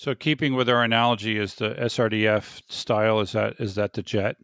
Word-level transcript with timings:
So, 0.00 0.14
keeping 0.14 0.54
with 0.54 0.66
our 0.70 0.82
analogy, 0.82 1.36
is 1.36 1.56
the 1.56 1.74
SRDF 1.74 2.62
style 2.72 3.20
is 3.20 3.32
that 3.32 3.56
is 3.60 3.74
that 3.74 3.92
the 3.92 4.02
jet? 4.02 4.36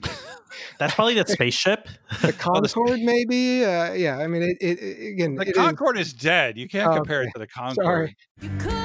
That's 0.78 0.94
probably 0.94 1.12
the 1.12 1.26
spaceship. 1.26 1.88
The 2.22 2.32
Concorde, 2.32 3.00
maybe. 3.00 3.66
Uh, 3.66 3.92
yeah, 3.92 4.16
I 4.16 4.26
mean, 4.28 4.40
it, 4.42 4.56
it, 4.62 4.78
it 4.82 5.12
again. 5.12 5.34
The 5.34 5.48
it 5.50 5.54
Concorde 5.54 5.98
is, 5.98 6.14
dead. 6.14 6.56
You 6.56 6.66
can't 6.70 6.90
Oh, 6.90 6.94
compare 6.94 7.20
okay. 7.20 7.28
it 7.28 7.32
to 7.34 7.38
the 7.40 7.44
is- 7.44 7.52
Concorde. 7.52 8.14
sorry. 8.40 8.83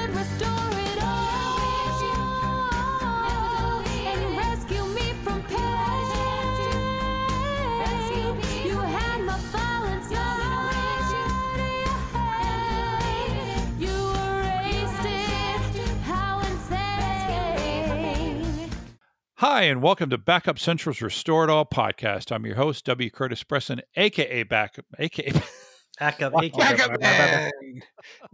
Hi, 19.40 19.62
and 19.62 19.80
welcome 19.80 20.10
to 20.10 20.18
Backup 20.18 20.58
Central's 20.58 21.00
Restore 21.00 21.44
It 21.44 21.50
All 21.50 21.64
podcast. 21.64 22.30
I'm 22.30 22.44
your 22.44 22.56
host, 22.56 22.84
W. 22.84 23.08
Curtis 23.08 23.42
Preston, 23.42 23.80
aka 23.96 24.42
Backup, 24.42 24.84
aka 24.98 25.32
Backup. 25.98 26.34
Backup 26.34 27.00
man. 27.00 27.50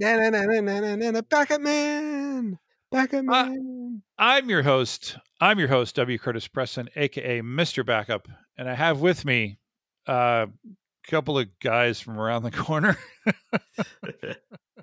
Na 0.00 0.16
na 0.16 0.30
na 0.30 0.42
na 0.46 0.60
na 0.60 0.80
na 0.80 0.96
na 0.96 1.10
na. 1.12 1.20
Backup 1.20 1.60
man. 1.60 2.58
Backup 2.90 3.20
Uh, 3.20 3.22
man. 3.22 4.02
I'm 4.18 4.50
your 4.50 4.64
host. 4.64 5.16
I'm 5.40 5.60
your 5.60 5.68
host, 5.68 5.94
W. 5.94 6.18
Curtis 6.18 6.48
Preston, 6.48 6.88
aka 6.96 7.40
Mr. 7.40 7.86
Backup, 7.86 8.26
and 8.58 8.68
I 8.68 8.74
have 8.74 9.00
with 9.00 9.24
me 9.24 9.60
a 10.08 10.48
couple 11.06 11.38
of 11.38 11.46
guys 11.62 12.00
from 12.00 12.18
around 12.18 12.42
the 12.42 12.50
corner. 12.50 12.98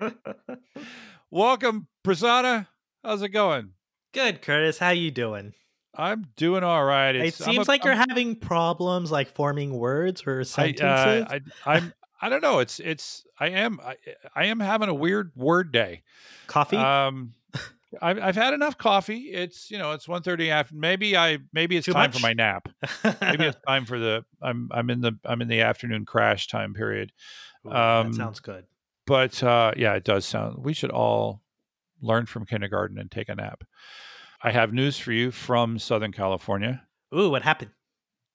Welcome, 1.30 1.88
Prasanna. 2.02 2.68
How's 3.04 3.20
it 3.20 3.28
going? 3.28 3.72
Good, 4.14 4.40
Curtis. 4.40 4.78
How 4.78 4.88
you 4.88 5.10
doing? 5.10 5.52
I'm 5.96 6.26
doing 6.36 6.64
all 6.64 6.84
right. 6.84 7.14
it 7.14 7.20
It's- 7.22 7.40
I'm 7.46 7.54
seems 7.54 7.66
a- 7.66 7.70
like 7.70 7.84
you're 7.84 7.94
I'm- 7.94 8.06
having 8.08 8.36
problems 8.36 9.10
like 9.10 9.28
forming 9.34 9.74
words 9.78 10.22
or 10.26 10.40
I, 10.40 10.42
sentences. 10.44 10.84
uh, 10.84 11.26
I, 11.30 11.40
I'm. 11.76 11.92
I 12.20 12.28
don't 12.30 12.40
know. 12.42 12.60
It's. 12.60 12.80
It's. 12.80 13.24
I 13.38 13.48
am. 13.50 13.78
I, 13.84 13.96
I 14.34 14.44
am 14.46 14.58
having 14.60 14.88
a 14.88 14.94
weird 14.94 15.32
word 15.36 15.72
day. 15.72 16.02
Coffee. 16.46 16.76
Um, 16.78 17.34
I've, 18.02 18.18
I've 18.20 18.34
had 18.36 18.54
enough 18.54 18.78
coffee. 18.78 19.30
It's 19.32 19.70
you 19.70 19.78
know 19.78 19.92
it's 19.92 20.06
1.30 20.06 20.48
after. 20.48 20.74
Maybe 20.74 21.16
I 21.16 21.38
maybe 21.52 21.76
it's 21.76 21.84
Too 21.84 21.92
time 21.92 22.10
much? 22.10 22.16
for 22.16 22.22
my 22.22 22.32
nap. 22.32 22.68
maybe 23.20 23.44
it's 23.44 23.58
time 23.68 23.84
for 23.84 23.98
the 23.98 24.24
I'm 24.42 24.68
I'm 24.72 24.88
in 24.90 25.00
the 25.00 25.12
I'm 25.24 25.42
in 25.42 25.48
the 25.48 25.60
afternoon 25.60 26.04
crash 26.06 26.48
time 26.48 26.72
period. 26.74 27.12
Ooh, 27.66 27.72
um, 27.72 28.12
that 28.12 28.16
sounds 28.16 28.40
good. 28.40 28.64
But 29.06 29.42
uh, 29.42 29.72
yeah, 29.76 29.92
it 29.94 30.04
does 30.04 30.24
sound. 30.24 30.64
We 30.64 30.72
should 30.72 30.90
all 30.90 31.42
learn 32.00 32.24
from 32.26 32.46
kindergarten 32.46 32.98
and 32.98 33.10
take 33.10 33.28
a 33.28 33.34
nap. 33.34 33.64
I 34.44 34.52
have 34.52 34.74
news 34.74 34.98
for 34.98 35.10
you 35.10 35.30
from 35.30 35.78
Southern 35.78 36.12
California. 36.12 36.82
Ooh, 37.16 37.30
what 37.30 37.42
happened? 37.42 37.70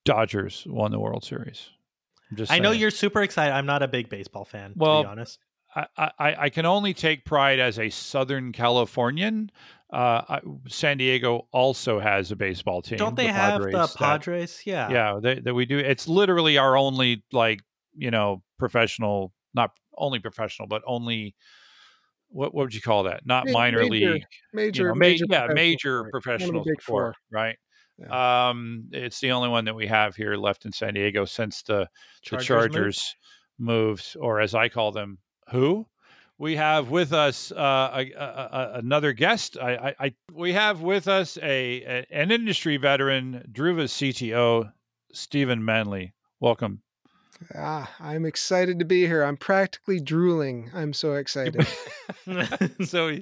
Dodgers 0.06 0.66
won 0.68 0.92
the 0.92 1.00
World 1.00 1.24
Series. 1.24 1.70
I'm 2.32 2.38
just 2.38 2.52
I 2.52 2.58
know 2.58 2.72
you're 2.72 2.90
super 2.90 3.22
excited. 3.22 3.54
I'm 3.54 3.68
not 3.68 3.84
a 3.84 3.88
big 3.88 4.10
baseball 4.10 4.44
fan, 4.44 4.74
Well, 4.76 5.04
to 5.04 5.08
be 5.08 5.12
honest. 5.12 5.40
I, 5.76 5.86
I, 5.98 6.36
I 6.40 6.50
can 6.50 6.66
only 6.66 6.96
take 6.96 7.26
pride 7.26 7.60
as 7.60 7.78
a 7.78 7.92
Southern 7.92 8.52
Californian. 8.52 9.52
Uh, 9.94 10.22
I, 10.28 10.40
San 10.68 10.98
Diego 10.98 11.48
also 11.52 12.00
has 12.00 12.32
a 12.32 12.36
baseball 12.36 12.82
team. 12.82 12.98
Don't 12.98 13.16
they 13.16 13.28
the 13.28 13.34
have 13.34 13.62
the 13.62 13.70
that- 13.70 13.96
Padres? 13.96 14.64
yeah. 14.66 14.90
yeah 14.90 15.20
that 15.44 15.54
we 15.54 15.66
do 15.66 15.78
it's 15.78 16.08
literally 16.08 16.58
our 16.58 16.76
only 16.76 17.24
like 17.32 17.62
you 17.96 18.10
know 18.12 18.42
professional 18.58 19.34
not 19.54 19.72
only 19.98 20.20
professional 20.20 20.68
but 20.68 20.82
only 20.86 21.36
what 22.30 22.54
what 22.54 22.64
would 22.66 22.74
you 22.76 22.82
call 22.82 23.04
that 23.04 23.26
not 23.26 23.46
Ma- 23.48 23.52
minor 23.54 23.80
major- 23.80 23.90
league 24.14 24.24
Major, 24.54 24.82
you 24.84 24.88
know, 24.90 24.94
ma- 24.96 25.00
major. 25.00 25.26
yeah 25.30 25.40
professional 25.48 25.56
major 25.56 26.00
sport. 26.00 26.12
professional 26.12 26.50
One 26.52 26.58
of 26.60 26.64
the 26.66 26.72
big 26.72 26.82
sport, 26.82 27.16
four. 27.16 27.40
right 27.40 27.58
um 28.10 28.86
it's 28.92 29.20
the 29.20 29.32
only 29.32 29.50
one 29.50 29.66
that 29.66 29.76
we 29.76 29.88
have 29.88 30.16
here 30.16 30.36
left 30.36 30.66
in 30.66 30.72
san 30.72 30.94
diego 30.94 31.26
since 31.26 31.62
the 31.64 31.88
Chargers 32.22 32.42
the 32.42 32.46
chargers 32.48 33.16
moved 33.58 34.16
or 34.20 34.40
as 34.40 34.56
i 34.56 34.70
call 34.70 34.92
them 34.92 35.18
who 35.52 35.86
we 36.38 36.56
have 36.56 36.90
with 36.90 37.12
us 37.12 37.52
uh, 37.52 37.90
a, 37.94 38.12
a, 38.14 38.72
another 38.76 39.12
guest. 39.12 39.58
I, 39.62 39.76
I, 39.76 39.96
I, 40.06 40.14
we 40.32 40.54
have 40.54 40.80
with 40.80 41.10
us 41.10 41.38
a, 41.44 41.82
a 41.84 42.06
an 42.12 42.32
industry 42.32 42.78
veteran, 42.78 43.44
Druva's 43.52 43.92
CTO, 43.92 44.72
Stephen 45.12 45.66
Manley. 45.66 46.14
Welcome. 46.40 46.82
Ah, 47.56 47.94
I'm 48.00 48.26
excited 48.26 48.80
to 48.80 48.86
be 48.86 49.06
here. 49.06 49.24
I'm 49.24 49.38
practically 49.38 50.00
drooling. 50.00 50.72
I'm 50.74 50.94
so 50.94 51.14
excited. 51.14 51.66
so, 52.86 53.18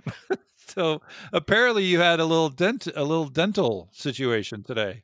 so 0.56 1.00
apparently 1.32 1.84
you 1.84 2.00
had 2.00 2.20
a 2.20 2.24
little 2.24 2.50
dent, 2.50 2.86
a 2.94 3.04
little 3.04 3.28
dental 3.28 3.88
situation 3.92 4.62
today. 4.62 5.02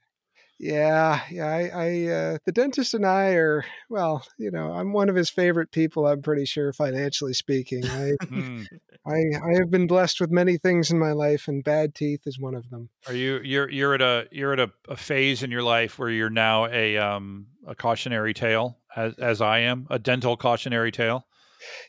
Yeah, 0.63 1.23
yeah. 1.29 1.47
I, 1.47 1.71
I 1.75 2.07
uh, 2.07 2.39
the 2.47 2.53
dentist 2.53 2.95
and 2.95 3.05
I 3.05 3.31
are 3.31 3.65
well. 3.91 4.25
You 4.39 4.53
know, 4.53 4.73
I'm 4.73 4.93
one 4.93 5.09
of 5.09 5.17
his 5.17 5.29
favorite 5.29 5.73
people. 5.73 6.07
I'm 6.07 6.23
pretty 6.23 6.45
sure, 6.45 6.73
financially 6.73 7.35
speaking. 7.35 7.85
I, 7.85 8.13
Hmm. 8.29 8.63
I, 9.05 9.11
I 9.11 9.59
have 9.59 9.71
been 9.71 9.89
blessed 9.89 10.21
with 10.21 10.31
many 10.31 10.57
things 10.59 10.93
in 10.93 10.99
my 11.01 11.11
life, 11.11 11.49
and 11.49 11.65
bad 11.65 11.97
teeth 11.97 12.21
is 12.27 12.39
one 12.39 12.55
of 12.55 12.71
them. 12.71 12.89
Are 13.09 13.15
you 13.15 13.41
you're 13.43 13.69
you're 13.69 13.95
at 13.95 14.03
a 14.03 14.29
you're 14.31 14.53
at 14.53 14.61
a, 14.61 14.71
a 14.89 14.97
phase 14.97 15.43
in 15.43 15.51
your 15.51 15.65
life 15.65 15.99
where 15.99 16.11
you're 16.11 16.31
now 16.31 16.67
a 16.67 16.97
um 16.97 17.49
a 17.67 17.75
cautionary 17.75 18.33
tale 18.33 18.79
as 18.95 19.15
as 19.19 19.41
I 19.41 19.59
am 19.59 19.89
a 19.91 19.99
dental 19.99 20.37
cautionary 20.37 20.93
tale. 20.93 21.27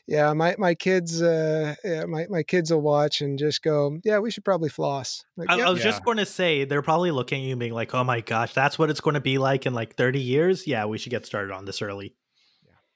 Yeah, 0.06 0.32
my 0.32 0.54
my 0.58 0.74
kids, 0.74 1.22
uh, 1.22 1.74
yeah, 1.84 2.04
my 2.04 2.26
my 2.28 2.42
kids 2.42 2.72
will 2.72 2.82
watch 2.82 3.20
and 3.20 3.38
just 3.38 3.62
go, 3.62 3.98
"Yeah, 4.04 4.18
we 4.18 4.30
should 4.30 4.44
probably 4.44 4.68
floss." 4.68 5.24
Like, 5.36 5.50
I, 5.50 5.56
"Yep." 5.56 5.66
I 5.66 5.70
was 5.70 5.80
Yeah. 5.80 5.90
just 5.90 6.04
going 6.04 6.18
to 6.18 6.26
say 6.26 6.64
they're 6.64 6.82
probably 6.82 7.10
looking 7.10 7.42
at 7.42 7.46
you 7.46 7.52
and 7.52 7.60
being 7.60 7.72
like, 7.74 7.94
"Oh 7.94 8.04
my 8.04 8.20
gosh, 8.20 8.54
that's 8.54 8.78
what 8.78 8.90
it's 8.90 9.00
going 9.00 9.14
to 9.14 9.20
be 9.20 9.38
like 9.38 9.66
in 9.66 9.74
like 9.74 9.96
30 9.96 10.20
years." 10.20 10.66
Yeah, 10.66 10.84
we 10.86 10.98
should 10.98 11.10
get 11.10 11.26
started 11.26 11.52
on 11.52 11.64
this 11.64 11.82
early. 11.82 12.14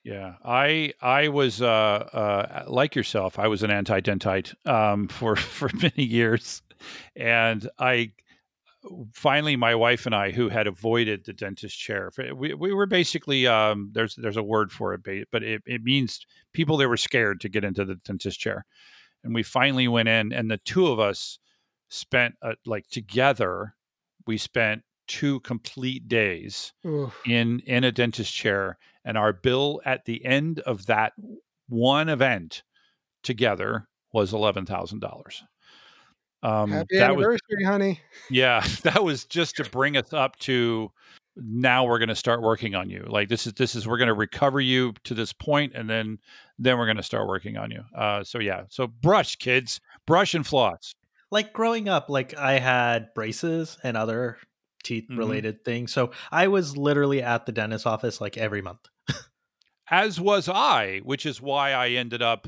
Yeah, 0.05 0.35
I 0.45 0.93
I 1.03 1.29
was 1.29 1.61
uh, 1.61 1.67
uh, 1.67 2.65
like 2.69 2.95
yourself. 2.95 3.39
I 3.39 3.49
was 3.49 3.63
an 3.63 3.71
anti-dentite 3.71 4.55
um, 4.67 5.09
for 5.09 5.37
for 5.59 5.69
many 5.75 6.05
years, 6.05 6.63
and 7.17 7.69
I 7.79 8.13
finally 9.13 9.57
my 9.57 9.75
wife 9.75 10.07
and 10.07 10.15
I, 10.15 10.31
who 10.31 10.49
had 10.49 10.67
avoided 10.67 11.25
the 11.25 11.33
dentist 11.33 11.79
chair, 11.79 12.11
we 12.35 12.55
we 12.55 12.73
were 12.73 12.87
basically 12.87 13.47
um, 13.47 13.91
there's 13.93 14.15
there's 14.17 14.37
a 14.37 14.43
word 14.43 14.73
for 14.73 14.95
it, 14.95 15.03
but 15.31 15.43
it, 15.43 15.63
it 15.67 15.83
means 15.83 16.27
people 16.53 16.77
that 16.79 16.89
were 16.89 16.97
scared 16.97 17.41
to 17.41 17.49
get 17.49 17.65
into 17.65 17.85
the 17.85 17.97
dentist 17.97 18.39
chair, 18.39 18.65
and 19.25 19.35
we 19.35 19.43
finally 19.43 19.89
went 19.89 20.09
in, 20.09 20.33
and 20.33 20.51
the 20.51 20.59
two 20.59 20.87
of 20.87 21.01
us 21.01 21.39
spent 21.89 22.35
uh, 22.43 22.55
like 22.67 22.87
together, 22.89 23.75
we 24.27 24.37
spent 24.37 24.83
two 25.07 25.41
complete 25.41 26.07
days 26.07 26.73
Oof. 26.87 27.19
in 27.27 27.61
in 27.61 27.85
a 27.85 27.93
dentist 27.93 28.35
chair 28.35 28.77
and 29.09 29.17
our 29.17 29.33
bill 29.33 29.81
at 29.87 30.05
the 30.05 30.23
end 30.25 30.61
of 30.61 30.85
that 30.85 31.15
one 31.69 32.11
event 32.11 32.63
together 33.23 33.89
was 34.13 34.33
$11,000. 34.33 35.43
Um 36.43 36.71
Happy 36.71 36.99
that 36.99 37.17
was 37.17 37.25
anniversary, 37.25 37.65
honey. 37.65 38.01
yeah, 38.31 38.65
that 38.83 39.03
was 39.03 39.25
just 39.25 39.57
to 39.57 39.65
bring 39.71 39.97
us 39.97 40.13
up 40.13 40.37
to 40.41 40.91
now 41.37 41.85
we're 41.85 41.99
going 41.99 42.09
to 42.09 42.17
start 42.17 42.43
working 42.43 42.75
on 42.75 42.91
you. 42.91 43.05
Like 43.09 43.29
this 43.29 43.47
is 43.47 43.53
this 43.55 43.75
is 43.77 43.87
we're 43.87 43.99
going 43.99 44.09
to 44.09 44.15
recover 44.15 44.61
you 44.61 44.93
to 45.05 45.15
this 45.15 45.33
point 45.33 45.73
and 45.75 45.89
then 45.89 46.19
then 46.59 46.77
we're 46.79 46.87
going 46.87 46.97
to 46.97 47.03
start 47.03 47.29
working 47.29 47.57
on 47.57 47.71
you. 47.71 47.83
Uh 47.97 48.25
so 48.25 48.39
yeah. 48.41 48.65
So 48.71 48.87
brush 48.89 49.37
kids, 49.37 49.81
brush 50.07 50.35
and 50.35 50.47
floss. 50.47 50.95
Like 51.31 51.53
growing 51.53 51.89
up, 51.89 52.09
like 52.09 52.37
I 52.37 52.59
had 52.59 53.13
braces 53.15 53.79
and 53.85 53.97
other 53.97 54.39
teeth 54.83 55.07
Mhm. 55.11 55.19
related 55.19 55.65
things. 55.65 55.93
So 55.93 56.13
I 56.33 56.49
was 56.49 56.77
literally 56.77 57.23
at 57.23 57.47
the 57.47 57.53
dentist 57.53 57.87
office 57.87 58.21
like 58.21 58.37
every 58.39 58.63
month. 58.63 58.81
As 59.91 60.21
was 60.21 60.49
I, 60.49 60.99
which 61.05 61.25
is 61.27 61.41
why 61.41 61.73
I 61.73 61.91
ended 61.91 62.21
up 62.23 62.47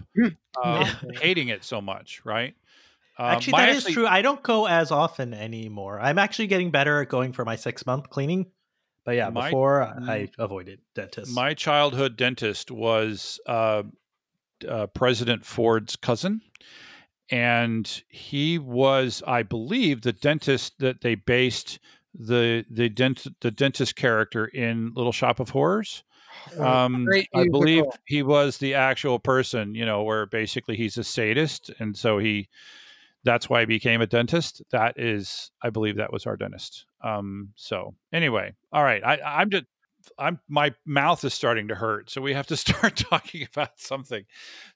uh, 0.63 0.85
hating 1.21 1.49
it 1.49 1.65
so 1.65 1.81
much, 1.81 2.21
right? 2.25 2.55
Um, 3.21 3.27
actually, 3.27 3.53
my 3.53 3.67
that 3.67 3.77
is 3.77 3.85
true. 3.85 4.07
I 4.07 4.23
don't 4.23 4.43
go 4.43 4.67
as 4.67 4.91
often 4.91 5.35
anymore. 5.35 6.01
I'm 6.01 6.19
actually 6.19 6.47
getting 6.47 6.71
better 6.71 7.03
at 7.03 7.11
going 7.11 7.35
for 7.35 7.45
my 7.45 7.57
six 7.57 7.85
month 7.85 8.09
cleaning. 8.09 8.47
But 9.05 9.17
yeah, 9.17 9.29
My- 9.29 9.51
before 9.51 9.83
I 9.83 10.29
avoided 10.39 10.81
dentists. 10.95 11.35
My 11.35 11.53
childhood 11.53 12.17
dentist 12.17 12.71
was 12.71 13.39
uh, 13.47 13.83
uh, 14.67 14.87
President 14.89 15.45
Ford's 15.45 15.97
cousin, 15.97 16.41
and 17.31 18.03
he 18.09 18.59
was, 18.59 19.23
I 19.27 19.43
believe, 19.43 20.01
the 20.01 20.13
dentist 20.15 20.79
that 20.79 21.03
they 21.03 21.15
based 21.15 21.79
the 22.15 22.65
the 22.71 22.89
dent 22.89 23.27
the 23.41 23.51
dentist 23.51 23.97
character 23.97 24.47
in 24.47 24.93
Little 24.95 25.13
Shop 25.13 25.41
of 25.41 25.51
Horrors. 25.51 26.05
Oh, 26.57 26.65
Um, 26.65 27.07
I 27.35 27.49
believe 27.49 27.85
he 28.07 28.23
was 28.23 28.57
the 28.57 28.75
actual 28.75 29.19
person, 29.19 29.75
you 29.75 29.85
know, 29.85 30.05
where 30.05 30.25
basically 30.25 30.77
he's 30.77 30.97
a 30.97 31.05
sadist, 31.05 31.71
and 31.79 31.95
so 31.97 32.19
he 32.19 32.49
that's 33.25 33.49
why 33.49 33.61
I 33.61 33.65
became 33.65 34.01
a 34.01 34.07
dentist. 34.07 34.63
That 34.71 34.99
is, 34.99 35.51
I 35.63 35.71
believe, 35.71 35.97
that 35.97 36.13
was 36.13 36.27
our 36.27 36.37
dentist. 36.37 36.87
Um, 37.03 37.51
so 37.57 37.95
anyway, 38.13 38.55
all 38.73 38.83
right, 38.83 39.03
I, 39.05 39.19
I'm 39.25 39.51
just 39.51 39.65
I'm 40.19 40.41
my 40.49 40.75
mouth 40.87 41.25
is 41.25 41.35
starting 41.35 41.69
to 41.69 41.75
hurt, 41.75 42.11
so 42.11 42.21
we 42.21 42.35
have 42.35 42.47
to 42.49 42.57
start 42.57 42.97
talking 42.97 43.47
about 43.53 43.79
something. 43.79 44.25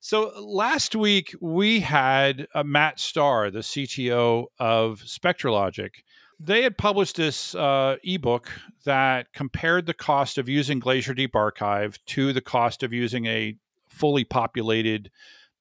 So 0.00 0.32
last 0.40 0.94
week 0.94 1.34
we 1.40 1.80
had 1.80 2.46
uh, 2.54 2.64
Matt 2.64 3.00
Starr, 3.00 3.50
the 3.50 3.60
CTO 3.60 4.46
of 4.58 5.00
Spectra 5.00 5.52
Logic. 5.52 5.92
They 6.40 6.62
had 6.62 6.76
published 6.76 7.16
this 7.16 7.54
uh, 7.54 7.96
ebook 8.02 8.50
that 8.84 9.32
compared 9.32 9.86
the 9.86 9.94
cost 9.94 10.36
of 10.36 10.48
using 10.48 10.80
Glacier 10.80 11.14
Deep 11.14 11.36
Archive 11.36 11.98
to 12.06 12.32
the 12.32 12.40
cost 12.40 12.82
of 12.82 12.92
using 12.92 13.26
a 13.26 13.56
fully 13.88 14.24
populated, 14.24 15.10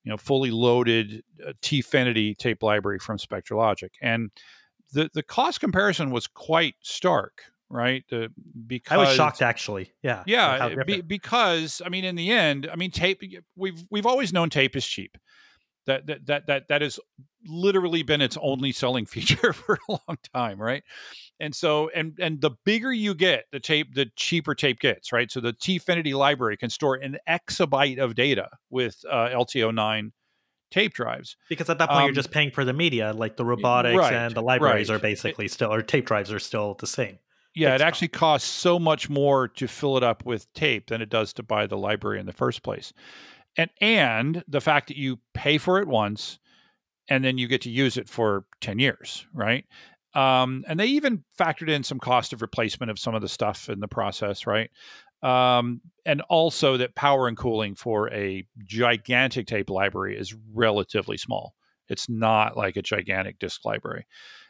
you 0.03 0.09
know, 0.09 0.17
fully 0.17 0.51
loaded 0.51 1.23
uh, 1.45 1.53
Tfinity 1.61 2.37
tape 2.37 2.63
library 2.63 2.99
from 2.99 3.17
Spectra 3.17 3.57
Logic, 3.57 3.91
and 4.01 4.31
the 4.93 5.09
the 5.13 5.23
cost 5.23 5.59
comparison 5.59 6.11
was 6.11 6.27
quite 6.27 6.75
stark, 6.81 7.43
right? 7.69 8.03
The, 8.09 8.29
because 8.67 8.93
I 8.93 8.97
was 8.97 9.13
shocked 9.13 9.41
actually. 9.41 9.91
Yeah. 10.01 10.23
yeah, 10.25 10.69
be, 10.85 11.01
because 11.01 11.81
I 11.85 11.89
mean, 11.89 12.05
in 12.05 12.15
the 12.15 12.31
end, 12.31 12.69
I 12.71 12.75
mean, 12.75 12.91
tape. 12.91 13.21
We've 13.55 13.81
we've 13.89 14.05
always 14.05 14.33
known 14.33 14.49
tape 14.49 14.75
is 14.75 14.85
cheap. 14.85 15.17
That 15.85 16.07
that 16.07 16.25
that 16.27 16.47
that 16.47 16.67
that 16.69 16.81
has 16.81 16.99
literally 17.45 18.03
been 18.03 18.21
its 18.21 18.37
only 18.41 18.71
selling 18.71 19.05
feature 19.07 19.53
for 19.53 19.79
a 19.89 19.91
long 19.91 20.17
time, 20.33 20.61
right? 20.61 20.83
And 21.43 21.53
so, 21.53 21.89
and 21.93 22.17
and 22.19 22.39
the 22.39 22.51
bigger 22.63 22.93
you 22.93 23.13
get, 23.13 23.45
the 23.51 23.59
tape, 23.59 23.95
the 23.95 24.05
cheaper 24.15 24.55
tape 24.55 24.79
gets, 24.79 25.11
right? 25.11 25.29
So 25.29 25.41
the 25.41 25.51
Tfinity 25.51 26.13
library 26.13 26.55
can 26.55 26.69
store 26.69 26.95
an 26.95 27.17
exabyte 27.27 27.99
of 27.99 28.15
data 28.15 28.49
with 28.69 29.03
uh, 29.11 29.27
LTO9 29.27 30.11
tape 30.71 30.93
drives. 30.93 31.35
because 31.49 31.69
at 31.69 31.79
that 31.79 31.89
point 31.89 31.99
um, 31.99 32.05
you're 32.05 32.13
just 32.13 32.31
paying 32.31 32.49
for 32.49 32.63
the 32.63 32.71
media, 32.71 33.11
like 33.11 33.35
the 33.35 33.43
robotics 33.43 33.97
right, 33.97 34.13
and 34.13 34.33
the 34.33 34.41
libraries 34.41 34.89
right. 34.89 34.95
are 34.95 34.99
basically 34.99 35.49
still, 35.49 35.71
or 35.73 35.81
tape 35.81 36.05
drives 36.05 36.31
are 36.31 36.39
still 36.39 36.75
the 36.75 36.87
same. 36.87 37.19
Yeah, 37.53 37.73
It's 37.73 37.81
it 37.81 37.83
not- 37.83 37.87
actually 37.89 38.07
costs 38.07 38.49
so 38.49 38.79
much 38.79 39.09
more 39.09 39.49
to 39.49 39.67
fill 39.67 39.97
it 39.97 40.03
up 40.03 40.25
with 40.25 40.51
tape 40.53 40.87
than 40.87 41.01
it 41.01 41.09
does 41.09 41.33
to 41.33 41.43
buy 41.43 41.67
the 41.67 41.77
library 41.77 42.21
in 42.21 42.25
the 42.25 42.31
first 42.31 42.63
place. 42.63 42.93
And 43.57 43.69
and 43.81 44.45
the 44.47 44.61
fact 44.61 44.87
that 44.87 44.97
you 44.97 45.19
pay 45.33 45.57
for 45.57 45.79
it 45.79 45.89
once 45.89 46.39
and 47.09 47.23
then 47.23 47.37
you 47.37 47.47
get 47.47 47.61
to 47.61 47.69
use 47.69 47.97
it 47.97 48.07
for 48.07 48.45
10 48.61 48.79
years, 48.79 49.25
right? 49.33 49.65
Um, 50.15 50.63
and 50.67 50.79
they 50.79 50.87
even 50.87 51.23
factored 51.39 51.69
in 51.69 51.83
some 51.83 51.99
cost 51.99 52.33
of 52.33 52.41
replacement 52.41 52.91
of 52.91 52.99
some 52.99 53.15
of 53.15 53.21
the 53.21 53.29
stuff 53.29 53.69
in 53.69 53.79
the 53.79 53.87
process, 53.87 54.45
right? 54.45 54.69
Um, 55.23 55.81
and 56.05 56.21
also 56.29 56.77
that 56.77 56.95
power 56.95 57.27
and 57.27 57.37
cooling 57.37 57.75
for 57.75 58.11
a 58.11 58.45
gigantic 58.65 59.47
tape 59.47 59.69
library 59.69 60.17
is 60.17 60.35
relatively 60.53 61.17
small. 61.17 61.55
It's 61.89 62.09
not 62.09 62.57
like 62.57 62.75
a 62.75 62.81
gigantic 62.81 63.39
disk 63.39 63.65
library. 63.65 64.05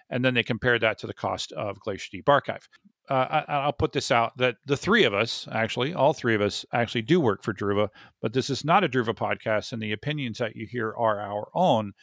And 0.10 0.24
then 0.24 0.34
they 0.34 0.44
compared 0.44 0.82
that 0.82 0.98
to 1.00 1.08
the 1.08 1.14
cost 1.14 1.52
of 1.54 1.80
Glacier 1.80 2.10
Deep 2.12 2.28
Archive. 2.28 2.68
Uh, 3.10 3.44
I, 3.48 3.54
I'll 3.54 3.74
put 3.74 3.92
this 3.92 4.12
out 4.12 4.38
that 4.38 4.56
the 4.66 4.78
three 4.78 5.04
of 5.04 5.14
us, 5.14 5.48
actually, 5.52 5.94
all 5.94 6.14
three 6.14 6.36
of 6.36 6.42
us, 6.42 6.66
actually 6.74 7.02
do 7.02 7.20
work 7.20 7.44
for 7.44 7.54
Druva, 7.54 7.90
but 8.22 8.34
this 8.34 8.50
is 8.50 8.64
not 8.64 8.84
a 8.84 8.90
Druva 8.90 9.16
podcast, 9.16 9.74
and 9.74 9.82
the 9.82 9.92
opinions 9.92 10.38
that 10.38 10.56
you 10.56 10.66
hear 10.66 10.94
are 10.98 11.20
our 11.20 11.50
own. 11.54 11.94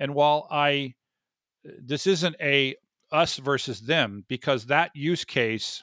And 0.00 0.14
while 0.14 0.46
I, 0.50 0.94
this 1.64 2.06
isn't 2.06 2.36
a 2.40 2.76
us 3.12 3.36
versus 3.36 3.80
them, 3.80 4.24
because 4.28 4.66
that 4.66 4.90
use 4.94 5.24
case 5.24 5.82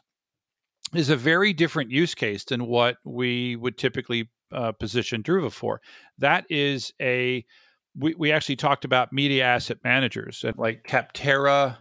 is 0.94 1.09
a 1.09 1.15
very 1.15 1.53
different 1.53 1.91
use 1.91 2.15
case 2.15 2.44
than 2.44 2.65
what 2.65 2.97
we 3.06 3.56
would 3.56 3.77
typically 3.77 4.29
uh, 4.51 4.71
position 4.73 5.23
Druva 5.23 5.51
for. 5.51 5.81
That 6.18 6.45
is 6.50 6.94
a 7.01 7.45
we, 7.97 8.15
we 8.15 8.31
actually 8.31 8.56
talked 8.56 8.85
about 8.85 9.12
media 9.12 9.44
asset 9.44 9.77
managers 9.83 10.44
and 10.44 10.57
like 10.57 10.83
Capterra, 10.83 11.77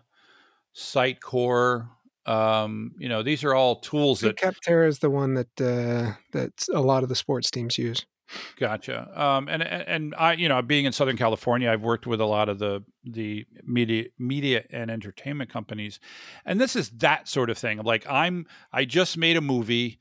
Sitecore. 0.76 1.88
Um, 2.26 2.92
you 2.98 3.08
know, 3.08 3.22
these 3.22 3.44
are 3.44 3.54
all 3.54 3.80
tools 3.80 4.20
that 4.20 4.36
Capterra 4.36 4.88
is 4.88 4.98
the 4.98 5.10
one 5.10 5.34
that 5.34 5.60
uh, 5.60 6.14
that 6.32 6.52
a 6.72 6.80
lot 6.80 7.02
of 7.02 7.08
the 7.08 7.16
sports 7.16 7.50
teams 7.50 7.78
use. 7.78 8.06
Gotcha. 8.56 9.10
Um, 9.20 9.48
and 9.48 9.62
and 9.62 10.14
I, 10.16 10.34
you 10.34 10.48
know, 10.48 10.62
being 10.62 10.84
in 10.84 10.92
Southern 10.92 11.16
California, 11.16 11.70
I've 11.70 11.82
worked 11.82 12.06
with 12.06 12.20
a 12.20 12.26
lot 12.26 12.48
of 12.48 12.58
the 12.58 12.84
the 13.04 13.46
media 13.64 14.04
media 14.18 14.64
and 14.70 14.90
entertainment 14.90 15.50
companies, 15.50 15.98
and 16.44 16.60
this 16.60 16.76
is 16.76 16.90
that 16.90 17.28
sort 17.28 17.50
of 17.50 17.58
thing. 17.58 17.78
Like 17.78 18.06
I'm, 18.08 18.46
I 18.72 18.84
just 18.84 19.16
made 19.16 19.36
a 19.36 19.40
movie, 19.40 19.98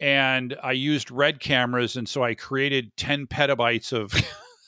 and 0.00 0.56
I 0.62 0.72
used 0.72 1.10
red 1.10 1.40
cameras, 1.40 1.96
and 1.96 2.08
so 2.08 2.22
I 2.24 2.34
created 2.34 2.96
ten 2.96 3.26
petabytes 3.26 3.92
of 3.92 4.12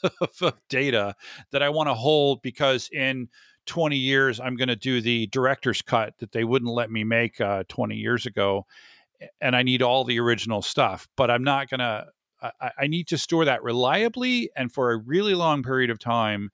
of 0.40 0.54
data 0.68 1.14
that 1.52 1.62
I 1.62 1.68
want 1.68 1.88
to 1.88 1.94
hold 1.94 2.42
because 2.42 2.88
in 2.92 3.28
20 3.66 3.96
years 3.96 4.40
I'm 4.40 4.56
going 4.56 4.68
to 4.68 4.76
do 4.76 5.00
the 5.00 5.26
director's 5.28 5.82
cut 5.82 6.14
that 6.18 6.32
they 6.32 6.44
wouldn't 6.44 6.70
let 6.70 6.90
me 6.90 7.04
make 7.04 7.40
uh, 7.40 7.64
20 7.68 7.96
years 7.96 8.26
ago, 8.26 8.66
and 9.40 9.54
I 9.54 9.62
need 9.62 9.82
all 9.82 10.04
the 10.04 10.20
original 10.20 10.62
stuff, 10.62 11.08
but 11.16 11.30
I'm 11.30 11.44
not 11.44 11.68
going 11.68 11.80
to 11.80 12.06
I, 12.42 12.70
I 12.80 12.86
need 12.86 13.08
to 13.08 13.18
store 13.18 13.44
that 13.44 13.62
reliably 13.62 14.50
and 14.56 14.72
for 14.72 14.92
a 14.92 14.96
really 14.96 15.34
long 15.34 15.62
period 15.62 15.90
of 15.90 15.98
time. 15.98 16.50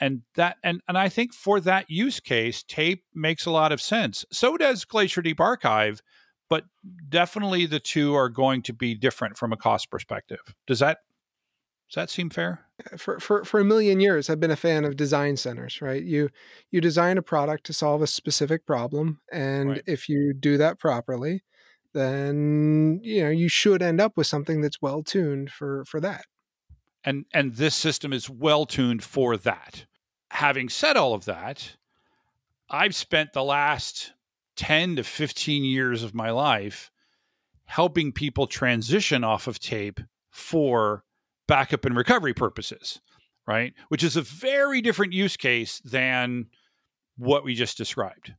And 0.00 0.22
that 0.34 0.56
and 0.64 0.80
and 0.88 0.98
I 0.98 1.08
think 1.08 1.32
for 1.32 1.60
that 1.60 1.90
use 1.90 2.18
case, 2.20 2.62
tape 2.62 3.04
makes 3.14 3.46
a 3.46 3.50
lot 3.50 3.72
of 3.72 3.80
sense. 3.80 4.24
So 4.32 4.56
does 4.56 4.84
Glacier 4.84 5.22
Deep 5.22 5.40
Archive, 5.40 6.02
but 6.48 6.64
definitely 7.08 7.66
the 7.66 7.78
two 7.80 8.14
are 8.14 8.28
going 8.28 8.62
to 8.62 8.72
be 8.72 8.94
different 8.94 9.36
from 9.36 9.52
a 9.52 9.56
cost 9.56 9.90
perspective. 9.90 10.40
Does 10.66 10.80
that 10.80 10.98
does 11.88 11.94
that 11.96 12.10
seem 12.10 12.30
fair? 12.30 12.66
Uh, 12.90 12.96
for, 12.96 13.20
for 13.20 13.44
for 13.44 13.60
a 13.60 13.64
million 13.64 14.00
years 14.00 14.28
i've 14.30 14.40
been 14.40 14.50
a 14.50 14.56
fan 14.56 14.84
of 14.84 14.96
design 14.96 15.36
centers 15.36 15.80
right 15.82 16.02
you 16.02 16.30
you 16.70 16.80
design 16.80 17.16
a 17.18 17.22
product 17.22 17.64
to 17.64 17.72
solve 17.72 18.00
a 18.02 18.06
specific 18.06 18.66
problem 18.66 19.20
and 19.30 19.68
Right. 19.68 19.82
if 19.86 20.08
you 20.08 20.32
do 20.32 20.56
that 20.56 20.80
properly 20.80 21.44
then 21.94 23.00
you 23.02 23.22
know 23.22 23.30
you 23.30 23.48
should 23.48 23.82
end 23.82 24.00
up 24.00 24.16
with 24.16 24.26
something 24.26 24.60
that's 24.60 24.80
well 24.80 25.02
tuned 25.02 25.50
for 25.50 25.84
for 25.84 26.00
that 26.00 26.24
and 27.04 27.24
and 27.32 27.54
this 27.54 27.74
system 27.74 28.12
is 28.12 28.30
well 28.30 28.66
tuned 28.66 29.02
for 29.02 29.36
that. 29.38 29.86
Having 30.30 30.70
said 30.70 30.96
all 30.96 31.14
of 31.14 31.24
that, 31.24 31.76
I've 32.70 32.94
spent 32.94 33.32
the 33.32 33.44
last 33.44 34.12
10 34.56 34.96
to 34.96 35.04
15 35.04 35.64
years 35.64 36.02
of 36.02 36.14
my 36.14 36.30
life 36.30 36.90
helping 37.64 38.12
people 38.12 38.46
transition 38.46 39.24
off 39.24 39.46
of 39.46 39.58
tape 39.58 40.00
for 40.30 41.04
backup 41.48 41.84
and 41.84 41.96
recovery 41.96 42.34
purposes, 42.34 43.00
right? 43.46 43.72
Which 43.88 44.02
is 44.02 44.16
a 44.16 44.22
very 44.22 44.80
different 44.80 45.12
use 45.12 45.36
case 45.36 45.80
than 45.80 46.46
what 47.16 47.44
we 47.44 47.54
just 47.54 47.76
described, 47.76 48.32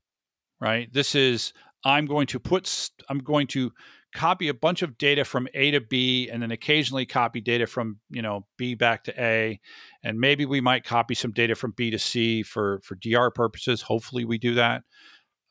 right? 0.59 0.91
This 0.91 1.15
is 1.15 1.53
I'm 1.83 2.05
going 2.05 2.27
to 2.27 2.39
put 2.39 2.89
I'm 3.09 3.19
going 3.19 3.47
to 3.47 3.71
copy 4.13 4.47
a 4.47 4.53
bunch 4.53 4.81
of 4.81 4.97
data 4.97 5.25
from 5.25 5.47
A 5.53 5.71
to 5.71 5.81
B 5.81 6.29
and 6.29 6.41
then 6.41 6.51
occasionally 6.51 7.05
copy 7.05 7.41
data 7.41 7.65
from, 7.65 7.99
you 8.09 8.21
know, 8.21 8.45
B 8.57 8.75
back 8.75 9.03
to 9.05 9.21
A 9.21 9.59
and 10.03 10.19
maybe 10.19 10.45
we 10.45 10.61
might 10.61 10.83
copy 10.83 11.15
some 11.15 11.31
data 11.31 11.55
from 11.55 11.71
B 11.71 11.89
to 11.91 11.99
C 11.99 12.43
for 12.43 12.79
for 12.83 12.95
DR 12.95 13.31
purposes. 13.31 13.81
Hopefully 13.81 14.25
we 14.25 14.37
do 14.37 14.55
that. 14.55 14.83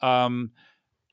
Um, 0.00 0.52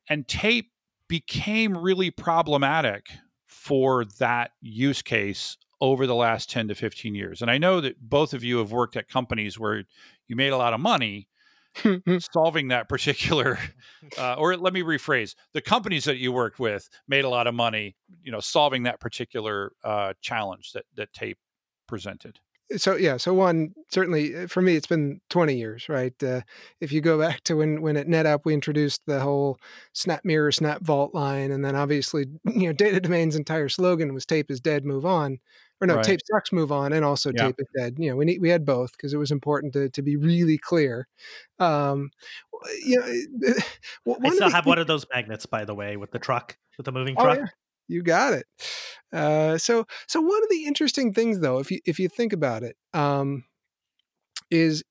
and 0.08 0.28
tape 0.28 0.72
became 1.08 1.78
really 1.78 2.12
problematic 2.12 3.08
for 3.48 4.06
that 4.20 4.52
use 4.62 5.02
case 5.02 5.58
over 5.82 6.06
the 6.06 6.16
last 6.16 6.50
10 6.50 6.68
to 6.68 6.76
15 6.76 7.16
years. 7.16 7.42
And 7.42 7.50
I 7.50 7.58
know 7.58 7.82
that 7.82 8.00
both 8.02 8.34
of 8.34 8.44
you 8.44 8.58
have 8.58 8.72
worked 8.72 8.98
at 8.98 9.08
companies 9.08 9.58
where 9.58 9.84
you 10.28 10.36
made 10.36 10.50
a 10.50 10.58
lot 10.58 10.74
of 10.74 10.80
money 10.80 11.29
solving 12.34 12.70
that 12.70 12.90
particular 12.90 13.60
uh, 14.18 14.36
or 14.36 14.58
let 14.58 14.74
me 14.74 14.82
rephrase 14.82 15.36
the 15.54 15.62
companies 15.62 16.06
that 16.06 16.18
you 16.18 16.32
worked 16.32 16.60
with 16.60 16.90
made 17.08 17.26
a 17.26 17.30
lot 17.30 17.48
of 17.48 17.54
money 17.54 17.96
you 18.24 18.32
know 18.32 18.40
solving 18.40 18.84
that 18.84 19.00
particular 19.00 19.72
uh, 19.84 20.14
challenge 20.22 20.72
that 20.74 20.86
that 20.96 21.12
tape 21.14 21.38
presented. 21.88 22.40
So 22.78 22.96
yeah 22.96 23.18
so 23.18 23.34
one 23.34 23.74
certainly 23.92 24.36
uh, 24.36 24.48
for 24.48 24.62
me 24.62 24.76
it's 24.76 24.88
been 24.88 25.22
20 25.30 25.56
years 25.56 25.90
right? 25.90 26.14
Uh, 26.22 26.42
if 26.82 26.92
you 26.92 27.02
go 27.02 27.20
back 27.26 27.42
to 27.46 27.56
when 27.56 27.82
when 27.82 27.98
at 27.98 28.08
netapp 28.08 28.42
we 28.46 28.54
introduced 28.54 29.02
the 29.06 29.20
whole 29.20 29.58
SnapMirror 29.96 30.54
snap 30.54 30.82
vault 30.82 31.14
line 31.14 31.52
and 31.52 31.64
then 31.64 31.76
obviously 31.76 32.26
you 32.46 32.68
know 32.68 32.74
data 32.74 33.00
domain's 33.00 33.36
entire 33.36 33.70
slogan 33.70 34.14
was 34.14 34.26
tape 34.26 34.52
is 34.52 34.60
dead 34.60 34.86
move 34.86 35.06
on 35.06 35.40
or 35.82 35.88
no 35.88 35.96
Right. 35.96 36.06
tape 36.06 36.20
sucks 36.26 36.52
move 36.52 36.72
on 36.72 36.94
and 36.94 37.06
also 37.06 37.32
Yeah. 37.32 37.46
tape 37.46 37.56
is 37.60 37.68
dead 37.78 37.96
you 37.98 38.10
know 38.10 38.16
we 38.16 38.26
need 38.26 38.42
we 38.42 38.50
had 38.50 38.66
both 38.66 38.92
because 38.94 39.14
it 39.14 39.18
was 39.18 39.32
important 39.32 39.74
to, 39.74 39.90
to 39.90 40.02
be 40.02 40.16
really 40.18 40.58
clear 40.58 41.08
um 41.60 42.10
you 42.86 43.00
know 43.00 43.54
one 44.04 44.20
I 44.24 44.30
still 44.30 44.50
have 44.50 44.66
one 44.66 44.78
of 44.80 44.88
those 44.88 45.06
magnets, 45.14 45.46
by 45.46 45.66
the 45.66 45.74
way, 45.76 45.96
with 45.98 46.12
the 46.12 46.20
truck, 46.20 46.58
with 46.78 46.86
the 46.86 46.92
moving 46.92 47.16
Oh, 47.16 47.24
truck. 47.24 47.38
yeah. 47.38 47.46
You 47.88 48.04
got 48.04 48.34
it. 48.34 48.46
Uh, 49.12 49.58
so, 49.58 49.86
so 50.08 50.22
one 50.22 50.44
of 50.44 50.50
the 50.50 50.66
interesting 50.66 51.14
things, 51.14 51.40
though, 51.40 51.58
if 51.60 51.72
you 51.72 51.80
if 51.86 52.00
you 52.00 52.08
think 52.08 52.34
about 52.34 52.62
it, 52.64 52.76
um, 52.94 53.46
is 54.52 54.84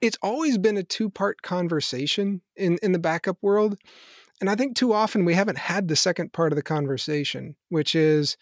it's 0.00 0.18
always 0.22 0.58
been 0.58 0.76
a 0.76 0.82
two 0.82 1.10
part 1.10 1.42
conversation 1.42 2.42
in 2.56 2.78
in 2.82 2.92
the 2.92 2.98
backup 2.98 3.38
world, 3.42 3.78
and 4.40 4.50
I 4.50 4.56
think 4.56 4.76
too 4.76 4.92
often 4.92 5.24
we 5.24 5.34
haven't 5.34 5.58
had 5.58 5.88
the 5.88 5.96
second 5.96 6.32
part 6.32 6.52
of 6.52 6.56
the 6.56 6.62
conversation, 6.62 7.56
which 7.68 7.94
is. 7.94 8.36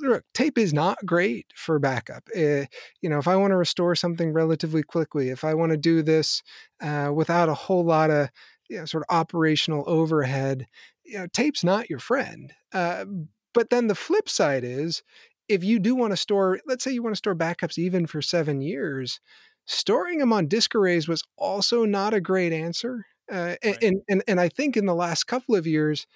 Look, 0.00 0.24
tape 0.34 0.58
is 0.58 0.72
not 0.72 0.98
great 1.06 1.46
for 1.54 1.78
backup. 1.78 2.28
Uh, 2.36 2.64
you 3.00 3.08
know, 3.08 3.18
if 3.18 3.28
I 3.28 3.36
want 3.36 3.52
to 3.52 3.56
restore 3.56 3.94
something 3.94 4.32
relatively 4.32 4.82
quickly, 4.82 5.28
if 5.30 5.44
I 5.44 5.54
want 5.54 5.70
to 5.70 5.76
do 5.76 6.02
this 6.02 6.42
uh, 6.80 7.12
without 7.14 7.48
a 7.48 7.54
whole 7.54 7.84
lot 7.84 8.10
of 8.10 8.28
you 8.68 8.78
know, 8.78 8.84
sort 8.84 9.04
of 9.08 9.14
operational 9.14 9.84
overhead, 9.86 10.66
you 11.04 11.18
know, 11.18 11.26
tape's 11.32 11.64
not 11.64 11.88
your 11.88 12.00
friend. 12.00 12.52
Uh, 12.72 13.04
but 13.54 13.70
then 13.70 13.86
the 13.86 13.94
flip 13.94 14.28
side 14.28 14.64
is 14.64 15.02
if 15.48 15.64
you 15.64 15.78
do 15.78 15.94
want 15.94 16.12
to 16.12 16.16
store, 16.16 16.60
let's 16.66 16.84
say 16.84 16.90
you 16.92 17.02
want 17.02 17.14
to 17.14 17.18
store 17.18 17.34
backups 17.34 17.78
even 17.78 18.06
for 18.06 18.20
seven 18.20 18.60
years, 18.60 19.20
storing 19.66 20.18
them 20.18 20.32
on 20.32 20.48
disk 20.48 20.74
arrays 20.74 21.08
was 21.08 21.22
also 21.36 21.84
not 21.84 22.14
a 22.14 22.20
great 22.20 22.52
answer. 22.52 23.06
Uh, 23.30 23.56
Right. 23.64 23.78
and, 23.82 24.02
and 24.08 24.22
and 24.26 24.40
I 24.40 24.48
think 24.48 24.76
in 24.76 24.86
the 24.86 24.94
last 24.94 25.24
couple 25.24 25.54
of 25.54 25.66
years, 25.66 26.06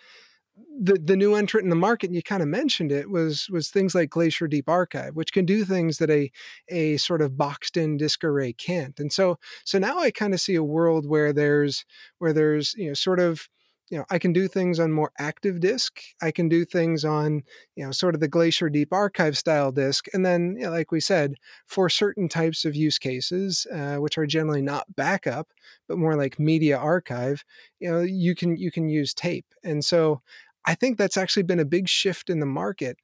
the 0.81 0.95
the 0.95 1.17
new 1.17 1.35
entrant 1.35 1.65
in 1.65 1.71
the 1.71 1.77
market, 1.77 2.07
and 2.07 2.17
you 2.17 2.23
kind 2.23 2.43
of 2.43 2.49
mentioned 2.49 2.93
it, 2.93 3.11
was 3.11 3.49
was 3.51 3.71
things 3.71 3.95
like 3.95 4.11
Glacier 4.11 4.49
Deep 4.49 4.69
Archive, 4.69 5.15
which 5.15 5.33
can 5.33 5.45
do 5.45 5.65
things 5.65 5.99
that 5.99 6.11
a 6.11 6.31
a 6.69 6.97
sort 6.99 7.23
of 7.23 7.37
boxed 7.37 7.77
in 7.77 7.97
disk 7.97 8.25
array 8.25 8.53
can't. 8.53 8.99
And 8.99 9.13
so 9.13 9.39
so 9.65 9.79
now 9.79 9.99
I 9.99 10.11
kind 10.11 10.35
of 10.35 10.41
see 10.41 10.55
a 10.55 10.63
world 10.65 11.07
where 11.07 11.33
there's 11.33 11.85
where 12.19 12.33
there's 12.33 12.75
you 12.75 12.89
know 12.89 12.95
sort 12.95 13.21
of 13.21 13.49
you 13.93 13.99
know 13.99 14.07
I 14.11 14.19
can 14.19 14.33
do 14.33 14.49
things 14.49 14.81
on 14.81 14.93
more 14.93 15.13
active 15.21 15.61
disk. 15.61 16.01
I 16.23 16.33
can 16.33 16.49
do 16.49 16.65
things 16.65 17.05
on 17.05 17.45
you 17.77 17.85
know 17.87 17.93
sort 17.93 18.15
of 18.17 18.21
the 18.23 18.29
Glacier 18.29 18.71
Deep 18.71 18.93
Archive 18.93 19.39
style 19.39 19.73
disk, 19.73 20.07
and 20.15 20.27
then 20.27 20.57
you 20.59 20.65
know, 20.65 20.71
like 20.73 20.93
we 20.93 21.01
said, 21.01 21.37
for 21.67 21.91
certain 21.91 22.29
types 22.29 22.65
of 22.65 22.75
use 22.77 22.99
cases, 22.99 23.67
uh, 23.73 23.97
which 23.99 24.19
are 24.19 24.27
generally 24.27 24.63
not 24.63 24.97
backup 24.97 25.49
but 25.89 25.99
more 25.99 26.17
like 26.17 26.39
media 26.39 26.79
archive, 26.79 27.45
you 27.81 27.91
know 27.91 28.01
you 28.01 28.35
can 28.35 28.57
you 28.57 28.73
can 28.73 28.89
use 28.89 29.15
tape. 29.15 29.47
And 29.65 29.85
so 29.85 30.23
I 30.67 30.75
think 30.75 30.99
that's 30.99 31.17
actually 31.17 31.45
been 31.45 31.61
a 31.61 31.65
big 31.65 31.89
shift 31.89 32.31
in 32.31 32.41
the 32.41 32.47
market. 32.47 32.99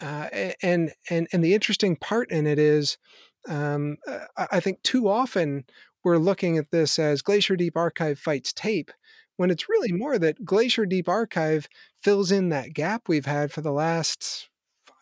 Uh, 0.00 0.28
and 0.62 0.92
and 1.10 1.28
and 1.32 1.44
the 1.44 1.54
interesting 1.54 1.96
part 1.96 2.30
in 2.32 2.46
it 2.46 2.58
is, 2.58 2.98
um, 3.48 3.96
uh, 4.06 4.26
I 4.36 4.46
I 4.52 4.60
think 4.60 4.82
too 4.82 5.08
often 5.08 5.64
we're 6.04 6.18
looking 6.18 6.58
at 6.58 6.70
this 6.72 6.98
as 6.98 7.22
Glacier 7.22 7.56
Deep 7.56 7.76
Archive 7.76 8.18
fights 8.18 8.52
tape, 8.52 8.90
when 9.42 9.50
it's 9.50 9.68
really 9.68 9.90
more 9.92 10.18
that 10.18 10.44
Glacier 10.44 10.86
Deep 10.86 11.08
Archive 11.08 11.68
fills 12.02 12.30
in 12.32 12.48
that 12.50 12.72
gap 12.72 13.08
we've 13.08 13.26
had 13.26 13.50
for 13.52 13.60
the 13.60 13.72
last 13.72 14.48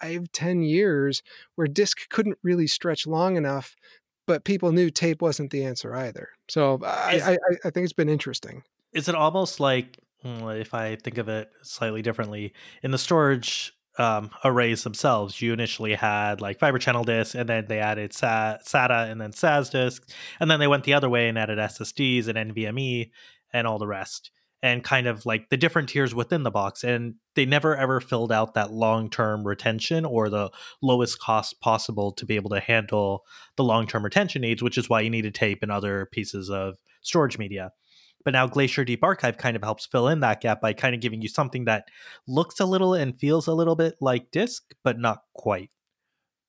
five 0.01 0.33
ten 0.33 0.63
years, 0.63 1.23
where 1.57 1.67
disk 1.67 2.09
couldn't 2.09 2.39
really 2.43 2.67
stretch 2.67 3.07
long 3.07 3.37
enough, 3.37 3.77
but 4.27 4.45
people 4.45 4.73
knew 4.73 4.89
tape 4.91 5.21
wasn't 5.21 5.51
the 5.51 5.63
answer 5.65 5.95
either. 5.95 6.31
So 6.49 6.81
I, 6.83 7.21
I, 7.23 7.39
I- 7.67 7.71
think 7.71 7.85
it's 7.85 7.93
been 7.93 8.09
interesting. 8.09 8.63
is 8.95 9.09
it 9.09 9.15
almost 9.15 9.61
like 9.61 9.99
mm, 10.25 10.61
if 10.61 10.73
i 10.75 10.97
think 10.97 11.19
of 11.19 11.29
it 11.29 11.49
slightly 11.63 12.03
differently 12.03 12.53
in 12.83 12.91
the 12.91 12.99
storage 12.99 13.73
um, 13.99 14.31
arrays 14.45 14.83
themselves 14.85 15.43
you 15.43 15.53
initially 15.53 15.95
had 15.95 16.41
like 16.41 16.59
fiber 16.59 16.79
channel 16.79 17.05
disk 17.05 17.35
and 17.35 17.49
then 17.49 17.67
they 17.69 17.79
added 17.81 18.13
sata 18.13 19.11
and 19.11 19.21
then 19.21 19.33
sas 19.33 19.69
disk 19.71 20.09
and 20.41 20.51
then 20.51 20.59
they 20.61 20.67
went 20.67 20.85
the 20.85 20.95
other 20.95 21.09
way 21.09 21.29
and 21.29 21.39
added 21.39 21.59
ssds 21.59 22.27
and 22.29 22.55
nvme 22.55 23.11
and 23.53 23.67
all 23.67 23.79
the 23.79 23.87
rest 23.87 24.31
and 24.63 24.85
kind 24.85 25.07
of 25.07 25.25
like 25.25 25.49
the 25.49 25.57
different 25.57 25.89
tiers 25.89 26.15
within 26.15 26.43
the 26.43 26.51
box 26.51 26.85
and 26.85 27.15
they 27.35 27.47
never 27.47 27.77
ever 27.77 28.01
filled 28.01 28.31
out 28.33 28.55
that 28.55 28.73
long-term 28.73 29.47
retention 29.47 30.05
or 30.05 30.29
the 30.29 30.51
lowest 30.83 31.19
cost 31.19 31.61
possible 31.61 32.13
to 32.13 32.27
be 32.27 32.37
able 32.37 32.51
to 32.51 32.61
handle 32.61 33.25
the 33.57 33.65
long-term 33.65 34.05
retention 34.05 34.43
needs 34.43 34.63
which 34.63 34.79
is 34.79 34.89
why 34.89 35.01
you 35.01 35.11
needed 35.11 35.35
tape 35.35 35.63
and 35.63 35.73
other 35.73 36.09
pieces 36.13 36.51
of 36.51 36.77
storage 37.03 37.39
media 37.39 37.73
but 38.25 38.33
now 38.33 38.47
Glacier 38.47 38.85
Deep 38.85 39.03
Archive 39.03 39.39
kind 39.39 39.57
of 39.57 39.63
helps 39.63 39.87
fill 39.87 40.09
in 40.09 40.21
that 40.21 40.41
gap 40.41 40.61
by 40.61 40.73
kind 40.73 40.95
of 40.95 41.01
giving 41.01 41.23
you 41.23 41.29
something 41.29 41.65
that 41.65 41.89
looks 42.27 42.61
a 42.61 42.67
little 42.67 42.95
and 42.95 43.19
feels 43.19 43.47
a 43.47 43.55
little 43.55 43.77
bit 43.77 43.95
like 44.01 44.31
disk, 44.31 44.75
but 44.85 44.99
not 44.99 45.23
quite. 45.35 45.71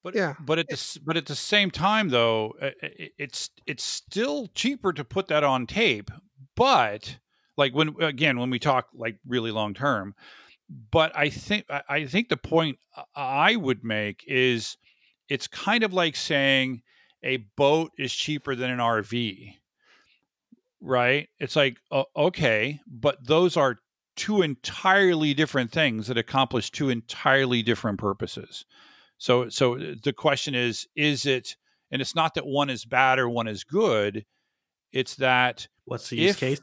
But 0.04 0.16
Yeah. 0.16 0.34
but 0.40 0.60
at 0.60 0.68
the 0.68 1.00
but 1.06 1.16
at 1.16 1.28
the 1.28 1.36
same 1.36 1.72
time 1.72 2.10
though, 2.10 2.56
uh, 2.62 2.72
it's 2.82 3.52
it's 3.66 3.84
still 3.84 4.48
cheaper 4.48 4.92
to 4.94 5.04
put 5.04 5.28
that 5.28 5.44
on 5.44 5.68
tape. 5.68 6.12
But 6.56 7.18
like 7.58 7.74
when 7.74 7.96
again 8.02 8.40
when 8.40 8.50
we 8.50 8.60
talk 8.60 8.88
like 8.94 9.18
really 9.28 9.52
long 9.52 9.74
term, 9.74 10.16
but 10.92 11.16
I 11.16 11.30
think 11.30 11.66
I- 11.88 12.06
think 12.06 12.30
the 12.30 12.38
point 12.38 12.78
I 13.16 13.56
would 13.56 13.84
make 13.84 14.24
is 14.28 14.78
it's 15.30 15.48
kind 15.48 15.84
of 15.84 15.94
like 15.94 16.16
saying 16.16 16.82
a 17.24 17.38
boat 17.58 17.92
is 17.98 18.14
cheaper 18.14 18.56
than 18.56 18.72
an 18.72 18.80
RV. 18.80 19.56
Right? 20.82 21.30
It's 21.40 21.56
like 21.56 21.78
o- 21.92 22.06
okay, 22.16 22.80
but 22.88 23.26
those 23.26 23.56
are 23.56 23.80
two 24.16 24.42
entirely 24.42 25.34
different 25.34 25.72
things 25.72 26.08
that 26.08 26.18
accomplish 26.18 26.72
two 26.72 26.90
entirely 26.90 27.62
different 27.64 28.00
purposes. 28.00 28.66
So 29.18 29.50
so 29.50 29.76
uh, 29.78 29.96
the 30.04 30.14
question 30.14 30.56
is 30.56 30.88
is 30.96 31.26
it 31.26 31.56
and 31.92 32.02
it's 32.02 32.16
not 32.16 32.34
that 32.36 32.46
one 32.46 32.70
is 32.70 32.86
bad 32.86 33.20
or 33.20 33.30
one 33.30 33.48
is 33.48 33.64
good, 33.64 34.26
it's 34.92 35.16
that 35.16 35.68
What's 35.92 36.10
the 36.10 36.16
use 36.18 36.32
If- 36.32 36.38
case? 36.40 36.62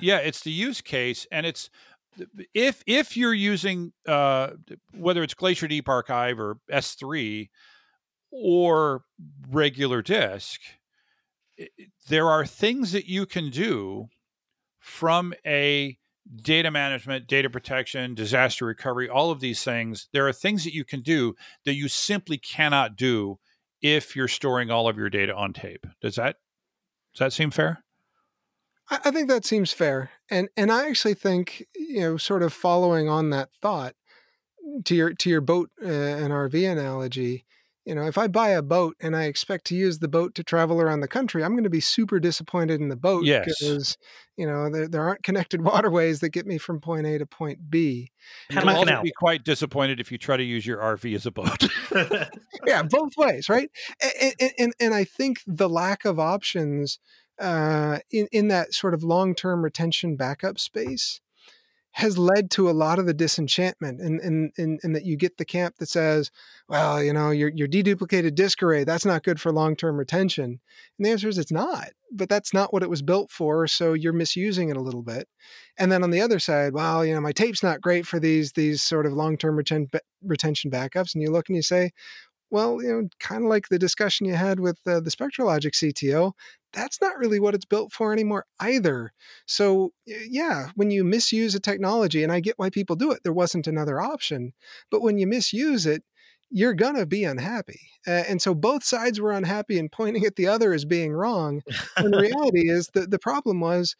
yeah, 0.00 0.18
it's 0.18 0.42
the 0.42 0.50
use 0.50 0.82
case 0.82 1.26
and 1.32 1.46
it's 1.46 1.70
if 2.54 2.82
if 2.86 3.16
you're 3.16 3.32
using 3.34 3.92
uh 4.06 4.50
whether 4.92 5.22
it's 5.22 5.32
Glacier 5.34 5.66
Deep 5.66 5.88
Archive 5.88 6.38
or 6.38 6.58
S3 6.70 7.48
or 8.30 9.02
regular 9.50 10.02
disk, 10.02 10.60
there 12.08 12.28
are 12.28 12.44
things 12.44 12.92
that 12.92 13.06
you 13.06 13.24
can 13.24 13.48
do 13.50 14.08
from 14.78 15.32
a 15.46 15.96
data 16.42 16.70
management, 16.70 17.26
data 17.28 17.48
protection, 17.48 18.14
disaster 18.14 18.66
recovery, 18.66 19.08
all 19.08 19.30
of 19.30 19.40
these 19.40 19.62
things. 19.62 20.08
There 20.12 20.28
are 20.28 20.32
things 20.32 20.64
that 20.64 20.74
you 20.74 20.84
can 20.84 21.00
do 21.00 21.34
that 21.64 21.74
you 21.74 21.88
simply 21.88 22.36
cannot 22.36 22.96
do 22.96 23.38
if 23.80 24.14
you're 24.16 24.28
storing 24.28 24.70
all 24.70 24.86
of 24.88 24.96
your 24.98 25.08
data 25.10 25.34
on 25.34 25.52
tape. 25.52 25.86
Does 26.02 26.16
that 26.16 26.36
does 27.14 27.20
that 27.20 27.32
seem 27.32 27.50
fair? 27.50 27.82
I, 28.90 29.00
I 29.06 29.10
think 29.10 29.28
that 29.28 29.44
seems 29.44 29.72
fair, 29.72 30.10
and 30.30 30.48
and 30.56 30.70
I 30.72 30.88
actually 30.88 31.14
think 31.14 31.64
you 31.76 32.00
know, 32.00 32.16
sort 32.16 32.42
of 32.42 32.52
following 32.52 33.08
on 33.08 33.30
that 33.30 33.50
thought 33.52 33.94
to 34.84 34.94
your 34.94 35.12
to 35.14 35.30
your 35.30 35.40
boat 35.40 35.70
uh, 35.82 35.88
and 35.88 36.32
RV 36.32 36.70
analogy. 36.70 37.44
You 37.84 37.94
know, 37.94 38.02
if 38.08 38.18
I 38.18 38.26
buy 38.26 38.48
a 38.48 38.62
boat 38.62 38.96
and 39.00 39.14
I 39.14 39.24
expect 39.26 39.64
to 39.66 39.76
use 39.76 40.00
the 40.00 40.08
boat 40.08 40.34
to 40.34 40.42
travel 40.42 40.80
around 40.80 41.02
the 41.02 41.08
country, 41.08 41.44
I'm 41.44 41.52
going 41.52 41.62
to 41.62 41.70
be 41.70 41.78
super 41.78 42.18
disappointed 42.18 42.80
in 42.80 42.88
the 42.88 42.96
boat 42.96 43.24
Yes. 43.24 43.44
because 43.46 43.96
you 44.36 44.44
know 44.44 44.68
there, 44.68 44.88
there 44.88 45.02
aren't 45.02 45.22
connected 45.22 45.60
waterways 45.64 46.18
that 46.20 46.30
get 46.30 46.46
me 46.46 46.58
from 46.58 46.80
point 46.80 47.06
A 47.06 47.18
to 47.18 47.26
point 47.26 47.70
B. 47.70 48.10
You'll 48.50 48.62
Panama 48.62 48.78
also 48.78 49.02
be 49.02 49.12
quite 49.16 49.44
disappointed 49.44 50.00
if 50.00 50.10
you 50.10 50.18
try 50.18 50.36
to 50.36 50.42
use 50.42 50.66
your 50.66 50.78
RV 50.78 51.14
as 51.14 51.26
a 51.26 51.30
boat. 51.30 51.68
yeah 52.66 52.82
both 52.90 53.16
ways 53.16 53.48
right 53.48 53.70
and, 54.02 54.34
and, 54.40 54.52
and, 54.58 54.72
and 54.80 54.94
i 54.94 55.04
think 55.04 55.38
the 55.46 55.68
lack 55.68 56.04
of 56.04 56.18
options 56.18 56.98
uh, 57.38 57.98
in, 58.10 58.28
in 58.32 58.48
that 58.48 58.74
sort 58.74 58.94
of 58.94 59.02
long-term 59.02 59.62
retention 59.62 60.16
backup 60.16 60.58
space 60.58 61.20
has 61.96 62.18
led 62.18 62.50
to 62.50 62.68
a 62.68 62.72
lot 62.72 62.98
of 62.98 63.06
the 63.06 63.14
disenchantment 63.14 64.02
and 64.02 64.20
and, 64.20 64.52
and, 64.58 64.78
and 64.82 64.94
that 64.94 65.06
you 65.06 65.16
get 65.16 65.38
the 65.38 65.46
camp 65.46 65.76
that 65.78 65.88
says 65.88 66.30
well 66.68 67.02
you 67.02 67.10
know 67.10 67.30
your, 67.30 67.50
your 67.54 67.66
deduplicated 67.66 68.34
disk 68.34 68.62
array 68.62 68.84
that's 68.84 69.06
not 69.06 69.22
good 69.22 69.40
for 69.40 69.50
long-term 69.50 69.96
retention. 69.96 70.60
And 70.98 71.06
the 71.06 71.10
answer 71.10 71.28
is 71.28 71.38
it's 71.38 71.50
not 71.50 71.88
but 72.12 72.28
that's 72.28 72.52
not 72.52 72.72
what 72.72 72.82
it 72.82 72.90
was 72.90 73.00
built 73.00 73.30
for 73.30 73.66
so 73.66 73.94
you're 73.94 74.12
misusing 74.12 74.68
it 74.68 74.76
a 74.76 74.82
little 74.82 75.02
bit. 75.02 75.26
And 75.78 75.90
then 75.90 76.02
on 76.02 76.10
the 76.10 76.20
other 76.20 76.38
side 76.38 76.74
well 76.74 77.02
you 77.02 77.14
know 77.14 77.20
my 77.22 77.32
tape's 77.32 77.62
not 77.62 77.80
great 77.80 78.06
for 78.06 78.20
these 78.20 78.52
these 78.52 78.82
sort 78.82 79.06
of 79.06 79.14
long-term 79.14 79.56
reten- 79.56 79.88
retention 80.22 80.70
backups 80.70 81.14
and 81.14 81.22
you 81.22 81.30
look 81.30 81.48
and 81.48 81.56
you 81.56 81.62
say 81.62 81.92
well, 82.50 82.80
you 82.80 82.88
know, 82.88 83.08
kind 83.18 83.44
of 83.44 83.48
like 83.48 83.68
the 83.68 83.78
discussion 83.78 84.26
you 84.26 84.34
had 84.34 84.60
with 84.60 84.78
uh, 84.86 85.00
the 85.00 85.10
Spectra 85.10 85.44
Logic 85.44 85.72
CTO, 85.72 86.32
that's 86.76 87.00
not 87.00 87.18
really 87.18 87.40
what 87.40 87.54
it's 87.54 87.64
built 87.64 87.92
for 87.92 88.12
anymore 88.12 88.44
either. 88.60 89.12
So, 89.46 89.92
yeah, 90.06 90.70
when 90.76 90.90
you 90.90 91.02
misuse 91.02 91.54
a 91.54 91.60
technology, 91.60 92.22
and 92.22 92.30
I 92.30 92.40
get 92.40 92.58
why 92.58 92.70
people 92.70 92.94
do 92.94 93.10
it, 93.10 93.20
there 93.24 93.32
wasn't 93.32 93.66
another 93.66 94.00
option. 94.00 94.52
But 94.90 95.02
when 95.02 95.18
you 95.18 95.26
misuse 95.26 95.86
it, 95.86 96.04
you're 96.50 96.74
going 96.74 96.94
to 96.94 97.06
be 97.06 97.24
unhappy. 97.24 97.80
Uh, 98.06 98.22
and 98.28 98.40
so 98.40 98.54
both 98.54 98.84
sides 98.84 99.20
were 99.20 99.32
unhappy 99.32 99.78
and 99.78 99.90
pointing 99.90 100.24
at 100.24 100.36
the 100.36 100.46
other 100.46 100.72
as 100.72 100.84
being 100.84 101.12
wrong. 101.12 101.62
And 101.96 102.12
the 102.12 102.20
reality 102.20 102.70
is 102.70 102.90
that 102.94 103.10
the 103.10 103.18
problem 103.18 103.58
was 103.58 103.96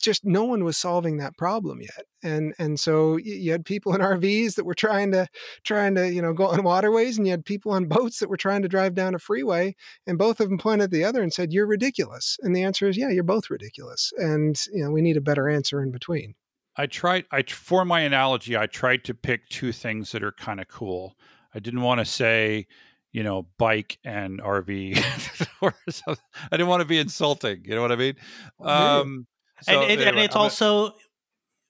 just 0.00 0.24
no 0.24 0.44
one 0.44 0.64
was 0.64 0.76
solving 0.76 1.16
that 1.18 1.36
problem 1.36 1.80
yet. 1.80 2.04
And 2.22 2.54
and 2.58 2.78
so 2.78 3.16
you 3.16 3.52
had 3.52 3.64
people 3.64 3.94
in 3.94 4.00
RVs 4.00 4.54
that 4.54 4.64
were 4.64 4.74
trying 4.74 5.12
to 5.12 5.26
trying 5.64 5.94
to 5.96 6.12
you 6.12 6.22
know 6.22 6.32
go 6.32 6.46
on 6.46 6.62
waterways 6.62 7.18
and 7.18 7.26
you 7.26 7.32
had 7.32 7.44
people 7.44 7.72
on 7.72 7.86
boats 7.86 8.18
that 8.18 8.28
were 8.28 8.36
trying 8.36 8.62
to 8.62 8.68
drive 8.68 8.94
down 8.94 9.14
a 9.14 9.18
freeway 9.18 9.74
and 10.06 10.18
both 10.18 10.40
of 10.40 10.48
them 10.48 10.58
pointed 10.58 10.84
at 10.84 10.90
the 10.90 11.04
other 11.04 11.22
and 11.22 11.32
said 11.32 11.52
you're 11.52 11.66
ridiculous 11.66 12.38
and 12.42 12.54
the 12.54 12.62
answer 12.62 12.88
is 12.88 12.96
yeah 12.96 13.08
you're 13.08 13.22
both 13.22 13.50
ridiculous 13.50 14.12
and 14.18 14.66
you 14.72 14.84
know 14.84 14.90
we 14.90 15.02
need 15.02 15.16
a 15.16 15.20
better 15.20 15.48
answer 15.48 15.82
in 15.82 15.90
between 15.90 16.34
I 16.76 16.86
tried 16.86 17.26
I 17.30 17.42
for 17.42 17.84
my 17.84 18.00
analogy, 18.00 18.56
I 18.56 18.66
tried 18.66 19.04
to 19.04 19.14
pick 19.14 19.48
two 19.48 19.72
things 19.72 20.12
that 20.12 20.22
are 20.22 20.32
kind 20.32 20.60
of 20.60 20.68
cool. 20.68 21.16
I 21.54 21.58
didn't 21.58 21.82
want 21.82 21.98
to 21.98 22.06
say, 22.06 22.66
you 23.12 23.22
know, 23.22 23.46
bike 23.58 23.98
and 24.04 24.40
RV 24.40 25.46
or 25.60 25.74
something. 25.90 26.24
I 26.50 26.56
didn't 26.56 26.68
want 26.68 26.80
to 26.80 26.88
be 26.88 26.98
insulting, 26.98 27.62
you 27.64 27.74
know 27.74 27.82
what 27.82 27.92
I 27.92 27.96
mean? 27.96 28.14
Um 28.60 29.26
so 29.62 29.80
and, 29.82 30.00
it, 30.00 30.06
and 30.06 30.18
it's 30.18 30.36
I'm 30.36 30.42
also, 30.42 30.92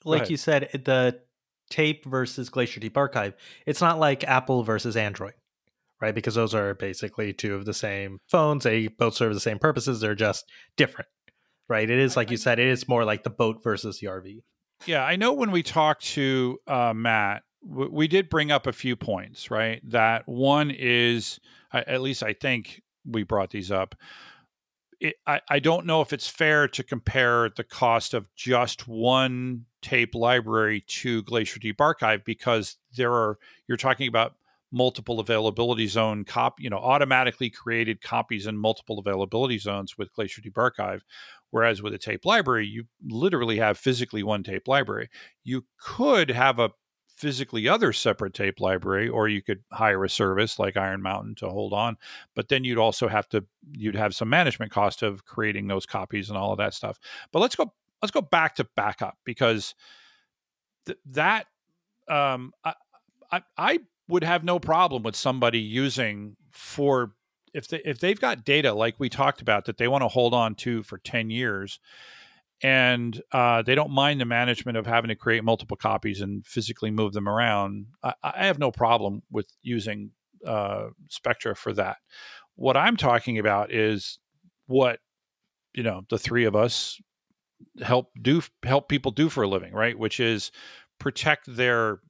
like 0.04 0.30
you 0.30 0.36
said, 0.36 0.68
the 0.72 1.20
tape 1.70 2.04
versus 2.04 2.48
Glacier 2.50 2.80
Deep 2.80 2.96
Archive. 2.96 3.34
It's 3.66 3.80
not 3.80 3.98
like 3.98 4.24
Apple 4.24 4.62
versus 4.62 4.96
Android, 4.96 5.34
right? 6.00 6.14
Because 6.14 6.34
those 6.34 6.54
are 6.54 6.74
basically 6.74 7.32
two 7.32 7.54
of 7.54 7.64
the 7.64 7.74
same 7.74 8.18
phones. 8.28 8.64
They 8.64 8.88
both 8.88 9.14
serve 9.14 9.34
the 9.34 9.40
same 9.40 9.58
purposes. 9.58 10.00
They're 10.00 10.14
just 10.14 10.44
different. 10.76 11.08
right? 11.68 11.88
It 11.88 11.98
is 11.98 12.16
like 12.16 12.30
you 12.30 12.36
said, 12.36 12.58
it 12.58 12.68
is 12.68 12.88
more 12.88 13.04
like 13.04 13.22
the 13.22 13.30
boat 13.30 13.62
versus 13.62 13.98
the 14.00 14.08
RV. 14.08 14.40
Yeah, 14.86 15.04
I 15.04 15.16
know 15.16 15.32
when 15.32 15.50
we 15.52 15.62
talked 15.62 16.04
to 16.06 16.58
uh, 16.66 16.92
Matt, 16.94 17.42
w- 17.66 17.90
we 17.92 18.08
did 18.08 18.28
bring 18.28 18.50
up 18.50 18.66
a 18.66 18.72
few 18.72 18.96
points, 18.96 19.50
right? 19.50 19.80
That 19.90 20.24
one 20.26 20.70
is, 20.70 21.38
at 21.72 22.00
least 22.02 22.22
I 22.22 22.32
think 22.34 22.82
we 23.06 23.22
brought 23.22 23.50
these 23.50 23.70
up. 23.70 23.94
It, 25.02 25.16
I, 25.26 25.40
I 25.50 25.58
don't 25.58 25.84
know 25.84 26.00
if 26.00 26.12
it's 26.12 26.28
fair 26.28 26.68
to 26.68 26.84
compare 26.84 27.50
the 27.56 27.64
cost 27.64 28.14
of 28.14 28.32
just 28.36 28.86
one 28.86 29.64
tape 29.82 30.14
library 30.14 30.84
to 30.86 31.24
Glacier 31.24 31.58
Deep 31.58 31.80
Archive 31.80 32.24
because 32.24 32.76
there 32.96 33.12
are 33.12 33.36
you're 33.66 33.76
talking 33.76 34.06
about 34.06 34.34
multiple 34.70 35.18
availability 35.18 35.88
zone 35.88 36.24
cop 36.24 36.60
you 36.60 36.70
know 36.70 36.78
automatically 36.78 37.50
created 37.50 38.00
copies 38.00 38.46
in 38.46 38.56
multiple 38.56 39.00
availability 39.00 39.58
zones 39.58 39.98
with 39.98 40.12
Glacier 40.14 40.40
Deep 40.40 40.56
Archive 40.56 41.02
whereas 41.50 41.82
with 41.82 41.92
a 41.94 41.98
tape 41.98 42.24
library 42.24 42.64
you 42.64 42.84
literally 43.04 43.58
have 43.58 43.76
physically 43.76 44.22
one 44.22 44.44
tape 44.44 44.68
library. 44.68 45.10
You 45.42 45.64
could 45.80 46.30
have 46.30 46.60
a 46.60 46.70
physically 47.22 47.68
other 47.68 47.92
separate 47.92 48.34
tape 48.34 48.58
library 48.58 49.08
or 49.08 49.28
you 49.28 49.40
could 49.40 49.62
hire 49.70 50.02
a 50.02 50.10
service 50.10 50.58
like 50.58 50.76
Iron 50.76 51.00
Mountain 51.00 51.36
to 51.36 51.48
hold 51.48 51.72
on 51.72 51.96
but 52.34 52.48
then 52.48 52.64
you'd 52.64 52.78
also 52.78 53.06
have 53.06 53.28
to 53.28 53.44
you'd 53.70 53.94
have 53.94 54.12
some 54.12 54.28
management 54.28 54.72
cost 54.72 55.02
of 55.02 55.24
creating 55.24 55.68
those 55.68 55.86
copies 55.86 56.28
and 56.28 56.36
all 56.36 56.50
of 56.50 56.58
that 56.58 56.74
stuff. 56.74 56.98
But 57.32 57.38
let's 57.38 57.54
go 57.54 57.72
let's 58.02 58.10
go 58.10 58.20
back 58.20 58.56
to 58.56 58.66
backup 58.76 59.16
because 59.24 59.76
th- 60.86 60.98
that 61.06 61.46
um 62.08 62.52
I, 62.64 62.74
I 63.30 63.42
I 63.56 63.78
would 64.08 64.24
have 64.24 64.42
no 64.42 64.58
problem 64.58 65.04
with 65.04 65.14
somebody 65.14 65.60
using 65.60 66.36
for 66.50 67.12
if 67.54 67.68
they 67.68 67.80
if 67.84 68.00
they've 68.00 68.20
got 68.20 68.44
data 68.44 68.72
like 68.72 68.96
we 68.98 69.08
talked 69.08 69.40
about 69.40 69.66
that 69.66 69.76
they 69.76 69.88
want 69.88 70.02
to 70.02 70.08
hold 70.08 70.34
on 70.34 70.56
to 70.56 70.82
for 70.82 70.98
10 70.98 71.30
years 71.30 71.78
and 72.62 73.20
uh, 73.32 73.62
they 73.62 73.74
don't 73.74 73.90
mind 73.90 74.20
the 74.20 74.24
management 74.24 74.78
of 74.78 74.86
having 74.86 75.08
to 75.08 75.16
create 75.16 75.42
multiple 75.42 75.76
copies 75.76 76.20
and 76.20 76.46
physically 76.46 76.90
move 76.90 77.12
them 77.12 77.28
around. 77.28 77.86
I, 78.02 78.14
I 78.22 78.46
have 78.46 78.58
no 78.58 78.70
problem 78.70 79.22
with 79.30 79.46
using 79.62 80.10
uh, 80.46 80.88
spectra 81.08 81.54
for 81.54 81.72
that. 81.74 81.98
What 82.54 82.76
i'm 82.76 82.96
talking 82.96 83.38
about 83.38 83.72
is 83.72 84.18
what 84.66 85.00
you 85.74 85.82
know 85.82 86.02
the 86.10 86.18
three 86.18 86.44
of 86.44 86.54
us 86.54 87.00
help 87.80 88.10
do 88.20 88.42
help 88.62 88.88
people 88.88 89.10
do 89.10 89.28
for 89.28 89.42
a 89.42 89.48
living 89.48 89.72
right? 89.72 89.98
Which 89.98 90.20
is 90.20 90.50
protect 90.98 91.54
their 91.56 92.00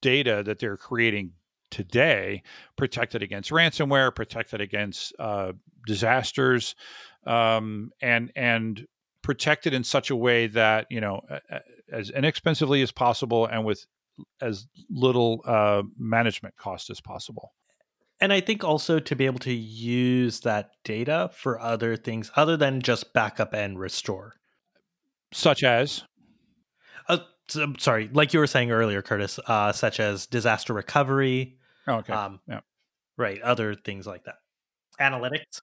data 0.00 0.42
that 0.44 0.58
they're 0.58 0.76
creating 0.76 1.32
today 1.70 2.42
protected 2.76 3.22
against 3.22 3.50
ransomware 3.50 4.14
protected 4.14 4.60
against 4.60 5.12
uh, 5.18 5.52
disasters 5.86 6.74
um, 7.26 7.90
and 8.00 8.32
and 8.36 8.86
protected 9.28 9.74
in 9.74 9.84
such 9.84 10.08
a 10.08 10.16
way 10.16 10.46
that 10.46 10.86
you 10.88 11.02
know 11.02 11.20
as 11.92 12.08
inexpensively 12.08 12.80
as 12.80 12.90
possible 12.90 13.44
and 13.44 13.62
with 13.62 13.84
as 14.40 14.66
little 14.88 15.42
uh, 15.44 15.82
management 15.98 16.56
cost 16.56 16.88
as 16.88 16.98
possible 16.98 17.52
And 18.20 18.32
I 18.32 18.40
think 18.40 18.64
also 18.64 18.98
to 18.98 19.14
be 19.14 19.26
able 19.26 19.38
to 19.40 19.52
use 19.52 20.40
that 20.40 20.70
data 20.82 21.30
for 21.34 21.60
other 21.60 21.94
things 21.94 22.30
other 22.36 22.56
than 22.56 22.80
just 22.80 23.12
backup 23.12 23.52
and 23.52 23.78
restore. 23.78 24.36
such 25.30 25.62
as 25.62 26.04
Uh, 27.06 27.18
sorry, 27.78 28.08
like 28.10 28.32
you 28.32 28.40
were 28.40 28.46
saying 28.46 28.70
earlier, 28.70 29.02
Curtis, 29.02 29.38
uh, 29.46 29.72
such 29.72 30.00
as 30.00 30.26
disaster 30.26 30.72
recovery, 30.72 31.58
oh, 31.86 31.96
okay 31.96 32.14
um, 32.14 32.40
yeah. 32.48 32.60
right, 33.18 33.42
other 33.42 33.74
things 33.74 34.06
like 34.06 34.24
that. 34.24 34.36
Analytics. 34.98 35.60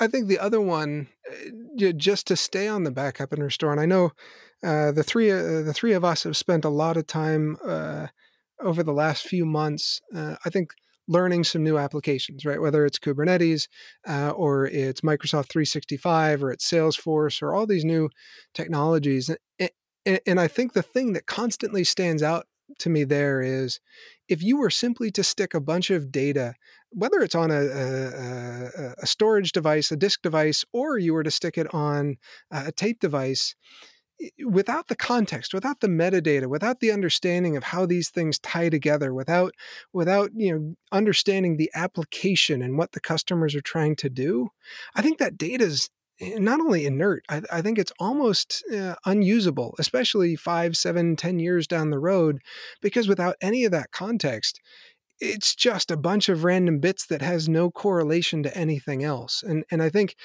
I, 0.00 0.06
think 0.06 0.28
the 0.28 0.38
other 0.38 0.60
one, 0.60 1.08
uh, 1.30 1.92
just 1.92 2.26
to 2.28 2.36
stay 2.36 2.68
on 2.68 2.84
the 2.84 2.90
backup 2.90 3.32
and 3.32 3.42
restore, 3.42 3.72
and 3.72 3.80
I 3.80 3.86
know 3.86 4.12
uh, 4.62 4.92
the 4.92 5.02
three 5.02 5.30
uh, 5.30 5.62
the 5.62 5.72
three 5.74 5.92
of 5.92 6.04
us 6.04 6.24
have 6.24 6.36
spent 6.36 6.64
a 6.64 6.70
lot 6.70 6.96
of 6.96 7.06
time 7.06 7.56
uh, 7.66 8.08
over 8.60 8.82
the 8.82 8.92
last 8.92 9.26
few 9.26 9.46
months. 9.46 10.00
Uh, 10.14 10.36
I 10.44 10.50
think 10.50 10.74
learning 11.08 11.44
some 11.44 11.64
new 11.64 11.76
applications, 11.76 12.44
right? 12.44 12.60
Whether 12.60 12.84
it's 12.84 12.98
Kubernetes 12.98 13.68
uh, 14.06 14.30
or 14.30 14.66
it's 14.66 15.00
Microsoft 15.00 15.48
365 15.48 16.44
or 16.44 16.52
it's 16.52 16.70
Salesforce 16.70 17.42
or 17.42 17.54
all 17.54 17.66
these 17.66 17.84
new 17.84 18.10
technologies, 18.54 19.30
and, 19.58 19.70
and, 20.06 20.20
and 20.26 20.40
I 20.40 20.48
think 20.48 20.72
the 20.72 20.82
thing 20.82 21.14
that 21.14 21.26
constantly 21.26 21.84
stands 21.84 22.22
out 22.22 22.46
to 22.78 22.88
me 22.88 23.04
there 23.04 23.42
is 23.42 23.80
if 24.28 24.42
you 24.42 24.56
were 24.56 24.70
simply 24.70 25.10
to 25.10 25.24
stick 25.24 25.54
a 25.54 25.60
bunch 25.60 25.90
of 25.90 26.12
data 26.12 26.54
whether 26.90 27.20
it's 27.20 27.34
on 27.34 27.50
a, 27.50 27.60
a, 27.60 28.92
a- 28.98 29.06
storage 29.06 29.52
device, 29.52 29.90
a 29.90 29.96
disk 29.96 30.22
device, 30.22 30.64
or 30.72 30.98
you 30.98 31.14
were 31.14 31.22
to 31.22 31.30
stick 31.30 31.56
it 31.56 31.72
on 31.74 32.16
a 32.50 32.72
tape 32.72 33.00
device, 33.00 33.54
without 34.44 34.88
the 34.88 34.96
context, 34.96 35.54
without 35.54 35.80
the 35.80 35.88
metadata, 35.88 36.46
without 36.46 36.80
the 36.80 36.92
understanding 36.92 37.56
of 37.56 37.64
how 37.64 37.86
these 37.86 38.10
things 38.10 38.38
tie 38.38 38.68
together, 38.68 39.14
without 39.14 39.54
without 39.92 40.30
you 40.34 40.52
know 40.52 40.74
understanding 40.92 41.56
the 41.56 41.70
application 41.74 42.62
and 42.62 42.76
what 42.76 42.92
the 42.92 43.00
customers 43.00 43.54
are 43.54 43.62
trying 43.62 43.96
to 43.96 44.10
do, 44.10 44.48
I 44.94 45.02
think 45.02 45.18
that 45.18 45.38
data 45.38 45.64
is 45.64 45.88
not 46.20 46.60
only 46.60 46.84
inert, 46.84 47.24
I, 47.30 47.42
I 47.50 47.62
think 47.62 47.78
it's 47.78 47.92
almost 47.98 48.62
uh, 48.74 48.94
unusable, 49.06 49.74
especially 49.78 50.36
five, 50.36 50.76
seven, 50.76 51.16
ten 51.16 51.38
years 51.38 51.66
down 51.66 51.90
the 51.90 51.98
road, 51.98 52.40
because 52.82 53.08
without 53.08 53.36
any 53.40 53.64
of 53.64 53.72
that 53.72 53.90
context, 53.90 54.60
it's 55.20 55.54
just 55.54 55.90
a 55.90 55.96
bunch 55.96 56.28
of 56.28 56.44
random 56.44 56.78
bits 56.78 57.06
that 57.06 57.22
has 57.22 57.48
no 57.48 57.70
correlation 57.70 58.42
to 58.42 58.56
anything 58.56 59.04
else. 59.04 59.42
And 59.42 59.64
and 59.70 59.82
I 59.82 59.90
think 59.90 60.16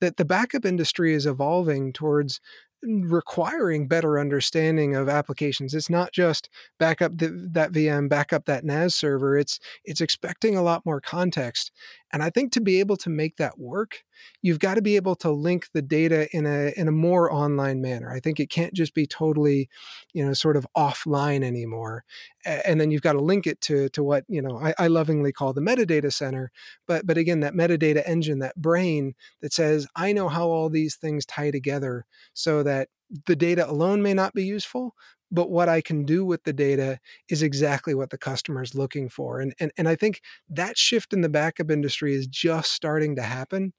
that 0.00 0.16
the 0.16 0.24
backup 0.24 0.64
industry 0.64 1.14
is 1.14 1.26
evolving 1.26 1.92
towards 1.92 2.40
requiring 2.86 3.88
better 3.88 4.18
understanding 4.18 4.94
of 4.94 5.08
applications. 5.08 5.74
It's 5.74 5.90
not 5.90 6.12
just 6.12 6.48
backup 6.78 7.12
that 7.16 7.72
VM, 7.72 8.08
backup 8.08 8.44
that 8.44 8.64
NAS 8.64 8.94
server. 8.94 9.36
It's 9.36 9.58
it's 9.84 10.00
expecting 10.00 10.56
a 10.56 10.62
lot 10.62 10.84
more 10.84 11.00
context. 11.00 11.72
And 12.14 12.22
I 12.22 12.30
think 12.30 12.52
to 12.52 12.60
be 12.60 12.78
able 12.78 12.96
to 12.98 13.10
make 13.10 13.38
that 13.38 13.58
work, 13.58 14.04
you've 14.40 14.60
got 14.60 14.74
to 14.74 14.82
be 14.82 14.94
able 14.94 15.16
to 15.16 15.32
link 15.32 15.66
the 15.74 15.82
data 15.82 16.28
in 16.34 16.46
a 16.46 16.72
in 16.76 16.86
a 16.86 16.92
more 16.92 17.32
online 17.32 17.82
manner. 17.82 18.08
I 18.12 18.20
think 18.20 18.38
it 18.38 18.50
can't 18.50 18.72
just 18.72 18.94
be 18.94 19.04
totally, 19.04 19.68
you 20.12 20.24
know, 20.24 20.32
sort 20.32 20.56
of 20.56 20.64
offline 20.76 21.42
anymore. 21.42 22.04
And 22.46 22.80
then 22.80 22.92
you've 22.92 23.02
got 23.02 23.14
to 23.14 23.20
link 23.20 23.48
it 23.48 23.60
to 23.62 23.88
to 23.88 24.04
what 24.04 24.22
you 24.28 24.40
know 24.40 24.60
I, 24.62 24.74
I 24.78 24.86
lovingly 24.86 25.32
call 25.32 25.52
the 25.54 25.60
metadata 25.60 26.12
center. 26.12 26.52
But 26.86 27.04
but 27.04 27.18
again, 27.18 27.40
that 27.40 27.54
metadata 27.54 28.08
engine, 28.08 28.38
that 28.38 28.54
brain 28.54 29.14
that 29.42 29.52
says 29.52 29.88
I 29.96 30.12
know 30.12 30.28
how 30.28 30.46
all 30.46 30.70
these 30.70 30.94
things 30.94 31.26
tie 31.26 31.50
together, 31.50 32.06
so 32.32 32.62
that 32.62 32.90
the 33.26 33.34
data 33.34 33.68
alone 33.68 34.02
may 34.02 34.14
not 34.14 34.34
be 34.34 34.44
useful, 34.44 34.94
but 35.34 35.50
what 35.50 35.68
I 35.68 35.80
can 35.80 36.04
do 36.04 36.24
with 36.24 36.44
the 36.44 36.52
data 36.52 37.00
is 37.28 37.42
exactly 37.42 37.92
what 37.94 38.10
the 38.10 38.18
customer 38.18 38.62
is 38.62 38.74
looking 38.74 39.08
for. 39.08 39.40
And, 39.40 39.52
and, 39.58 39.72
and 39.76 39.88
I 39.88 39.96
think 39.96 40.20
that 40.48 40.78
shift 40.78 41.12
in 41.12 41.22
the 41.22 41.28
backup 41.28 41.72
industry 41.72 42.14
is 42.14 42.28
just 42.28 42.70
starting 42.70 43.16
to 43.16 43.22
happen. 43.22 43.72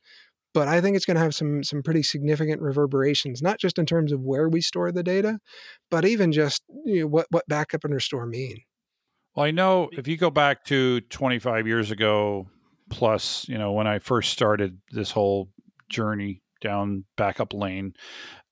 But 0.54 0.68
I 0.68 0.82
think 0.82 0.96
it's 0.96 1.06
going 1.06 1.16
to 1.16 1.24
have 1.24 1.36
some 1.36 1.64
some 1.64 1.84
pretty 1.84 2.02
significant 2.02 2.62
reverberations, 2.62 3.42
not 3.42 3.60
just 3.60 3.78
in 3.78 3.86
terms 3.86 4.14
of 4.14 4.22
where 4.22 4.48
we 4.48 4.62
store 4.62 4.90
the 4.90 5.04
data, 5.04 5.40
but 5.92 6.06
even 6.06 6.32
just 6.32 6.64
you 6.86 7.02
know, 7.02 7.08
what 7.08 7.28
what 7.30 7.46
backup 7.50 7.84
and 7.84 7.94
restore 7.94 8.26
mean. 8.26 8.62
Well, 9.36 9.46
I 9.46 9.52
know 9.52 9.90
if 9.92 10.08
you 10.08 10.16
go 10.16 10.30
back 10.30 10.64
to 10.66 11.02
25 11.02 11.68
years 11.68 11.92
ago, 11.92 12.48
plus, 12.90 13.46
you 13.50 13.58
know, 13.58 13.74
when 13.74 13.86
I 13.86 14.00
first 14.00 14.32
started 14.32 14.80
this 14.92 15.12
whole 15.12 15.50
journey 15.90 16.42
down 16.62 17.04
backup 17.18 17.54
lane, 17.54 17.94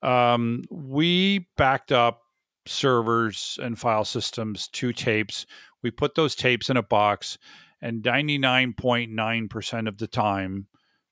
um, 0.01 0.63
we 0.69 1.47
backed 1.55 1.93
up 1.93 2.22
servers 2.65 3.60
and 3.62 3.78
file 3.78 4.06
systems 4.06 4.67
two 4.67 4.93
tapes. 4.93 5.45
We 5.82 5.91
put 5.91 6.15
those 6.15 6.36
tapes 6.36 6.69
in 6.69 6.78
a 6.78 6.84
box, 6.84 7.38
and 7.82 8.04
99.9% 8.04 9.88
of 9.88 9.97
the 9.97 10.08
time, 10.08 10.67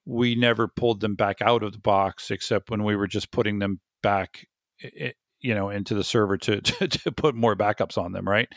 we 0.06 0.36
never 0.36 0.68
pulled 0.68 1.02
them 1.02 1.16
back 1.16 1.42
out 1.42 1.64
of 1.64 1.74
the 1.74 1.80
box 1.80 2.32
except 2.32 2.70
when 2.70 2.84
we 2.84 2.96
were 2.96 3.08
just 3.08 3.32
putting 3.32 3.60
them 3.60 3.80
back 4.02 4.48
you 5.42 5.56
know 5.56 5.70
into 5.70 5.94
the 5.94 6.04
server 6.04 6.38
to, 6.38 6.62
to, 6.62 6.88
to 6.88 7.12
put 7.12 7.36
more 7.36 7.56
backups 7.56 7.98
on 7.98 8.12
them 8.12 8.28
right 8.28 8.50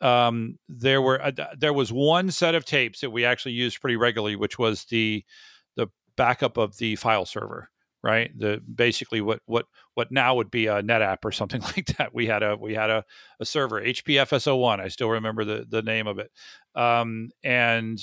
um, 0.00 0.58
there 0.68 1.00
were 1.00 1.22
uh, 1.22 1.32
there 1.58 1.72
was 1.72 1.92
one 1.92 2.30
set 2.30 2.54
of 2.54 2.64
tapes 2.64 3.00
that 3.00 3.10
we 3.10 3.24
actually 3.24 3.52
used 3.52 3.80
pretty 3.80 3.96
regularly 3.96 4.36
which 4.36 4.58
was 4.58 4.84
the 4.86 5.24
the 5.76 5.88
backup 6.16 6.56
of 6.56 6.76
the 6.76 6.96
file 6.96 7.24
server 7.24 7.70
right? 8.04 8.30
The 8.38 8.60
basically 8.72 9.22
what 9.22 9.40
what 9.46 9.64
what 9.94 10.12
now 10.12 10.34
would 10.34 10.50
be 10.50 10.66
a 10.66 10.82
NetApp 10.82 11.18
or 11.24 11.32
something 11.32 11.62
like 11.76 11.86
that. 11.96 12.14
We 12.14 12.26
had 12.26 12.42
a 12.42 12.54
we 12.56 12.74
had 12.74 12.90
a, 12.90 13.02
a 13.40 13.46
server 13.46 13.80
HPFS01 13.80 14.78
I 14.78 14.88
still 14.88 15.08
remember 15.08 15.44
the 15.44 15.66
the 15.68 15.82
name 15.82 16.06
of 16.06 16.18
it. 16.18 16.30
Um, 16.74 17.30
and 17.42 17.98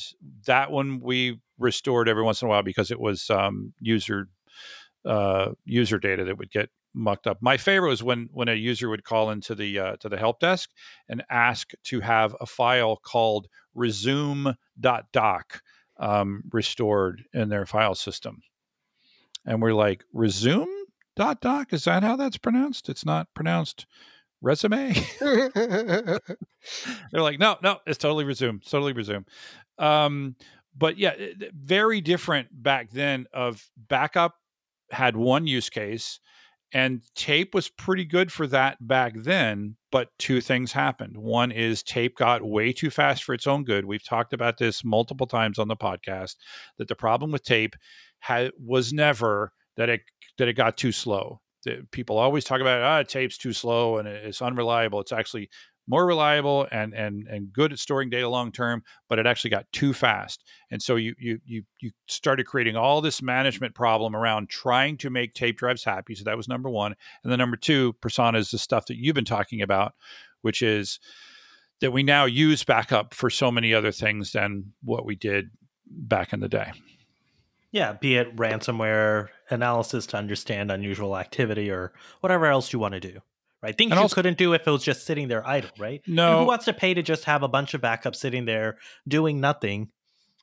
that 0.47 0.71
one 0.71 0.99
we 1.01 1.39
restored 1.59 2.09
every 2.09 2.23
once 2.23 2.41
in 2.41 2.47
a 2.47 2.49
while 2.49 2.63
because 2.63 2.89
it 2.89 2.99
was 2.99 3.29
um, 3.29 3.73
user 3.79 4.27
uh, 5.05 5.51
user 5.65 5.99
data 5.99 6.25
that 6.25 6.37
would 6.37 6.51
get 6.51 6.69
mucked 6.93 7.27
up. 7.27 7.37
My 7.39 7.57
favorite 7.57 7.89
was 7.89 8.01
when 8.01 8.27
when 8.33 8.49
a 8.49 8.55
user 8.55 8.89
would 8.89 9.03
call 9.03 9.29
into 9.29 9.53
the 9.53 9.77
uh, 9.77 9.95
to 9.97 10.09
the 10.09 10.17
help 10.17 10.39
desk 10.39 10.71
and 11.09 11.23
ask 11.29 11.71
to 11.85 11.99
have 11.99 12.35
a 12.41 12.47
file 12.47 12.97
called 12.97 13.47
resume.doc 13.75 15.61
um, 15.99 16.41
restored 16.51 17.23
in 17.33 17.49
their 17.49 17.67
file 17.67 17.93
system, 17.93 18.41
and 19.45 19.61
we're 19.61 19.73
like, 19.73 20.03
resume? 20.13 20.67
dot 21.15 21.41
doc. 21.41 21.73
Is 21.73 21.85
that 21.85 22.03
how 22.03 22.15
that's 22.15 22.37
pronounced? 22.37 22.89
It's 22.89 23.05
not 23.05 23.27
pronounced 23.33 23.85
resume. 24.41 24.93
They're 25.19 26.19
like, 27.13 27.39
no, 27.39 27.57
no, 27.61 27.77
it's 27.85 27.97
totally 27.97 28.25
resume, 28.25 28.59
totally 28.59 28.93
resume. 28.93 29.25
Um, 29.77 30.35
but 30.75 30.97
yeah, 30.97 31.13
very 31.53 32.01
different 32.01 32.47
back 32.51 32.91
then. 32.91 33.27
Of 33.33 33.69
backup 33.89 34.35
had 34.89 35.15
one 35.15 35.47
use 35.47 35.69
case, 35.69 36.19
and 36.73 37.01
tape 37.13 37.53
was 37.53 37.67
pretty 37.69 38.05
good 38.05 38.31
for 38.31 38.47
that 38.47 38.77
back 38.85 39.13
then. 39.15 39.75
But 39.91 40.09
two 40.17 40.39
things 40.39 40.71
happened. 40.71 41.17
One 41.17 41.51
is 41.51 41.83
tape 41.83 42.15
got 42.15 42.41
way 42.41 42.71
too 42.71 42.89
fast 42.89 43.25
for 43.25 43.33
its 43.33 43.47
own 43.47 43.65
good. 43.65 43.83
We've 43.83 44.03
talked 44.03 44.31
about 44.33 44.57
this 44.57 44.83
multiple 44.83 45.27
times 45.27 45.59
on 45.59 45.67
the 45.67 45.75
podcast. 45.75 46.37
That 46.77 46.87
the 46.87 46.95
problem 46.95 47.31
with 47.31 47.43
tape 47.43 47.75
was 48.59 48.93
never 48.93 49.53
that 49.77 49.89
it 49.89 50.01
that 50.37 50.47
it 50.47 50.53
got 50.53 50.77
too 50.77 50.91
slow. 50.91 51.41
People 51.91 52.17
always 52.17 52.43
talk 52.43 52.61
about 52.61 52.81
ah, 52.81 53.03
tape's 53.03 53.37
too 53.37 53.53
slow 53.53 53.97
and 53.97 54.07
it's 54.07 54.41
unreliable. 54.41 54.99
It's 54.99 55.11
actually 55.11 55.49
more 55.87 56.05
reliable 56.05 56.67
and 56.71 56.93
and 56.93 57.27
and 57.27 57.51
good 57.51 57.73
at 57.73 57.79
storing 57.79 58.09
data 58.09 58.27
long 58.27 58.51
term, 58.51 58.83
but 59.09 59.19
it 59.19 59.25
actually 59.25 59.49
got 59.49 59.65
too 59.71 59.93
fast. 59.93 60.43
And 60.71 60.81
so 60.81 60.95
you 60.95 61.13
you 61.19 61.39
you 61.45 61.63
you 61.79 61.91
started 62.07 62.45
creating 62.45 62.75
all 62.75 63.01
this 63.01 63.21
management 63.21 63.75
problem 63.75 64.15
around 64.15 64.49
trying 64.49 64.97
to 64.97 65.09
make 65.09 65.33
tape 65.33 65.57
drives 65.57 65.83
happy. 65.83 66.15
So 66.15 66.23
that 66.23 66.37
was 66.37 66.47
number 66.47 66.69
one. 66.69 66.95
And 67.23 67.31
then 67.31 67.39
number 67.39 67.57
two, 67.57 67.93
Prasanna 68.01 68.37
is 68.37 68.51
the 68.51 68.57
stuff 68.57 68.85
that 68.87 68.97
you've 68.97 69.15
been 69.15 69.25
talking 69.25 69.61
about, 69.61 69.93
which 70.41 70.61
is 70.61 70.99
that 71.81 71.91
we 71.91 72.03
now 72.03 72.25
use 72.25 72.63
backup 72.63 73.13
for 73.13 73.29
so 73.29 73.51
many 73.51 73.73
other 73.73 73.91
things 73.91 74.31
than 74.31 74.73
what 74.83 75.05
we 75.05 75.15
did 75.15 75.49
back 75.87 76.31
in 76.31 76.39
the 76.39 76.49
day. 76.49 76.71
Yeah, 77.71 77.93
be 77.93 78.17
it 78.17 78.35
ransomware 78.35 79.29
analysis 79.49 80.05
to 80.07 80.17
understand 80.17 80.71
unusual 80.71 81.17
activity 81.17 81.69
or 81.71 81.93
whatever 82.19 82.45
else 82.47 82.73
you 82.73 82.79
want 82.79 82.93
to 82.93 82.99
do. 82.99 83.19
Right? 83.63 83.77
Things 83.77 83.91
And 83.91 83.97
you 83.99 84.01
also- 84.03 84.15
couldn't 84.15 84.37
do 84.39 84.53
if 84.53 84.67
it 84.67 84.71
was 84.71 84.83
just 84.83 85.05
sitting 85.05 85.27
there 85.27 85.45
idle, 85.47 85.69
right? 85.77 86.01
And 86.05 86.15
No. 86.15 86.39
who 86.39 86.45
wants 86.47 86.65
to 86.65 86.73
pay 86.73 86.93
to 86.95 87.03
just 87.03 87.25
have 87.25 87.43
a 87.43 87.47
bunch 87.47 87.73
of 87.75 87.81
backups 87.81 88.15
sitting 88.15 88.45
there 88.45 88.77
doing 89.07 89.39
nothing, 89.39 89.91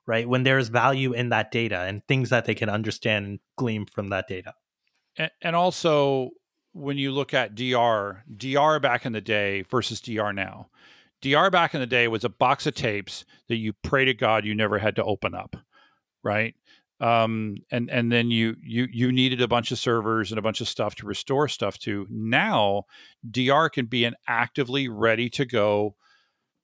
right? 0.07 0.29
When 0.29 0.45
there's 0.45 0.69
value 0.69 1.13
in 1.13 1.29
that 1.31 1.51
data 1.51 1.81
and 1.81 2.07
things 2.07 2.31
that 2.31 2.45
they 2.45 2.55
can 2.55 2.69
understand 2.71 3.27
and 3.27 3.39
glean 3.57 3.87
from 3.87 4.09
that 4.11 4.29
data. 4.29 4.55
and, 5.17 5.31
and 5.43 5.57
also 5.57 6.31
when 6.73 6.97
you 6.97 7.11
look 7.11 7.35
at 7.35 7.57
DR, 7.57 8.23
DR 8.37 8.79
back 8.79 9.05
in 9.05 9.11
the 9.13 9.21
day 9.21 9.63
versus 9.63 10.01
DR 10.01 10.33
now, 10.33 10.69
DR 11.21 11.51
back 11.51 11.75
in 11.75 11.81
the 11.81 11.87
day 11.89 12.07
was 12.07 12.23
a 12.23 12.29
box 12.29 12.69
of 12.69 12.75
tapes 12.77 13.25
that 13.49 13.57
you 13.57 13.73
pray 13.73 14.05
to 14.05 14.15
God 14.15 14.45
you 14.45 14.55
never 14.55 14.79
had 14.79 14.95
to 14.95 15.03
open 15.03 15.35
up, 15.35 15.57
right? 16.23 16.55
Um, 17.01 17.57
and 17.71 17.89
and 17.91 18.11
then 18.11 18.31
you 18.31 18.57
you 18.61 18.89
you 18.91 19.13
needed 19.13 19.41
a 19.41 19.49
bunch 19.49 19.71
of 19.71 19.79
servers 19.79 20.33
and 20.33 20.39
a 20.39 20.43
bunch 20.43 20.61
of 20.61 20.69
stuff 20.69 20.97
to 20.97 21.07
restore 21.07 21.47
stuff 21.49 21.79
to. 21.81 22.07
Now, 22.11 22.85
DR 23.31 23.69
can 23.69 23.87
be 23.87 24.05
an 24.05 24.15
actively 24.27 24.89
ready 24.89 25.31
to 25.31 25.45
go 25.45 25.95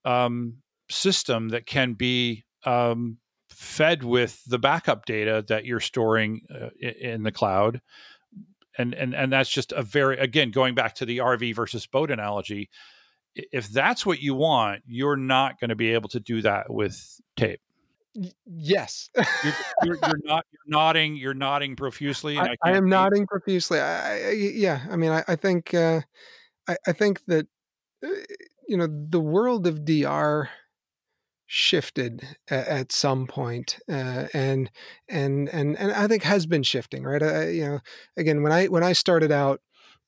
um, 0.04 0.56
system 0.90 1.50
that 1.50 1.66
can 1.66 1.94
be 1.94 2.44
um, 2.64 3.18
fed 3.48 4.02
with 4.02 4.42
the 4.46 4.58
backup 4.58 5.06
data 5.06 5.44
that 5.48 5.64
you're 5.64 5.80
storing 5.80 6.40
uh, 6.52 6.70
in 6.80 7.22
the 7.22 7.32
cloud 7.32 7.80
and 8.78 8.94
and 8.94 9.14
and 9.14 9.32
that's 9.32 9.50
just 9.50 9.72
a 9.72 9.82
very 9.82 10.18
again 10.18 10.50
going 10.50 10.74
back 10.74 10.94
to 10.96 11.06
the 11.06 11.18
RV 11.18 11.54
versus 11.54 11.86
boat 11.86 12.10
analogy. 12.10 12.70
If 13.34 13.68
that's 13.68 14.06
what 14.06 14.20
you 14.20 14.34
want, 14.34 14.82
you're 14.86 15.16
not 15.16 15.58
going 15.58 15.70
to 15.70 15.76
be 15.76 15.92
able 15.92 16.08
to 16.10 16.20
do 16.20 16.42
that 16.42 16.72
with 16.72 17.20
tape. 17.36 17.60
Y- 18.14 18.30
yes. 18.46 19.10
You're, 19.16 19.52
you're, 19.82 19.96
you're 20.06 20.20
not. 20.24 20.46
You're 20.52 20.68
nodding. 20.68 21.16
You're 21.16 21.34
nodding 21.34 21.76
profusely. 21.76 22.36
And 22.36 22.48
I, 22.48 22.56
I, 22.64 22.70
I 22.72 22.76
am 22.76 22.88
nodding 22.88 23.26
profusely. 23.26 23.80
I, 23.80 24.28
I, 24.28 24.30
yeah, 24.30 24.86
I 24.90 24.96
mean, 24.96 25.10
I, 25.10 25.24
I 25.26 25.36
think, 25.36 25.74
uh, 25.74 26.00
I, 26.68 26.76
I 26.86 26.92
think 26.92 27.24
that, 27.26 27.46
uh, 28.04 28.08
you 28.68 28.76
know, 28.76 28.86
the 28.86 29.20
world 29.20 29.66
of 29.66 29.84
DR 29.84 30.48
shifted 31.46 32.26
at, 32.48 32.66
at 32.66 32.92
some 32.92 33.26
point, 33.26 33.78
uh, 33.88 34.26
and 34.32 34.70
and 35.08 35.48
and 35.50 35.76
and 35.78 35.92
I 35.92 36.08
think 36.08 36.22
has 36.22 36.46
been 36.46 36.62
shifting. 36.62 37.04
Right, 37.04 37.22
I, 37.22 37.48
you 37.50 37.64
know, 37.64 37.80
again, 38.16 38.42
when 38.42 38.52
I 38.52 38.66
when 38.66 38.82
I 38.84 38.92
started 38.92 39.32
out. 39.32 39.60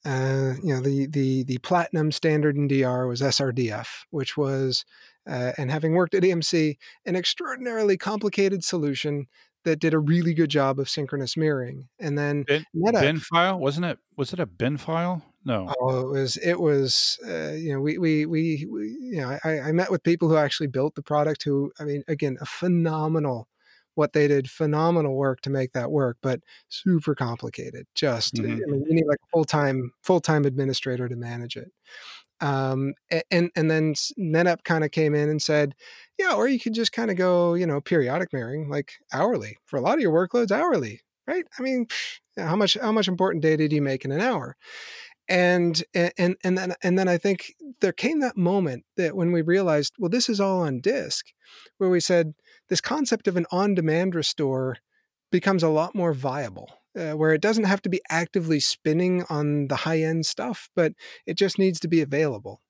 Uh, 0.05 0.55
you 0.62 0.73
know 0.73 0.81
the 0.81 1.09
the 1.09 1.42
the 1.45 1.59
platinum 1.59 2.12
standard 2.12 2.55
in 2.55 2.69
DR 2.69 3.09
was 3.09 3.21
SRDF, 3.21 3.88
which 4.11 4.37
was, 4.37 4.85
uh, 5.27 5.53
and 5.59 5.71
having 5.71 5.95
worked 5.95 6.15
at 6.15 6.23
EMC, 6.23 6.77
an 7.05 7.17
extraordinarily 7.17 7.97
complicated 7.97 8.65
solution 8.65 9.27
that 9.65 9.81
did 9.81 9.93
a 9.93 9.99
really 9.99 10.33
good 10.33 10.49
job 10.49 10.79
of 10.79 10.89
synchronous 10.89 11.37
mirroring. 11.37 11.89
And 11.99 12.17
then 12.17 12.45
bin, 12.45 12.65
bin 12.93 13.19
file 13.19 13.59
wasn't 13.59 13.87
it? 13.87 13.99
Was 14.17 14.33
it 14.33 14.39
a 14.39 14.47
bin 14.47 14.77
file? 14.77 15.23
No. 15.45 15.73
oh, 15.81 16.01
it 16.01 16.09
was 16.09 16.37
it 16.39 16.59
was 16.59 17.19
uh, 17.27 17.53
you 17.53 17.73
know 17.73 17.81
we 17.81 17.99
we 17.99 18.27
we, 18.27 18.67
we 18.69 18.97
you 19.01 19.21
know 19.21 19.39
I, 19.45 19.61
I 19.61 19.73
met 19.73 19.91
with 19.91 20.03
people 20.03 20.29
who 20.29 20.37
actually 20.37 20.67
built 20.67 20.95
the 20.97 21.03
product 21.03 21.45
who 21.45 21.73
I 21.79 21.85
mean 21.85 22.03
again 22.09 22.37
a 22.41 22.47
phenomenal 22.47 23.49
what 23.95 24.12
they 24.12 24.29
did 24.29 24.51
phenomenal 24.51 25.15
work 25.15 25.41
to 25.43 25.51
make 25.51 25.73
that 25.73 25.91
work 25.91 26.19
but 26.21 26.41
super 26.69 27.15
complicated 27.15 27.87
just 27.95 28.35
Mhm. 28.35 28.55
I 28.55 28.71
mean, 28.71 28.85
you 28.89 28.95
need 28.95 29.07
like 29.07 29.19
a 29.23 29.31
full-time 29.33 29.93
full-time 30.03 30.45
administrator 30.45 31.09
to 31.09 31.17
manage 31.17 31.57
it 31.57 31.73
um 32.40 32.92
and 33.31 33.51
and 33.57 33.70
then 33.70 33.94
NetApp 34.18 34.64
kind 34.64 34.85
of 34.85 34.90
came 34.90 35.14
in 35.14 35.29
and 35.29 35.40
said 35.40 35.75
yeah 36.18 36.35
or 36.35 36.49
you 36.49 36.61
could 36.61 36.75
just 36.75 36.92
kind 36.92 37.11
of 37.11 37.16
go 37.16 37.55
you 37.55 37.66
know 37.66 37.81
periodic 37.81 38.33
mirroring 38.33 38.68
like 38.68 38.92
hourly 39.12 39.57
for 39.64 39.77
a 39.77 39.81
lot 39.81 39.94
of 39.94 40.01
your 40.01 40.12
workloads 40.12 40.51
hourly 40.51 41.01
right? 41.27 41.46
I 41.59 41.62
mean 41.62 41.87
how 42.38 42.57
much 42.57 42.77
how 42.81 42.92
much 42.92 43.09
important 43.09 43.42
data 43.42 43.68
do 43.68 43.75
you 43.75 43.83
make 43.83 44.05
in 44.05 44.12
an 44.12 44.20
hour? 44.20 44.57
And 45.29 45.83
and 45.94 46.37
and 46.44 46.57
then 46.57 46.75
and 46.83 46.99
then 46.99 47.09
I 47.09 47.18
think 47.18 47.53
there 47.81 47.92
came 47.92 48.20
that 48.20 48.37
moment 48.37 48.85
that 48.96 49.16
when 49.16 49.33
we 49.33 49.42
realized, 49.42 49.94
well, 49.99 50.09
this 50.09 50.29
is 50.29 50.40
all 50.40 50.61
on 50.61 50.81
disk, 50.81 51.27
where 51.79 51.90
we 51.90 52.01
said 52.01 52.35
this 52.68 52.81
concept 52.81 53.27
of 53.27 53.37
an 53.37 53.46
on-demand 53.51 54.14
restore 54.14 54.77
becomes 55.33 55.62
a 55.62 55.68
lot 55.68 55.94
more 55.94 56.12
viable, 56.12 56.70
uh, 56.96 57.12
where 57.12 57.32
it 57.32 57.40
doesn't 57.40 57.64
have 57.64 57.82
to 57.82 57.88
be 57.88 58.00
actively 58.09 58.61
spinning 58.61 59.24
on 59.28 59.68
the 59.68 59.76
high-end 59.76 60.26
stuff, 60.26 60.70
but 60.74 60.92
it 61.26 61.37
just 61.37 61.59
needs 61.59 61.80
to 61.80 61.88
be 61.88 62.00
available. 62.00 62.61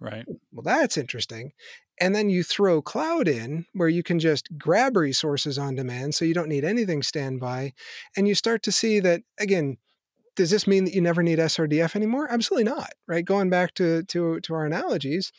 Right. 0.00 0.24
Well, 0.52 0.62
that's 0.62 0.96
interesting. 0.96 1.52
And 2.00 2.14
then 2.14 2.28
you 2.28 2.42
throw 2.42 2.82
cloud 2.82 3.28
in 3.28 3.66
where 3.72 3.88
you 3.88 4.02
can 4.02 4.18
just 4.18 4.48
grab 4.58 4.96
resources 4.96 5.58
on 5.58 5.76
demand 5.76 6.14
so 6.14 6.24
you 6.24 6.34
don't 6.34 6.48
need 6.48 6.64
anything 6.64 7.02
standby. 7.02 7.72
And 8.16 8.26
you 8.26 8.34
start 8.34 8.62
to 8.64 8.72
see 8.72 9.00
that, 9.00 9.22
again, 9.38 9.76
does 10.36 10.50
this 10.50 10.66
mean 10.66 10.84
that 10.84 10.94
you 10.94 11.00
never 11.00 11.22
need 11.22 11.38
SRDF 11.38 11.94
anymore? 11.94 12.26
Absolutely 12.30 12.64
not, 12.64 12.90
right? 13.06 13.24
Going 13.24 13.50
back 13.50 13.74
to 13.74 14.02
to 14.04 14.40
to 14.40 14.54
our 14.54 14.66
analogies, 14.66 15.32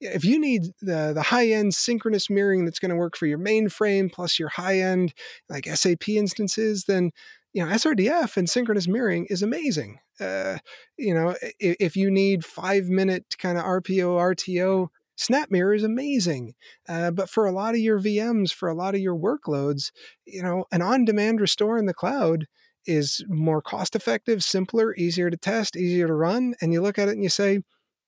if 0.00 0.24
you 0.24 0.38
need 0.38 0.62
the 0.80 1.12
the 1.12 1.22
high 1.22 1.48
end 1.48 1.74
synchronous 1.74 2.30
mirroring 2.30 2.64
that's 2.64 2.78
going 2.78 2.90
to 2.90 2.96
work 2.96 3.16
for 3.16 3.26
your 3.26 3.38
mainframe 3.38 4.12
plus 4.12 4.38
your 4.38 4.50
high 4.50 4.78
end 4.78 5.12
like 5.48 5.66
SAP 5.66 6.08
instances, 6.08 6.84
then 6.84 7.10
you 7.56 7.64
know 7.64 7.70
SRDF 7.70 8.36
and 8.36 8.48
synchronous 8.50 8.88
mirroring 8.88 9.26
is 9.30 9.42
amazing. 9.42 9.98
Uh, 10.20 10.58
you 10.98 11.14
know, 11.14 11.30
i- 11.42 11.52
if 11.80 11.96
you 11.96 12.10
need 12.10 12.44
five 12.44 12.86
minute 12.86 13.36
kind 13.38 13.58
of 13.58 13.64
RPO 13.64 14.16
RTO, 14.16 14.90
SnapMirror 15.18 15.76
is 15.76 15.82
amazing. 15.84 16.54
Uh, 16.88 17.10
but 17.10 17.30
for 17.30 17.46
a 17.46 17.52
lot 17.52 17.74
of 17.74 17.80
your 17.80 17.98
VMs, 17.98 18.52
for 18.52 18.68
a 18.68 18.74
lot 18.74 18.94
of 18.94 19.00
your 19.00 19.16
workloads, 19.16 19.90
you 20.26 20.42
know, 20.42 20.64
an 20.72 20.82
on 20.82 21.04
demand 21.04 21.40
restore 21.40 21.78
in 21.78 21.86
the 21.86 21.94
cloud 21.94 22.46
is 22.86 23.24
more 23.28 23.62
cost 23.62 23.96
effective, 23.96 24.44
simpler, 24.44 24.94
easier 24.96 25.30
to 25.30 25.36
test, 25.36 25.76
easier 25.76 26.06
to 26.06 26.14
run. 26.14 26.54
And 26.60 26.72
you 26.72 26.80
look 26.82 26.98
at 26.98 27.08
it 27.08 27.12
and 27.12 27.22
you 27.22 27.28
say, 27.30 27.60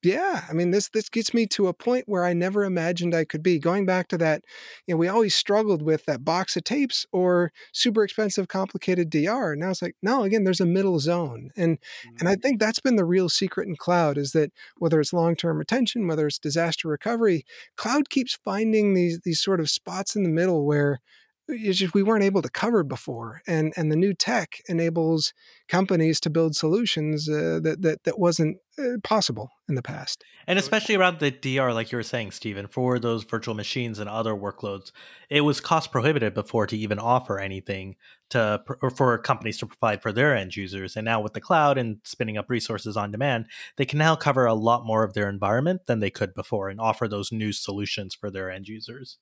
yeah, 0.02 0.44
I 0.48 0.52
mean, 0.52 0.70
this 0.70 0.88
this 0.88 1.08
gets 1.08 1.34
me 1.34 1.46
to 1.48 1.66
a 1.66 1.72
point 1.72 2.04
where 2.06 2.24
I 2.24 2.32
never 2.32 2.64
imagined 2.64 3.14
I 3.14 3.24
could 3.24 3.42
be. 3.42 3.58
Going 3.58 3.84
back 3.84 4.06
to 4.08 4.18
that, 4.18 4.44
you 4.86 4.94
know, 4.94 4.98
we 4.98 5.08
always 5.08 5.34
struggled 5.34 5.82
with 5.82 6.04
that 6.04 6.24
box 6.24 6.56
of 6.56 6.64
tapes 6.64 7.04
or 7.12 7.52
super 7.72 8.04
expensive, 8.04 8.46
complicated 8.46 9.10
DR. 9.10 9.56
Now 9.56 9.70
it's 9.70 9.82
like, 9.82 9.96
no, 10.00 10.22
again, 10.22 10.44
there's 10.44 10.60
a 10.60 10.66
middle 10.66 11.00
zone, 11.00 11.50
and 11.56 11.78
and 12.18 12.28
I 12.28 12.32
mm-hmm. 12.32 12.40
think 12.40 12.60
that's 12.60 12.80
been 12.80 12.96
the 12.96 13.04
real 13.04 13.28
secret 13.28 13.66
in 13.66 13.74
cloud 13.74 14.18
is 14.18 14.32
that 14.32 14.52
whether 14.76 15.00
it's 15.00 15.12
long 15.12 15.34
term 15.34 15.58
retention, 15.58 16.06
whether 16.06 16.28
it's 16.28 16.38
disaster 16.38 16.88
recovery, 16.88 17.44
cloud 17.76 18.08
keeps 18.08 18.38
finding 18.44 18.94
these 18.94 19.20
these 19.24 19.42
sort 19.42 19.58
of 19.58 19.68
spots 19.68 20.14
in 20.14 20.22
the 20.22 20.28
middle 20.28 20.64
where 20.64 21.00
it's 21.48 21.78
just 21.78 21.94
we 21.94 22.02
weren't 22.02 22.24
able 22.24 22.42
to 22.42 22.50
cover 22.50 22.84
before, 22.84 23.42
and 23.46 23.72
and 23.76 23.90
the 23.90 23.96
new 23.96 24.12
tech 24.12 24.60
enables 24.68 25.32
companies 25.66 26.20
to 26.20 26.30
build 26.30 26.54
solutions 26.54 27.28
uh, 27.28 27.60
that 27.62 27.78
that 27.80 28.04
that 28.04 28.18
wasn't 28.18 28.58
uh, 28.78 28.98
possible 29.02 29.50
in 29.68 29.74
the 29.74 29.82
past. 29.82 30.24
And 30.46 30.58
especially 30.58 30.94
around 30.94 31.18
the 31.18 31.30
DR, 31.30 31.72
like 31.72 31.90
you 31.90 31.96
were 31.96 32.02
saying, 32.02 32.30
Stephen, 32.30 32.66
for 32.66 32.98
those 32.98 33.24
virtual 33.24 33.54
machines 33.54 33.98
and 33.98 34.08
other 34.08 34.34
workloads, 34.34 34.92
it 35.30 35.40
was 35.40 35.60
cost 35.60 35.90
prohibitive 35.90 36.34
before 36.34 36.66
to 36.66 36.76
even 36.76 36.98
offer 36.98 37.38
anything 37.38 37.96
to 38.30 38.62
or 38.82 38.90
for 38.90 39.16
companies 39.18 39.58
to 39.58 39.66
provide 39.66 40.02
for 40.02 40.12
their 40.12 40.36
end 40.36 40.54
users. 40.54 40.96
And 40.96 41.04
now 41.04 41.20
with 41.20 41.32
the 41.32 41.40
cloud 41.40 41.78
and 41.78 41.98
spinning 42.04 42.36
up 42.36 42.50
resources 42.50 42.96
on 42.96 43.10
demand, 43.10 43.46
they 43.76 43.86
can 43.86 43.98
now 43.98 44.16
cover 44.16 44.44
a 44.44 44.54
lot 44.54 44.84
more 44.84 45.02
of 45.02 45.14
their 45.14 45.28
environment 45.28 45.82
than 45.86 46.00
they 46.00 46.10
could 46.10 46.34
before 46.34 46.68
and 46.68 46.80
offer 46.80 47.08
those 47.08 47.32
new 47.32 47.52
solutions 47.52 48.14
for 48.14 48.30
their 48.30 48.50
end 48.50 48.68
users. 48.68 49.18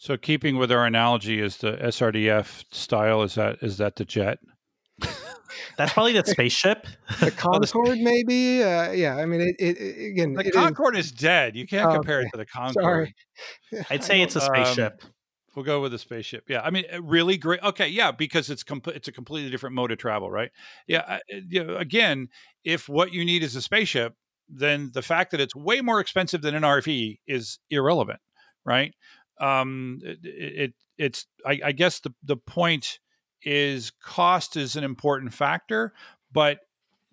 So 0.00 0.16
keeping 0.16 0.56
with 0.56 0.72
our 0.72 0.86
analogy, 0.86 1.40
is 1.42 1.58
the 1.58 1.72
SRDF 1.72 2.64
style 2.72 3.22
is 3.22 3.34
that 3.34 3.58
is 3.60 3.76
that 3.76 3.96
the 3.96 4.06
jet? 4.06 4.38
That's 5.76 5.92
probably 5.92 6.14
the 6.14 6.24
spaceship. 6.24 6.86
the 7.20 7.30
Concorde, 7.36 7.98
maybe. 7.98 8.62
Uh, 8.62 8.92
yeah, 8.92 9.16
I 9.16 9.26
mean, 9.26 9.42
it, 9.42 9.56
it, 9.58 9.76
it- 9.78 10.10
again. 10.12 10.32
The 10.32 10.40
it 10.40 10.46
is- 10.46 10.52
Concorde 10.54 10.96
is, 10.96 11.12
dead. 11.12 11.54
You 11.54 11.66
can't 11.66 11.90
Oh, 11.90 11.94
compare 11.96 12.20
okay. 12.20 12.28
it 12.28 12.30
to 12.30 12.36
the 12.38 12.46
Concorde. 12.46 12.82
Sorry. 12.82 13.14
I'd 13.90 14.02
say 14.02 14.22
it's 14.22 14.36
a 14.36 14.40
Um, 14.40 14.46
spaceship. 14.54 15.02
We'll 15.54 15.66
go 15.66 15.82
with 15.82 15.92
the 15.92 15.98
spaceship. 15.98 16.44
Yeah, 16.48 16.62
I 16.62 16.70
mean, 16.70 16.84
uh, 16.90 17.02
really 17.02 17.36
great. 17.36 17.62
Okay, 17.62 17.88
yeah, 17.88 18.10
because 18.10 18.48
it's 18.48 18.62
com- 18.62 18.80
it's 18.86 19.08
a 19.08 19.12
completely 19.12 19.50
different 19.50 19.74
mode 19.76 19.92
of 19.92 19.98
travel, 19.98 20.30
right? 20.30 20.50
Yeah, 20.86 21.00
uh, 21.06 21.12
uh, 21.30 21.40
you 21.46 21.62
know, 21.62 21.76
again, 21.76 22.28
if 22.64 22.88
what 22.88 23.12
you 23.12 23.22
need 23.22 23.42
is 23.42 23.54
a 23.54 23.60
spaceship, 23.60 24.14
then 24.48 24.92
the 24.94 25.02
fact 25.02 25.30
that 25.32 25.40
it's 25.40 25.54
way 25.54 25.82
more 25.82 26.00
expensive 26.00 26.40
than 26.40 26.54
an 26.54 26.62
RV 26.62 27.18
is 27.26 27.58
irrelevant, 27.68 28.20
right? 28.64 28.94
Um, 29.40 30.00
it, 30.02 30.18
it 30.22 30.74
it's 30.98 31.26
I, 31.46 31.60
I 31.64 31.72
guess 31.72 32.00
the 32.00 32.12
the 32.22 32.36
point 32.36 32.98
is 33.42 33.90
cost 34.02 34.56
is 34.56 34.76
an 34.76 34.84
important 34.84 35.32
factor, 35.32 35.92
but 36.32 36.60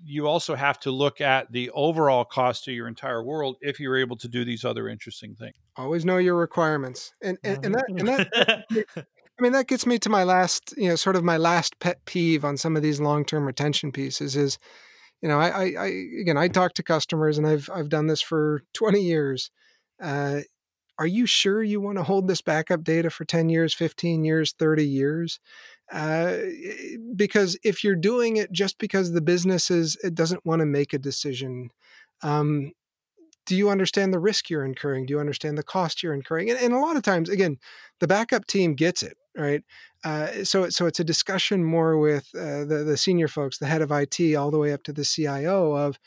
you 0.04 0.28
also 0.28 0.56
have 0.56 0.80
to 0.80 0.92
look 0.92 1.22
at 1.22 1.52
the 1.52 1.72
overall 1.72 2.24
cost 2.24 2.66
to 2.66 2.72
your 2.72 2.88
entire 2.88 3.24
world 3.24 3.58
if 3.62 3.80
you're 3.80 3.98
able 3.98 4.16
to 4.18 4.28
do 4.28 4.46
these 4.46 4.64
other 4.64 4.88
interesting 4.88 5.36
things. 5.36 5.56
Always 5.76 6.06
know 6.06 6.18
your 6.18 6.36
requirements, 6.36 7.14
and 7.22 7.38
and, 7.44 7.66
and 7.66 7.76
that 7.76 7.86
and 7.90 8.08
that. 8.08 8.66
I 9.40 9.44
mean, 9.44 9.52
that 9.52 9.68
gets 9.68 9.86
me 9.86 10.00
to 10.00 10.10
my 10.10 10.24
last, 10.24 10.74
you 10.78 10.90
know, 10.90 10.96
sort 10.96 11.16
of 11.16 11.24
my 11.24 11.38
last 11.38 11.80
pet 11.80 12.04
peeve 12.06 12.44
on 12.44 12.58
some 12.58 12.76
of 12.76 12.82
these 12.82 13.00
long-term 13.00 13.46
retention 13.46 13.92
pieces 13.92 14.36
is, 14.36 14.58
you 15.22 15.30
know, 15.30 15.40
I, 15.40 15.50
I, 15.50 15.64
I 15.78 15.86
again, 16.22 16.38
I 16.38 16.48
talk 16.48 16.74
to 16.74 16.84
customers, 16.84 17.38
and 17.38 17.46
I've 17.46 17.70
I've 17.74 17.90
done 17.90 18.08
this 18.08 18.22
for 18.22 18.64
20 18.74 19.00
years. 19.00 19.52
Uh, 20.02 20.42
are 21.00 21.08
you 21.08 21.26
sure 21.26 21.62
you 21.62 21.80
want 21.80 21.98
to 21.98 22.04
hold 22.04 22.28
this 22.28 22.42
backup 22.42 22.84
data 22.84 23.10
for 23.10 23.26
10 23.26 23.50
years, 23.50 23.74
15 23.74 24.24
years, 24.24 24.54
30 24.54 24.86
years? 24.86 25.40
Uh, 25.92 26.38
because 27.16 27.58
if 27.64 27.84
you're 27.84 27.96
doing 27.96 28.38
it 28.38 28.52
just 28.52 28.78
because 28.78 29.12
the 29.12 29.22
business 29.22 29.72
is 29.72 29.96
it 30.04 30.16
doesn't 30.16 30.46
want 30.46 30.60
to 30.60 30.66
make 30.66 30.94
a 30.94 31.00
decision, 31.00 31.70
um, 32.24 32.72
do 33.46 33.56
you 33.56 33.70
understand 33.70 34.14
the 34.14 34.20
risk 34.20 34.50
you're 34.50 34.66
incurring? 34.66 35.06
Do 35.06 35.14
you 35.14 35.20
understand 35.20 35.58
the 35.58 35.64
cost 35.64 36.04
you're 36.04 36.14
incurring? 36.14 36.50
And, 36.50 36.60
and 36.60 36.74
a 36.74 36.80
lot 36.80 36.98
of 36.98 37.04
times, 37.04 37.30
again, 37.30 37.58
the 38.00 38.08
backup 38.08 38.46
team 38.46 38.76
gets 38.76 39.02
it, 39.02 39.18
right? 39.38 39.64
Uh, 40.04 40.44
so, 40.44 40.70
so 40.70 40.86
it's 40.86 41.00
a 41.00 41.06
discussion 41.06 41.64
more 41.64 41.98
with 41.98 42.30
uh, 42.36 42.66
the 42.66 42.84
the 42.86 42.98
senior 42.98 43.30
folks, 43.30 43.58
the 43.58 43.66
head 43.66 43.82
of 43.82 43.92
IT, 43.92 44.36
all 44.36 44.52
the 44.52 44.60
way 44.60 44.74
up 44.74 44.84
to 44.84 44.94
the 44.94 45.06
CIO. 45.06 45.74
Of, 45.74 45.98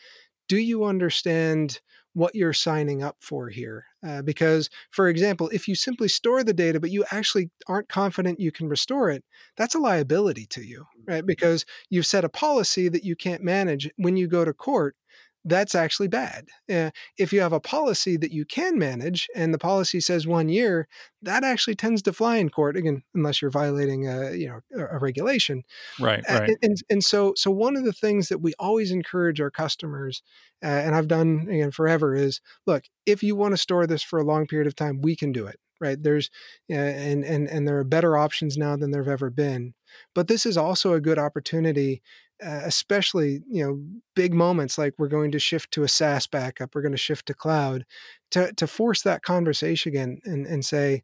do 0.49 0.59
you 0.59 0.85
understand 0.85 1.81
what 2.13 2.35
you're 2.35 2.53
signing 2.53 3.03
up 3.03 3.17
for 3.21 3.49
here? 3.49 3.87
Uh, 4.07 4.23
because, 4.23 4.71
for 4.91 5.09
example, 5.09 5.51
if 5.53 5.69
you 5.69 5.75
simply 5.75 6.09
store 6.09 6.43
the 6.43 6.55
data 6.55 6.81
but 6.81 6.91
you 6.91 7.05
actually 7.13 7.51
aren't 7.69 7.89
confident 7.89 8.41
you 8.41 8.51
can 8.51 8.69
restore 8.69 9.11
it, 9.11 9.23
that's 9.57 9.75
a 9.75 9.79
liability 9.79 10.47
to 10.47 10.63
you, 10.63 10.87
right? 11.07 11.27
Because 11.27 11.67
you've 11.91 12.07
set 12.07 12.25
a 12.25 12.29
policy 12.31 12.89
that 12.89 13.05
you 13.05 13.15
can't 13.15 13.43
manage. 13.43 13.91
When 13.97 14.17
you 14.17 14.27
go 14.27 14.45
to 14.45 14.55
court, 14.55 14.97
that's 15.45 15.75
actually 15.75 16.09
bad. 16.09 16.49
Uh, 16.73 16.91
if 17.19 17.33
you 17.33 17.41
have 17.41 17.53
a 17.53 17.61
policy 17.61 18.17
that 18.17 18.33
you 18.33 18.45
can 18.45 18.79
manage 18.79 19.29
and 19.35 19.55
the 19.55 19.59
policy 19.59 20.01
says 20.01 20.27
one 20.27 20.49
year, 20.49 20.87
that 21.23 21.45
actually 21.45 21.75
tends 21.75 22.03
to 22.03 22.13
fly 22.13 22.37
in 22.37 22.51
court 22.51 22.77
again, 22.77 23.03
unless 23.15 23.41
you're 23.41 23.51
violating 23.51 24.07
a 24.07 24.33
you 24.33 24.49
know 24.49 24.61
a, 24.91 24.99
regulation. 24.99 25.63
Right, 25.99 26.23
right. 26.29 26.49
and, 26.49 26.59
and 26.63 26.77
and 26.91 27.05
so 27.05 27.33
so 27.37 27.51
one 27.51 27.77
of 27.77 27.85
the 27.85 27.93
things 27.93 28.29
that 28.29 28.41
we 28.41 28.53
always 28.59 28.91
encourage 28.91 29.41
our 29.41 29.51
customers, 29.51 30.23
uh, 30.63 30.67
and 30.67 30.95
I've 30.95 31.09
done 31.09 31.47
again 31.51 31.71
forever, 31.71 32.15
is 32.15 32.41
look 32.67 32.85
if 33.07 33.23
you 33.23 33.35
want 33.35 33.53
to 33.53 33.59
store 33.59 33.87
this 33.87 34.03
for 34.03 34.19
a 34.19 34.25
long 34.25 34.47
period 34.47 34.67
of 34.67 34.77
time, 34.77 35.01
we 35.01 35.17
can 35.17 35.33
do 35.33 35.47
it. 35.47 35.59
Right 35.81 36.03
there's 36.03 36.31
uh, 36.71 36.75
and 36.75 37.25
and 37.25 37.49
and 37.49 37.67
there 37.67 37.79
are 37.79 37.85
better 37.85 38.15
options 38.15 38.59
now 38.59 38.77
than 38.77 38.91
there've 38.91 39.09
ever 39.09 39.31
been. 39.31 39.73
But 40.15 40.29
this 40.29 40.45
is 40.45 40.59
also 40.59 40.93
a 40.93 41.01
good 41.01 41.19
opportunity 41.19 42.03
uh, 42.45 42.63
especially 42.65 43.43
you 43.49 43.65
know 43.65 43.81
big 44.15 44.35
moments 44.35 44.79
like 44.79 44.95
we're 44.99 45.09
going 45.09 45.33
to 45.33 45.39
shift 45.39 45.71
to 45.73 45.83
a 45.83 45.89
SaaS 45.89 46.27
backup, 46.27 46.75
we're 46.75 46.83
going 46.83 46.93
to 46.93 46.99
shift 46.99 47.27
to 47.27 47.35
cloud, 47.35 47.85
to 48.31 48.53
to 48.55 48.67
force 48.67 49.03
that 49.03 49.23
conversation 49.23 49.91
again 49.91 50.21
and 50.25 50.47
and 50.47 50.65
say, 50.65 51.03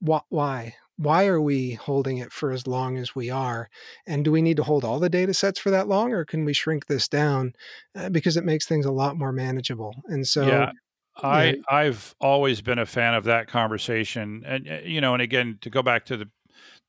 why 0.00 0.20
why 0.28 0.74
why 0.98 1.26
are 1.26 1.40
we 1.40 1.72
holding 1.74 2.18
it 2.18 2.32
for 2.32 2.50
as 2.52 2.66
long 2.66 2.96
as 2.96 3.14
we 3.14 3.30
are, 3.30 3.68
and 4.06 4.24
do 4.24 4.32
we 4.32 4.42
need 4.42 4.56
to 4.56 4.62
hold 4.62 4.84
all 4.84 4.98
the 4.98 5.10
data 5.10 5.34
sets 5.34 5.60
for 5.60 5.70
that 5.70 5.88
long, 5.88 6.12
or 6.12 6.24
can 6.24 6.44
we 6.44 6.52
shrink 6.52 6.86
this 6.86 7.06
down 7.08 7.52
uh, 7.94 8.08
because 8.08 8.36
it 8.36 8.44
makes 8.44 8.66
things 8.66 8.86
a 8.86 8.92
lot 8.92 9.18
more 9.18 9.32
manageable? 9.32 9.94
And 10.06 10.26
so 10.26 10.46
yeah. 10.46 10.72
I 11.22 11.44
yeah. 11.44 11.54
I've 11.70 12.14
always 12.20 12.60
been 12.60 12.78
a 12.78 12.86
fan 12.86 13.14
of 13.14 13.24
that 13.24 13.46
conversation, 13.48 14.42
and 14.46 14.68
uh, 14.68 14.78
you 14.84 15.00
know, 15.00 15.12
and 15.12 15.22
again, 15.22 15.58
to 15.62 15.70
go 15.70 15.82
back 15.82 16.06
to 16.06 16.16
the 16.16 16.30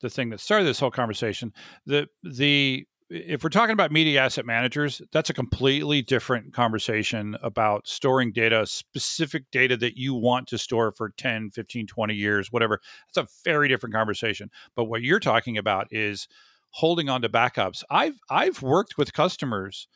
the 0.02 0.10
thing 0.10 0.30
that 0.30 0.40
started 0.40 0.66
this 0.66 0.80
whole 0.80 0.92
conversation, 0.92 1.54
the 1.86 2.08
the 2.24 2.86
if 3.10 3.44
we're 3.44 3.50
talking 3.50 3.74
about 3.74 3.92
media 3.92 4.22
asset 4.22 4.46
managers, 4.46 5.02
that's 5.12 5.30
a 5.30 5.34
completely 5.34 6.02
different 6.02 6.54
conversation 6.54 7.38
about 7.42 7.88
storing 7.88 8.32
data, 8.32 8.66
specific 8.66 9.46
data 9.52 9.78
that 9.78 9.98
you 9.98 10.14
want 10.14 10.48
to 10.50 10.58
store 10.58 10.92
for 10.92 11.10
10, 11.18 11.52
15, 11.52 11.88
20 11.88 12.14
years, 12.14 12.52
whatever. 12.52 12.82
That's 13.14 13.30
a 13.30 13.34
very 13.46 13.70
different 13.70 13.96
conversation. 13.96 14.50
But 14.76 14.86
what 14.86 15.04
you're 15.04 15.20
talking 15.20 15.58
about 15.58 15.88
is 15.92 16.28
holding 16.72 17.10
on 17.10 17.22
to 17.22 17.30
backups. 17.30 17.84
I've 17.90 18.20
I've 18.30 18.62
worked 18.62 18.98
with 18.98 19.14
customers 19.14 19.88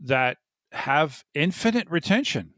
that 0.00 0.36
have 0.72 1.24
infinite 1.34 1.88
retention 1.88 2.52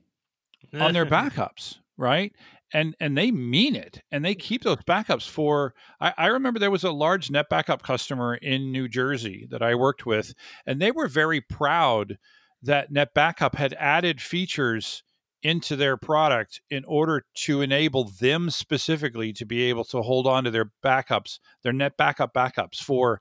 on 0.75 0.95
their 0.95 1.07
backups, 1.07 1.79
right? 1.97 2.33
And 2.73 2.97
and 2.99 3.17
they 3.17 3.31
mean 3.31 3.77
it, 3.77 4.03
and 4.11 4.25
they 4.25 4.35
keep 4.35 4.65
those 4.65 4.79
backups 4.79 5.29
for. 5.29 5.73
I, 6.01 6.13
I 6.19 6.27
remember 6.27 6.59
there 6.59 6.71
was 6.71 6.83
a 6.83 6.91
large 6.91 7.29
NetBackup 7.29 7.83
customer 7.83 8.35
in 8.35 8.73
New 8.73 8.89
Jersey 8.89 9.47
that 9.51 9.63
I 9.63 9.77
worked 9.77 10.05
with, 10.05 10.35
and 10.67 10.83
they 10.83 10.91
were 10.91 11.07
very 11.07 11.41
proud 11.41 12.19
that 12.63 12.93
NetBackup 12.93 13.55
had 13.55 13.75
added 13.75 14.21
features 14.21 15.05
into 15.43 15.77
their 15.77 15.97
product 15.97 16.61
in 16.71 16.85
order 16.87 17.25
to 17.35 17.61
enable 17.61 18.05
them 18.05 18.51
specifically 18.51 19.33
to 19.33 19.47
be 19.47 19.63
able 19.63 19.85
to 19.85 20.03
hold 20.03 20.27
on 20.27 20.43
to 20.43 20.51
their 20.51 20.73
backups, 20.85 21.39
their 21.63 21.73
NetBackup 21.73 22.33
backups 22.33 22.83
for 22.83 23.21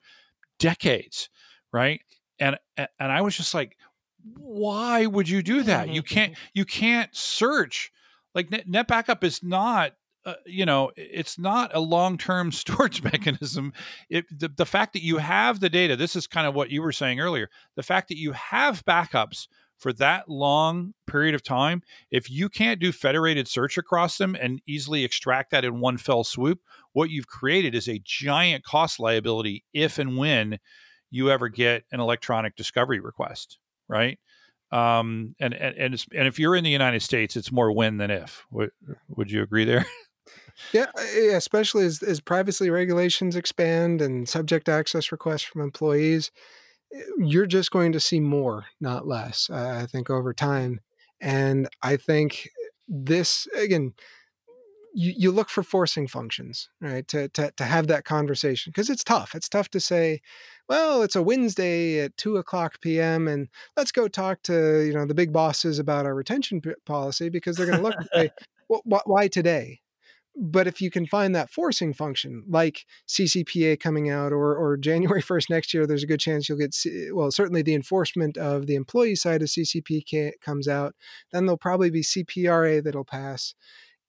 decades, 0.57 1.29
right? 1.71 2.01
And 2.39 2.57
and 2.77 3.11
I 3.11 3.21
was 3.21 3.37
just 3.37 3.53
like, 3.53 3.77
why 4.37 5.05
would 5.05 5.29
you 5.29 5.43
do 5.43 5.63
that? 5.63 5.89
You 5.89 6.01
mm-hmm, 6.01 6.13
can't 6.13 6.33
mm-hmm. 6.33 6.49
you 6.53 6.65
can't 6.65 7.15
search 7.15 7.91
like 8.35 8.51
net, 8.51 8.69
NetBackup 8.69 9.23
is 9.23 9.41
not 9.41 9.93
uh, 10.25 10.33
you 10.45 10.65
know 10.65 10.91
it's 10.95 11.39
not 11.39 11.73
a 11.73 11.79
long-term 11.79 12.51
storage 12.51 13.01
mechanism. 13.01 13.73
It 14.09 14.25
the, 14.29 14.49
the 14.49 14.65
fact 14.65 14.93
that 14.93 15.03
you 15.03 15.17
have 15.17 15.59
the 15.59 15.69
data 15.69 15.95
this 15.95 16.15
is 16.15 16.27
kind 16.27 16.45
of 16.45 16.53
what 16.53 16.69
you 16.69 16.81
were 16.81 16.91
saying 16.91 17.19
earlier 17.19 17.49
the 17.75 17.83
fact 17.83 18.09
that 18.09 18.17
you 18.17 18.33
have 18.33 18.85
backups 18.85 19.47
for 19.77 19.91
that 19.93 20.29
long 20.29 20.93
period 21.05 21.35
of 21.35 21.43
time 21.43 21.81
if 22.11 22.29
you 22.29 22.49
can't 22.49 22.79
do 22.79 22.91
federated 22.91 23.47
search 23.47 23.77
across 23.77 24.17
them 24.17 24.35
and 24.39 24.61
easily 24.67 25.03
extract 25.03 25.51
that 25.51 25.65
in 25.65 25.79
one 25.79 25.97
fell 25.97 26.23
swoop 26.23 26.59
what 26.93 27.09
you've 27.09 27.27
created 27.27 27.75
is 27.75 27.87
a 27.87 28.01
giant 28.03 28.63
cost 28.63 28.99
liability 28.99 29.63
if 29.73 29.99
and 29.99 30.17
when 30.17 30.59
you 31.11 31.29
ever 31.29 31.49
get 31.49 31.83
an 31.91 31.99
electronic 31.99 32.55
discovery 32.55 32.99
request 32.99 33.59
right 33.89 34.17
um, 34.71 35.35
and 35.39 35.53
and 35.53 35.75
and, 35.77 36.05
and 36.13 36.27
if 36.27 36.39
you're 36.39 36.55
in 36.55 36.63
the 36.63 36.69
United 36.69 37.01
States, 37.01 37.35
it's 37.35 37.51
more 37.51 37.71
win 37.71 37.97
than 37.97 38.11
if. 38.11 38.45
Would 38.51 38.71
would 39.09 39.31
you 39.31 39.41
agree 39.41 39.65
there? 39.65 39.85
Yeah, 40.71 40.85
uh, 40.97 41.35
especially 41.35 41.85
as, 41.85 42.01
as 42.01 42.19
privacy 42.19 42.69
regulations 42.69 43.35
expand 43.35 44.01
and 44.01 44.27
subject 44.27 44.69
access 44.69 45.11
requests 45.11 45.43
from 45.43 45.61
employees, 45.61 46.31
eh, 46.93 47.01
you're 47.19 47.45
just 47.45 47.71
going 47.71 47.91
to 47.91 47.99
see 47.99 48.19
more, 48.19 48.65
not 48.79 49.07
less, 49.07 49.49
uh, 49.51 49.79
I 49.81 49.85
think, 49.85 50.09
over 50.09 50.33
time. 50.33 50.79
And 51.21 51.67
I 51.81 51.97
think 51.97 52.49
this, 52.87 53.47
again, 53.55 53.93
you, 54.95 55.13
you 55.17 55.31
look 55.31 55.49
for 55.49 55.61
forcing 55.61 56.07
functions, 56.07 56.69
right? 56.79 57.05
To, 57.09 57.27
to, 57.29 57.51
to 57.57 57.63
have 57.65 57.87
that 57.87 58.05
conversation 58.05 58.71
because 58.71 58.89
it's 58.89 59.03
tough. 59.03 59.35
It's 59.35 59.49
tough 59.49 59.69
to 59.71 59.79
say, 59.81 60.21
well, 60.69 61.01
it's 61.01 61.17
a 61.17 61.21
Wednesday 61.21 61.99
at 61.99 62.15
two 62.15 62.37
o'clock 62.37 62.79
p.m. 62.79 63.27
and 63.27 63.49
let's 63.75 63.91
go 63.91 64.07
talk 64.07 64.41
to 64.43 64.85
you 64.85 64.93
know 64.93 65.05
the 65.05 65.13
big 65.13 65.33
bosses 65.33 65.79
about 65.79 66.05
our 66.05 66.15
retention 66.15 66.61
p- 66.61 66.71
policy 66.85 67.29
because 67.29 67.57
they're 67.57 67.65
going 67.65 67.77
to 67.77 67.83
look 67.83 67.95
and 67.97 68.09
say, 68.13 68.31
well, 68.69 68.81
wh- 68.85 69.07
why 69.07 69.27
today? 69.27 69.81
But 70.37 70.67
if 70.67 70.81
you 70.81 70.89
can 70.89 71.05
find 71.05 71.35
that 71.35 71.49
forcing 71.49 71.93
function, 71.93 72.43
like 72.47 72.85
CCPA 73.07 73.79
coming 73.79 74.09
out, 74.09 74.31
or 74.31 74.55
or 74.55 74.77
January 74.91 75.21
first 75.21 75.49
next 75.49 75.73
year, 75.73 75.85
there's 75.85 76.03
a 76.03 76.07
good 76.07 76.21
chance 76.21 76.47
you'll 76.47 76.57
get 76.57 76.73
C- 76.73 77.11
well. 77.11 77.31
Certainly, 77.31 77.63
the 77.63 77.75
enforcement 77.75 78.37
of 78.37 78.65
the 78.65 78.75
employee 78.75 79.15
side 79.15 79.41
of 79.41 79.49
CCP 79.49 80.31
comes 80.41 80.69
out. 80.69 80.95
Then 81.33 81.45
there'll 81.45 81.57
probably 81.57 81.89
be 81.89 82.01
CPRA 82.01 82.81
that'll 82.81 83.03
pass 83.03 83.55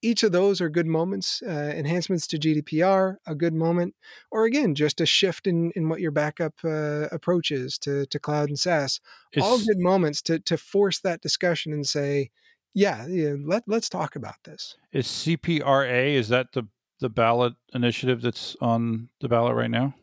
each 0.02 0.22
of 0.22 0.32
those 0.32 0.60
are 0.60 0.68
good 0.68 0.86
moments. 0.86 1.42
Uh, 1.42 1.72
enhancements 1.76 2.26
to 2.28 2.38
GDPR, 2.38 3.16
a 3.26 3.34
good 3.34 3.54
moment, 3.54 3.94
or 4.30 4.44
again, 4.44 4.74
just 4.74 5.00
a 5.00 5.06
shift 5.06 5.46
in, 5.46 5.72
in 5.74 5.88
what 5.88 6.00
your 6.00 6.10
backup 6.10 6.54
uh, 6.64 7.08
approach 7.12 7.50
is 7.50 7.78
to, 7.78 8.06
to 8.06 8.18
cloud 8.18 8.48
and 8.48 8.58
SaaS. 8.58 9.00
All 9.40 9.58
good 9.58 9.78
moments 9.78 10.22
to 10.22 10.38
to 10.40 10.56
force 10.56 11.00
that 11.00 11.20
discussion 11.22 11.72
and 11.72 11.86
say, 11.86 12.30
yeah, 12.74 13.06
yeah 13.06 13.34
let 13.38 13.64
let's 13.66 13.88
talk 13.88 14.16
about 14.16 14.36
this. 14.44 14.76
Is 14.92 15.06
CPRA 15.06 16.14
is 16.14 16.28
that 16.28 16.52
the 16.52 16.64
the 17.00 17.08
ballot 17.10 17.54
initiative 17.74 18.22
that's 18.22 18.56
on 18.60 19.08
the 19.20 19.28
ballot 19.28 19.54
right 19.54 19.70
now? 19.70 19.94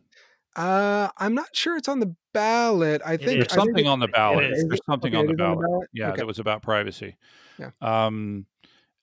Uh, 0.56 1.10
I'm 1.18 1.34
not 1.34 1.56
sure 1.56 1.78
it's 1.78 1.88
on 1.88 2.00
the 2.00 2.16
ballot. 2.34 3.02
I 3.04 3.18
think 3.18 3.28
There's 3.32 3.48
think 3.48 3.52
something 3.52 3.86
it- 3.86 3.90
on 3.90 4.00
the 4.00 4.08
ballot. 4.08 4.52
There's 4.68 4.82
something 4.86 5.16
Okay, 5.16 5.20
on 5.20 5.26
the 5.26 5.34
is 5.34 5.40
on 5.42 5.58
the 5.58 5.62
ballot. 5.62 5.68
ballot? 5.68 5.90
Yeah, 5.94 6.08
Okay. 6.10 6.18
that 6.18 6.28
was 6.28 6.38
about 6.40 6.62
privacy. 6.62 7.18
Yeah. 7.58 7.72
Um, 7.82 8.46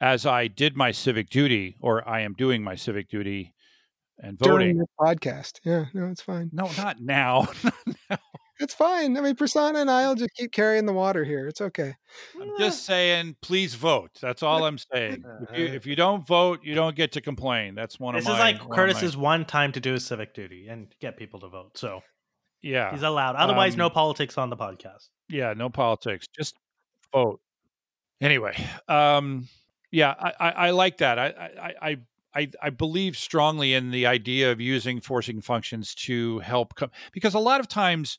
as 0.01 0.27
I 0.27 0.47
did 0.49 0.77
my 0.77 0.93
civic 0.93 1.29
duty, 1.31 1.77
or 1.81 2.07
I 2.09 2.21
am 2.21 2.35
doing 2.35 2.63
my 2.63 2.75
civic 2.75 3.09
duty 3.09 3.55
and 4.19 4.39
voting. 4.39 4.51
during 4.53 4.79
voting. 4.79 4.87
the 5.19 5.27
podcast. 5.27 5.61
Yeah, 5.65 5.87
no, 5.95 6.09
it's 6.11 6.23
fine. 6.23 6.51
No, 6.53 6.71
not 6.79 7.01
now. 7.01 7.49
It's 8.63 8.75
fine. 8.75 9.17
I 9.17 9.23
mean, 9.23 9.37
Prasanna 9.37 9.81
and 9.81 9.91
I'll 9.91 10.15
just 10.15 10.35
keep 10.35 10.53
carrying 10.53 10.85
the 10.85 10.93
water 10.93 11.25
here. 11.25 11.49
It's 11.49 11.63
okay. 11.63 11.95
I'm 12.39 12.51
just 12.59 12.85
saying, 12.85 13.37
please 13.41 13.75
vote. 13.75 14.11
That's 14.21 14.43
all 14.43 14.65
I'm 14.65 14.77
saying. 14.77 15.25
If 15.51 15.59
you, 15.59 15.65
if 15.67 15.87
you 15.87 15.97
don't 15.97 16.27
vote, 16.27 16.61
you 16.63 16.75
don't 16.75 16.95
get 16.95 17.13
to 17.13 17.23
complain. 17.23 17.75
That's 17.75 17.99
one 17.99 18.15
This 18.17 18.27
of 18.27 18.35
is 18.35 18.39
like 18.39 18.57
one 18.57 18.65
of 18.65 18.69
my- 18.69 18.77
Curtis's 18.77 19.17
one 19.17 19.47
time 19.47 19.73
to 19.73 19.81
do 19.81 19.95
his 19.95 20.05
civic 20.05 20.35
duty 20.35 20.69
and 20.69 20.95
get 21.01 21.17
people 21.17 21.41
to 21.41 21.49
vote. 21.49 21.79
So 21.79 22.03
Yeah, 22.61 22.91
he's 22.93 23.01
allowed. 23.03 23.37
Otherwise, 23.37 23.77
no 23.79 23.87
Um, 23.87 23.93
politics 23.93 24.37
on 24.37 24.51
the 24.51 24.57
podcast. 24.59 25.09
yeah, 25.31 25.55
no 25.57 25.71
politics. 25.71 26.27
Just 26.37 26.55
vote. 27.15 27.41
Anyway, 28.21 28.55
um, 28.89 29.49
yeah, 29.91 30.15
I, 30.19 30.33
I, 30.39 30.51
I 30.51 30.71
like 30.71 30.99
that. 30.99 31.19
I, 31.19 31.75
I, 31.83 31.97
I, 32.35 32.49
I, 32.63 32.71
believe 32.71 33.17
strongly 33.17 33.75
in 33.75 33.91
the 33.91 34.07
idea 34.07 34.53
of 34.53 34.61
using 34.61 35.01
forcing 35.01 35.41
functions 35.41 35.95
to 35.97 36.39
help, 36.41 36.75
because 37.13 37.35
a 37.35 37.41
lot 37.41 37.61
of 37.61 37.69
times, 37.69 38.19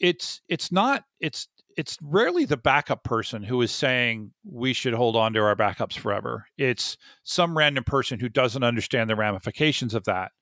it's 0.00 0.40
it's 0.48 0.70
not 0.70 1.04
it's 1.20 1.48
it's 1.76 1.96
rarely 2.02 2.44
the 2.44 2.56
backup 2.56 3.04
person 3.04 3.42
who 3.42 3.62
is 3.62 3.70
saying 3.70 4.32
we 4.44 4.72
should 4.72 4.94
hold 4.94 5.14
on 5.14 5.32
to 5.32 5.40
our 5.40 5.54
backups 5.54 5.96
forever. 5.96 6.46
It's 6.56 6.96
some 7.22 7.56
random 7.56 7.84
person 7.84 8.18
who 8.18 8.28
doesn't 8.28 8.64
understand 8.64 9.08
the 9.08 9.16
ramifications 9.16 9.94
of 9.94 10.04
that, 10.04 10.32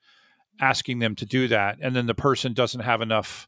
asking 0.61 0.99
them 1.01 1.15
to 1.17 1.27
do 1.27 1.49
that, 1.49 1.79
and 1.83 1.95
then 1.95 2.07
the 2.07 2.15
person 2.15 2.55
doesn't 2.55 2.81
have 2.81 3.03
enough, 3.03 3.47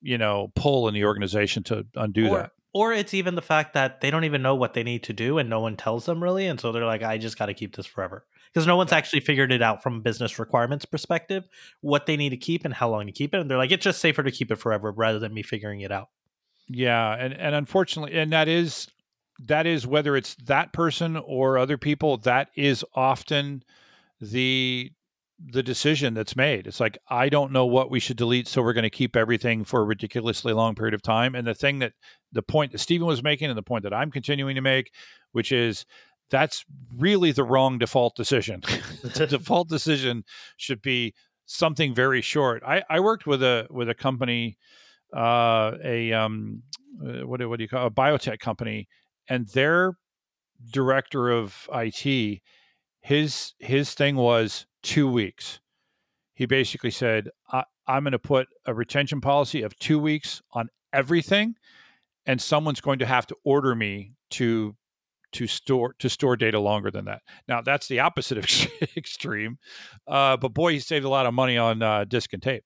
you 0.00 0.18
know, 0.18 0.52
pull 0.54 0.86
in 0.86 0.94
the 0.94 1.04
organization 1.04 1.64
to 1.64 1.84
undo 1.96 2.28
or, 2.28 2.36
that. 2.38 2.50
Or 2.78 2.92
it's 2.92 3.12
even 3.12 3.34
the 3.34 3.42
fact 3.42 3.74
that 3.74 4.00
they 4.00 4.08
don't 4.08 4.22
even 4.22 4.40
know 4.40 4.54
what 4.54 4.72
they 4.72 4.84
need 4.84 5.02
to 5.02 5.12
do 5.12 5.36
and 5.38 5.50
no 5.50 5.58
one 5.58 5.76
tells 5.76 6.06
them 6.06 6.22
really. 6.22 6.46
And 6.46 6.60
so 6.60 6.70
they're 6.70 6.86
like, 6.86 7.02
I 7.02 7.18
just 7.18 7.36
got 7.36 7.46
to 7.46 7.54
keep 7.54 7.74
this 7.74 7.86
forever. 7.86 8.24
Because 8.54 8.68
no 8.68 8.76
one's 8.76 8.92
actually 8.92 9.18
figured 9.18 9.50
it 9.50 9.62
out 9.62 9.82
from 9.82 9.96
a 9.96 10.00
business 10.00 10.38
requirements 10.38 10.84
perspective, 10.84 11.48
what 11.80 12.06
they 12.06 12.16
need 12.16 12.28
to 12.28 12.36
keep 12.36 12.64
and 12.64 12.72
how 12.72 12.88
long 12.88 13.06
to 13.06 13.12
keep 13.12 13.34
it. 13.34 13.40
And 13.40 13.50
they're 13.50 13.58
like, 13.58 13.72
it's 13.72 13.82
just 13.82 14.00
safer 14.00 14.22
to 14.22 14.30
keep 14.30 14.52
it 14.52 14.60
forever 14.60 14.92
rather 14.92 15.18
than 15.18 15.34
me 15.34 15.42
figuring 15.42 15.80
it 15.80 15.90
out. 15.90 16.10
Yeah, 16.68 17.14
and 17.14 17.34
and 17.34 17.56
unfortunately, 17.56 18.16
and 18.16 18.32
that 18.32 18.46
is 18.46 18.86
that 19.46 19.66
is 19.66 19.84
whether 19.84 20.16
it's 20.16 20.36
that 20.44 20.72
person 20.72 21.16
or 21.16 21.58
other 21.58 21.78
people, 21.78 22.18
that 22.18 22.50
is 22.54 22.84
often 22.94 23.64
the 24.20 24.92
the 25.44 25.62
decision 25.62 26.14
that's 26.14 26.34
made. 26.34 26.66
It's 26.66 26.80
like 26.80 26.98
I 27.08 27.28
don't 27.28 27.52
know 27.52 27.66
what 27.66 27.90
we 27.90 28.00
should 28.00 28.16
delete, 28.16 28.48
so 28.48 28.62
we're 28.62 28.72
going 28.72 28.82
to 28.82 28.90
keep 28.90 29.16
everything 29.16 29.64
for 29.64 29.80
a 29.80 29.84
ridiculously 29.84 30.52
long 30.52 30.74
period 30.74 30.94
of 30.94 31.02
time. 31.02 31.34
And 31.34 31.46
the 31.46 31.54
thing 31.54 31.78
that 31.78 31.92
the 32.32 32.42
point 32.42 32.72
that 32.72 32.78
Stephen 32.78 33.06
was 33.06 33.22
making, 33.22 33.48
and 33.48 33.56
the 33.56 33.62
point 33.62 33.84
that 33.84 33.94
I'm 33.94 34.10
continuing 34.10 34.56
to 34.56 34.60
make, 34.60 34.92
which 35.32 35.52
is 35.52 35.86
that's 36.30 36.64
really 36.96 37.32
the 37.32 37.44
wrong 37.44 37.78
default 37.78 38.16
decision. 38.16 38.62
the 39.02 39.26
default 39.30 39.68
decision 39.68 40.24
should 40.56 40.82
be 40.82 41.14
something 41.46 41.94
very 41.94 42.20
short. 42.20 42.62
I, 42.66 42.82
I 42.90 43.00
worked 43.00 43.26
with 43.26 43.42
a 43.42 43.66
with 43.70 43.88
a 43.88 43.94
company, 43.94 44.58
uh, 45.16 45.72
a 45.82 46.12
um, 46.12 46.62
uh, 47.04 47.26
what 47.26 47.40
do, 47.40 47.48
what 47.48 47.58
do 47.58 47.62
you 47.62 47.68
call 47.68 47.86
a 47.86 47.90
biotech 47.90 48.40
company, 48.40 48.88
and 49.28 49.48
their 49.48 49.96
director 50.72 51.30
of 51.30 51.68
IT, 51.72 52.40
his 53.00 53.54
his 53.58 53.94
thing 53.94 54.16
was 54.16 54.66
two 54.88 55.10
weeks. 55.10 55.60
He 56.34 56.46
basically 56.46 56.90
said, 56.90 57.28
I, 57.52 57.64
"I'm 57.86 58.04
going 58.04 58.12
to 58.12 58.18
put 58.18 58.48
a 58.66 58.72
retention 58.72 59.20
policy 59.20 59.62
of 59.62 59.78
two 59.78 59.98
weeks 59.98 60.40
on 60.52 60.68
everything, 60.92 61.54
and 62.26 62.40
someone's 62.40 62.80
going 62.80 63.00
to 63.00 63.06
have 63.06 63.26
to 63.28 63.36
order 63.44 63.74
me 63.74 64.14
to." 64.30 64.74
To 65.32 65.46
store 65.46 65.94
to 65.98 66.08
store 66.08 66.38
data 66.38 66.58
longer 66.58 66.90
than 66.90 67.04
that. 67.04 67.20
Now 67.46 67.60
that's 67.60 67.86
the 67.86 68.00
opposite 68.00 68.38
of 68.38 68.46
extreme, 68.96 69.58
uh, 70.06 70.38
but 70.38 70.54
boy, 70.54 70.72
he 70.72 70.78
saved 70.78 71.04
a 71.04 71.10
lot 71.10 71.26
of 71.26 71.34
money 71.34 71.58
on 71.58 71.82
uh, 71.82 72.04
disk 72.04 72.32
and 72.32 72.42
tape. 72.42 72.64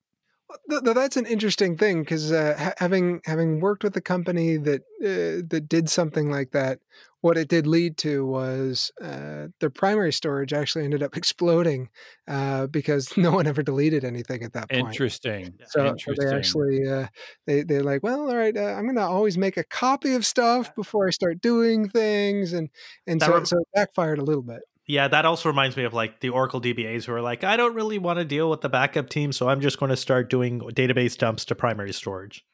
Th- 0.68 0.82
th- 0.82 0.94
that's 0.94 1.16
an 1.16 1.26
interesting 1.26 1.76
thing 1.76 2.00
because 2.02 2.32
uh, 2.32 2.56
ha- 2.58 2.74
having 2.78 3.20
having 3.24 3.60
worked 3.60 3.84
with 3.84 3.96
a 3.96 4.00
company 4.00 4.56
that 4.56 4.80
uh, 5.02 5.44
that 5.48 5.66
did 5.68 5.88
something 5.88 6.30
like 6.30 6.52
that, 6.52 6.80
what 7.20 7.38
it 7.38 7.48
did 7.48 7.66
lead 7.66 7.96
to 7.98 8.26
was 8.26 8.90
uh, 9.00 9.48
their 9.60 9.70
primary 9.70 10.12
storage 10.12 10.52
actually 10.52 10.84
ended 10.84 11.02
up 11.02 11.16
exploding 11.16 11.88
uh, 12.28 12.66
because 12.66 13.16
no 13.16 13.30
one 13.30 13.46
ever 13.46 13.62
deleted 13.62 14.04
anything 14.04 14.42
at 14.42 14.52
that 14.52 14.68
point. 14.68 14.88
Interesting. 14.88 15.54
So, 15.66 15.80
so 15.80 15.90
Interesting. 15.90 16.28
they 16.28 16.36
actually 16.36 16.88
uh, 16.88 17.06
they 17.46 17.62
they're 17.62 17.84
like, 17.84 18.02
well, 18.02 18.28
all 18.28 18.36
right, 18.36 18.56
uh, 18.56 18.74
I'm 18.74 18.86
gonna 18.86 19.06
always 19.06 19.38
make 19.38 19.56
a 19.56 19.64
copy 19.64 20.14
of 20.14 20.26
stuff 20.26 20.74
before 20.74 21.06
I 21.06 21.10
start 21.10 21.40
doing 21.40 21.88
things, 21.88 22.52
and 22.52 22.68
and 23.06 23.20
That 23.20 23.26
so 23.26 23.34
rem- 23.34 23.46
so 23.46 23.58
it 23.58 23.68
backfired 23.74 24.18
a 24.18 24.24
little 24.24 24.42
bit. 24.42 24.62
Yeah, 24.86 25.08
that 25.08 25.24
also 25.24 25.48
reminds 25.48 25.76
me 25.76 25.84
of 25.84 25.94
like 25.94 26.20
the 26.20 26.30
Oracle 26.30 26.60
DBAs 26.60 27.04
who 27.04 27.12
are 27.12 27.20
like, 27.20 27.44
I 27.44 27.56
don't 27.56 27.74
really 27.74 27.98
want 27.98 28.18
to 28.18 28.24
deal 28.24 28.50
with 28.50 28.62
the 28.62 28.68
backup 28.68 29.08
team, 29.08 29.32
so 29.32 29.48
I'm 29.48 29.60
just 29.60 29.78
going 29.78 29.90
to 29.90 29.96
start 29.96 30.28
doing 30.28 30.60
database 30.60 31.16
dumps 31.16 31.44
to 31.46 31.54
primary 31.54 31.92
storage. 31.92 32.44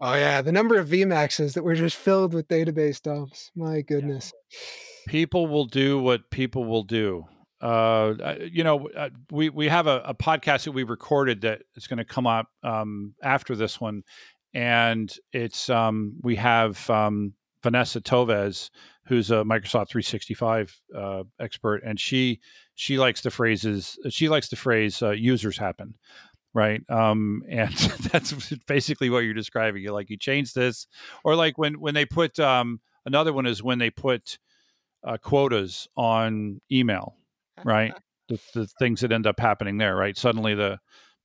Oh 0.00 0.14
yeah, 0.14 0.42
the 0.42 0.52
number 0.52 0.76
of 0.76 0.88
VMAXs 0.88 1.54
that 1.54 1.64
were 1.64 1.74
just 1.74 1.96
filled 1.96 2.34
with 2.34 2.48
database 2.48 3.00
dumps. 3.00 3.50
My 3.56 3.80
goodness. 3.80 4.32
people 5.06 5.46
will 5.46 5.66
do 5.66 5.98
what 5.98 6.30
people 6.30 6.64
will 6.64 6.82
do. 6.82 7.24
Uh, 7.60 8.34
you 8.50 8.64
know, 8.64 8.88
uh, 8.90 9.08
we 9.30 9.48
we 9.48 9.68
have 9.68 9.86
a, 9.86 10.02
a 10.04 10.14
podcast 10.14 10.64
that 10.64 10.72
we 10.72 10.82
recorded 10.82 11.40
that 11.42 11.62
is 11.76 11.86
going 11.86 11.98
to 11.98 12.04
come 12.04 12.26
up 12.26 12.48
um, 12.62 13.14
after 13.22 13.56
this 13.56 13.80
one, 13.80 14.02
and 14.52 15.16
it's 15.32 15.70
um, 15.70 16.18
we 16.22 16.36
have 16.36 16.90
um, 16.90 17.32
Vanessa 17.62 18.00
Toves, 18.00 18.70
who's 19.06 19.30
a 19.30 19.44
Microsoft 19.44 19.88
365 19.88 20.80
uh, 20.96 21.22
expert, 21.38 21.82
and 21.84 21.98
she 21.98 22.40
she 22.74 22.98
likes 22.98 23.20
the 23.20 23.30
phrases 23.30 23.98
she 24.08 24.28
likes 24.28 24.48
the 24.48 24.56
phrase 24.56 25.02
uh, 25.02 25.10
"users 25.10 25.58
happen." 25.58 25.94
Right, 26.52 26.88
um, 26.88 27.42
and 27.48 27.74
that's 27.74 28.32
basically 28.66 29.10
what 29.10 29.20
you're 29.20 29.34
describing. 29.34 29.82
You're 29.82 29.92
like 29.92 30.10
you 30.10 30.16
change 30.16 30.54
this, 30.54 30.86
or 31.24 31.34
like 31.36 31.58
when 31.58 31.80
when 31.80 31.94
they 31.94 32.06
put 32.06 32.38
um, 32.38 32.80
another 33.06 33.32
one 33.32 33.46
is 33.46 33.62
when 33.62 33.78
they 33.78 33.90
put 33.90 34.38
uh, 35.02 35.16
quotas 35.18 35.88
on 35.96 36.60
email, 36.70 37.16
right? 37.64 37.94
the, 38.28 38.40
the 38.54 38.66
things 38.78 39.00
that 39.00 39.12
end 39.12 39.26
up 39.26 39.38
happening 39.38 39.78
there, 39.78 39.96
right? 39.96 40.16
Suddenly 40.16 40.54
the 40.54 40.78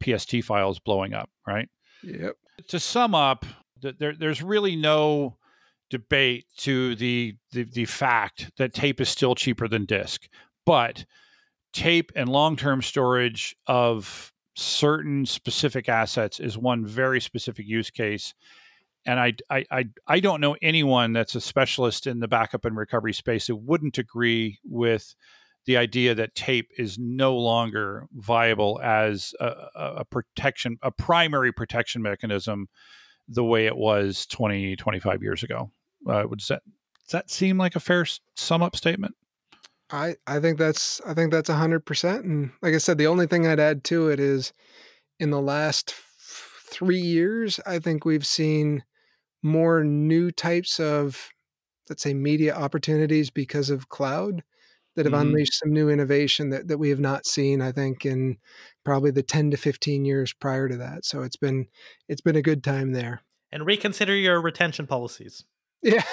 PST 0.04 0.44
file 0.44 0.72
is 0.72 0.80
blowing 0.80 1.14
up, 1.14 1.30
right? 1.48 1.70
Yep. 2.04 2.36
To 2.68 2.80
sum 2.80 3.16
up, 3.16 3.46
th- 3.82 3.96
there, 3.98 4.16
there's 4.16 4.42
really 4.42 4.76
no 4.76 5.38
debate 5.90 6.46
to 6.58 6.96
the, 6.96 7.36
the 7.52 7.64
the 7.64 7.86
fact 7.86 8.52
that 8.58 8.74
tape 8.74 9.02
is 9.02 9.10
still 9.10 9.36
cheaper 9.36 9.68
than 9.68 9.86
disk, 9.86 10.28
but 10.66 11.06
tape 11.74 12.12
and 12.16 12.30
long-term 12.30 12.82
storage 12.82 13.56
of 13.68 14.34
certain 14.56 15.26
specific 15.26 15.88
assets 15.88 16.40
is 16.40 16.58
one 16.58 16.86
very 16.86 17.22
specific 17.22 17.66
use 17.66 17.90
case 17.90 18.34
and 19.06 19.20
I, 19.20 19.34
I 19.50 19.66
I 19.72 19.86
I 20.08 20.20
don't 20.20 20.42
know 20.42 20.56
anyone 20.62 21.14
that's 21.14 21.36
a 21.36 21.42
specialist 21.42 22.08
in 22.08 22.20
the 22.20 22.28
backup 22.28 22.66
and 22.66 22.76
recovery 22.76 23.14
space 23.14 23.48
that 23.48 23.56
wouldn't 23.56 23.98
agree 23.98 24.60
with 24.64 25.16
the 25.66 25.78
idea 25.78 26.16
that 26.16 26.36
tape 26.36 26.70
is 26.78 26.98
no 26.98 27.36
longer 27.38 28.06
viable 28.14 28.80
as 28.84 29.34
a 29.40 29.54
a 29.76 30.06
protection, 30.06 30.78
a 30.82 30.92
primary 30.92 31.52
protection 31.52 32.02
mechanism, 32.02 32.68
the 33.28 33.44
way 33.44 33.66
it 33.66 33.78
was 33.78 34.26
20, 34.28 34.76
25 34.76 35.22
years 35.22 35.44
ago. 35.44 35.72
Uh, 36.08 36.26
would 36.30 36.40
that 36.42 36.64
does 37.06 37.12
that 37.12 37.30
seem 37.30 37.58
like 37.58 37.76
a 37.76 37.80
fair 37.80 38.06
sum 38.36 38.62
up 38.62 38.76
statement? 38.76 39.16
I, 39.92 40.16
I 40.28 40.40
think 40.40 40.58
that's 40.60 41.02
I 41.02 41.14
think 41.14 41.32
that's 41.32 41.50
hundred 41.50 41.86
percent. 41.86 42.26
And 42.26 42.52
like 42.62 42.74
I 42.76 42.78
said, 42.78 42.98
the 42.98 43.08
only 43.08 43.26
thing 43.28 43.48
I'd 43.48 43.60
add 43.60 43.84
to 43.86 44.10
it 44.10 44.20
is 44.20 44.54
in 45.20 45.32
the 45.32 45.42
last 45.42 45.92
f- 45.92 46.64
three 46.66 47.00
years, 47.02 47.60
I 47.66 47.80
think 47.80 48.06
we've 48.06 48.26
seen 48.28 48.84
more 49.44 49.84
new 49.84 50.32
types 50.32 50.80
of 50.80 51.30
let's 51.90 52.04
say 52.04 52.14
media 52.16 52.56
opportunities 52.56 53.30
because 53.32 53.70
of 53.70 53.90
cloud 53.90 54.44
that 54.96 55.06
have 55.06 55.14
Mhm. 55.14 55.22
unleashed 55.22 55.60
some 55.60 55.74
new 55.74 55.90
innovation 55.90 56.50
that, 56.52 56.68
that 56.70 56.80
we 56.80 56.90
have 56.90 57.00
not 57.00 57.26
seen, 57.28 57.62
I 57.62 57.72
think, 57.72 58.06
in 58.06 58.38
probably 58.86 59.12
the 59.12 59.24
10 59.24 59.52
to 59.52 59.58
15 59.58 60.06
years 60.06 60.34
prior 60.34 60.70
to 60.70 60.78
that. 60.78 61.06
So 61.06 61.24
it's 61.24 61.38
been 61.38 61.68
it's 62.10 62.22
been 62.22 62.38
a 62.38 62.44
good 62.44 62.64
time 62.64 62.94
there. 62.94 63.22
And 63.52 63.66
reconsider 63.66 64.16
your 64.16 64.42
retention 64.42 64.88
policies. 64.88 65.46
Yeah. 65.82 66.04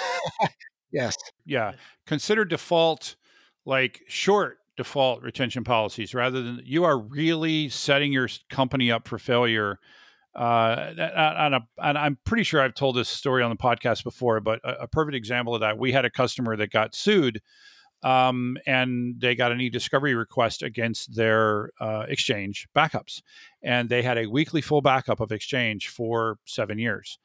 yes. 0.91 1.15
Yeah, 1.45 1.73
consider 2.05 2.45
default 2.45 3.15
like 3.65 4.01
short 4.07 4.59
default 4.77 5.23
retention 5.23 5.63
policies 5.63 6.13
rather 6.13 6.41
than 6.41 6.61
you 6.63 6.83
are 6.83 6.97
really 6.97 7.67
setting 7.69 8.13
your 8.13 8.29
company 8.49 8.91
up 8.91 9.07
for 9.07 9.17
failure. 9.17 9.79
Uh, 10.35 10.93
and 11.79 11.97
I'm 11.97 12.17
pretty 12.25 12.43
sure 12.43 12.61
I've 12.61 12.75
told 12.75 12.95
this 12.95 13.09
story 13.09 13.41
on 13.41 13.49
the 13.49 13.57
podcast 13.57 14.03
before, 14.03 14.39
but 14.39 14.59
a, 14.63 14.83
a 14.83 14.87
perfect 14.87 15.15
example 15.15 15.55
of 15.55 15.61
that, 15.61 15.79
we 15.79 15.91
had 15.91 16.05
a 16.05 16.11
customer 16.11 16.55
that 16.57 16.69
got 16.69 16.93
sued 16.93 17.41
um, 18.03 18.57
and 18.67 19.15
they 19.19 19.35
got 19.35 19.51
an 19.51 19.59
e-discovery 19.59 20.13
request 20.13 20.61
against 20.61 21.15
their 21.15 21.71
uh, 21.79 22.05
Exchange 22.07 22.67
backups, 22.75 23.21
and 23.63 23.89
they 23.89 24.03
had 24.03 24.17
a 24.17 24.27
weekly 24.27 24.61
full 24.61 24.81
backup 24.81 25.19
of 25.19 25.31
Exchange 25.31 25.87
for 25.89 26.37
seven 26.45 26.77
years, 26.77 27.17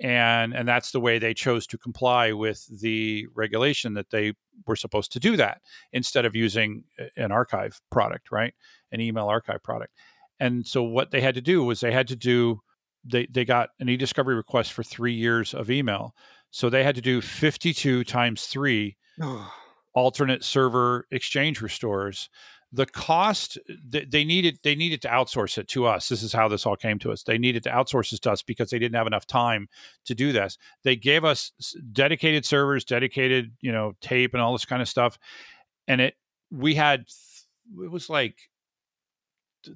and 0.00 0.54
and 0.54 0.68
that's 0.68 0.92
the 0.92 1.00
way 1.00 1.18
they 1.18 1.34
chose 1.34 1.66
to 1.66 1.78
comply 1.78 2.32
with 2.32 2.66
the 2.80 3.26
regulation 3.34 3.94
that 3.94 4.10
they 4.10 4.32
were 4.66 4.76
supposed 4.76 5.12
to 5.12 5.20
do 5.20 5.36
that 5.36 5.60
instead 5.92 6.24
of 6.24 6.36
using 6.36 6.84
an 7.16 7.32
archive 7.32 7.80
product, 7.90 8.30
right? 8.30 8.54
An 8.92 9.00
email 9.00 9.26
archive 9.26 9.62
product. 9.62 9.92
And 10.40 10.66
so 10.66 10.82
what 10.82 11.10
they 11.10 11.20
had 11.20 11.34
to 11.34 11.40
do 11.40 11.64
was 11.64 11.80
they 11.80 11.92
had 11.92 12.08
to 12.08 12.16
do 12.16 12.60
they 13.04 13.26
they 13.26 13.44
got 13.44 13.70
an 13.80 13.88
e-discovery 13.88 14.34
request 14.34 14.72
for 14.72 14.82
3 14.82 15.12
years 15.12 15.54
of 15.54 15.70
email. 15.70 16.14
So 16.50 16.70
they 16.70 16.84
had 16.84 16.94
to 16.94 17.02
do 17.02 17.20
52 17.20 18.04
times 18.04 18.46
3 18.46 18.96
Oh, 19.20 19.52
alternate 19.94 20.44
server 20.44 21.06
exchange 21.10 21.60
restores 21.60 22.28
the 22.72 22.86
cost 22.86 23.56
they, 23.88 24.24
needed 24.24 24.58
they 24.62 24.74
needed 24.74 25.00
to 25.02 25.08
outsource 25.08 25.56
it 25.56 25.68
to 25.68 25.86
us. 25.86 26.08
This 26.08 26.22
is 26.22 26.32
how 26.32 26.48
this 26.48 26.66
all 26.66 26.76
came 26.76 26.98
to 26.98 27.12
us. 27.12 27.22
They 27.22 27.38
needed 27.38 27.62
to 27.64 27.70
outsource 27.70 28.10
this 28.10 28.20
to 28.20 28.32
us 28.32 28.42
because 28.42 28.70
they 28.70 28.78
didn't 28.78 28.96
have 28.96 29.06
enough 29.06 29.26
time 29.26 29.68
to 30.04 30.14
do 30.14 30.32
this. 30.32 30.58
They 30.84 30.96
gave 30.96 31.24
us 31.24 31.52
dedicated 31.92 32.44
servers 32.44 32.84
dedicated 32.84 33.52
you 33.60 33.72
know 33.72 33.94
tape 34.00 34.34
and 34.34 34.42
all 34.42 34.52
this 34.52 34.66
kind 34.66 34.82
of 34.82 34.88
stuff 34.88 35.18
and 35.86 36.00
it 36.00 36.14
we 36.50 36.74
had 36.74 37.06
it 37.82 37.90
was 37.90 38.08
like 38.08 38.36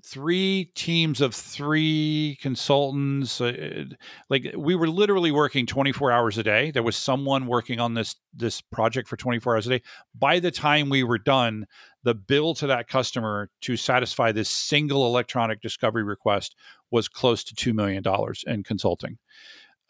three 0.04 0.70
teams 0.74 1.20
of 1.20 1.34
three 1.34 2.38
consultants 2.40 3.40
uh, 3.40 3.84
like 4.30 4.52
we 4.56 4.74
were 4.74 4.88
literally 4.88 5.30
working 5.30 5.66
24 5.66 6.10
hours 6.10 6.38
a 6.38 6.42
day. 6.42 6.70
There 6.70 6.82
was 6.82 6.96
someone 6.96 7.46
working 7.46 7.80
on 7.80 7.94
this 7.94 8.16
this 8.34 8.60
project 8.60 9.08
for 9.08 9.16
24 9.16 9.54
hours 9.54 9.66
a 9.66 9.78
day. 9.78 9.82
By 10.14 10.38
the 10.38 10.50
time 10.50 10.88
we 10.88 11.02
were 11.02 11.18
done 11.18 11.66
the 12.04 12.14
bill 12.14 12.54
to 12.54 12.66
that 12.66 12.88
customer 12.88 13.50
to 13.62 13.76
satisfy 13.76 14.32
this 14.32 14.48
single 14.48 15.06
electronic 15.06 15.60
discovery 15.60 16.02
request 16.02 16.56
was 16.90 17.08
close 17.08 17.44
to 17.44 17.54
$2 17.54 17.74
million 17.74 18.02
in 18.46 18.62
consulting 18.62 19.18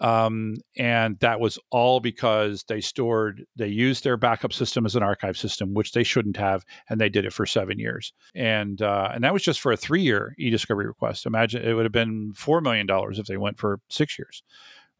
um, 0.02 0.56
and 0.76 1.18
that 1.20 1.40
was 1.40 1.58
all 1.70 2.00
because 2.00 2.64
they 2.64 2.80
stored 2.80 3.44
they 3.56 3.68
used 3.68 4.04
their 4.04 4.16
backup 4.16 4.52
system 4.52 4.84
as 4.84 4.96
an 4.96 5.02
archive 5.02 5.38
system 5.38 5.72
which 5.72 5.92
they 5.92 6.02
shouldn't 6.02 6.36
have 6.36 6.64
and 6.90 7.00
they 7.00 7.08
did 7.08 7.24
it 7.24 7.32
for 7.32 7.46
seven 7.46 7.78
years. 7.78 8.12
And 8.34 8.82
uh, 8.82 9.10
and 9.14 9.24
that 9.24 9.32
was 9.32 9.42
just 9.42 9.60
for 9.60 9.72
a 9.72 9.76
three 9.76 10.02
year 10.02 10.34
e-discovery 10.38 10.86
request. 10.86 11.24
Imagine 11.24 11.62
it 11.62 11.72
would 11.72 11.84
have 11.84 11.92
been 11.92 12.32
four 12.34 12.60
million 12.60 12.86
dollars 12.86 13.18
if 13.18 13.26
they 13.26 13.36
went 13.36 13.58
for 13.58 13.80
six 13.88 14.18
years 14.18 14.42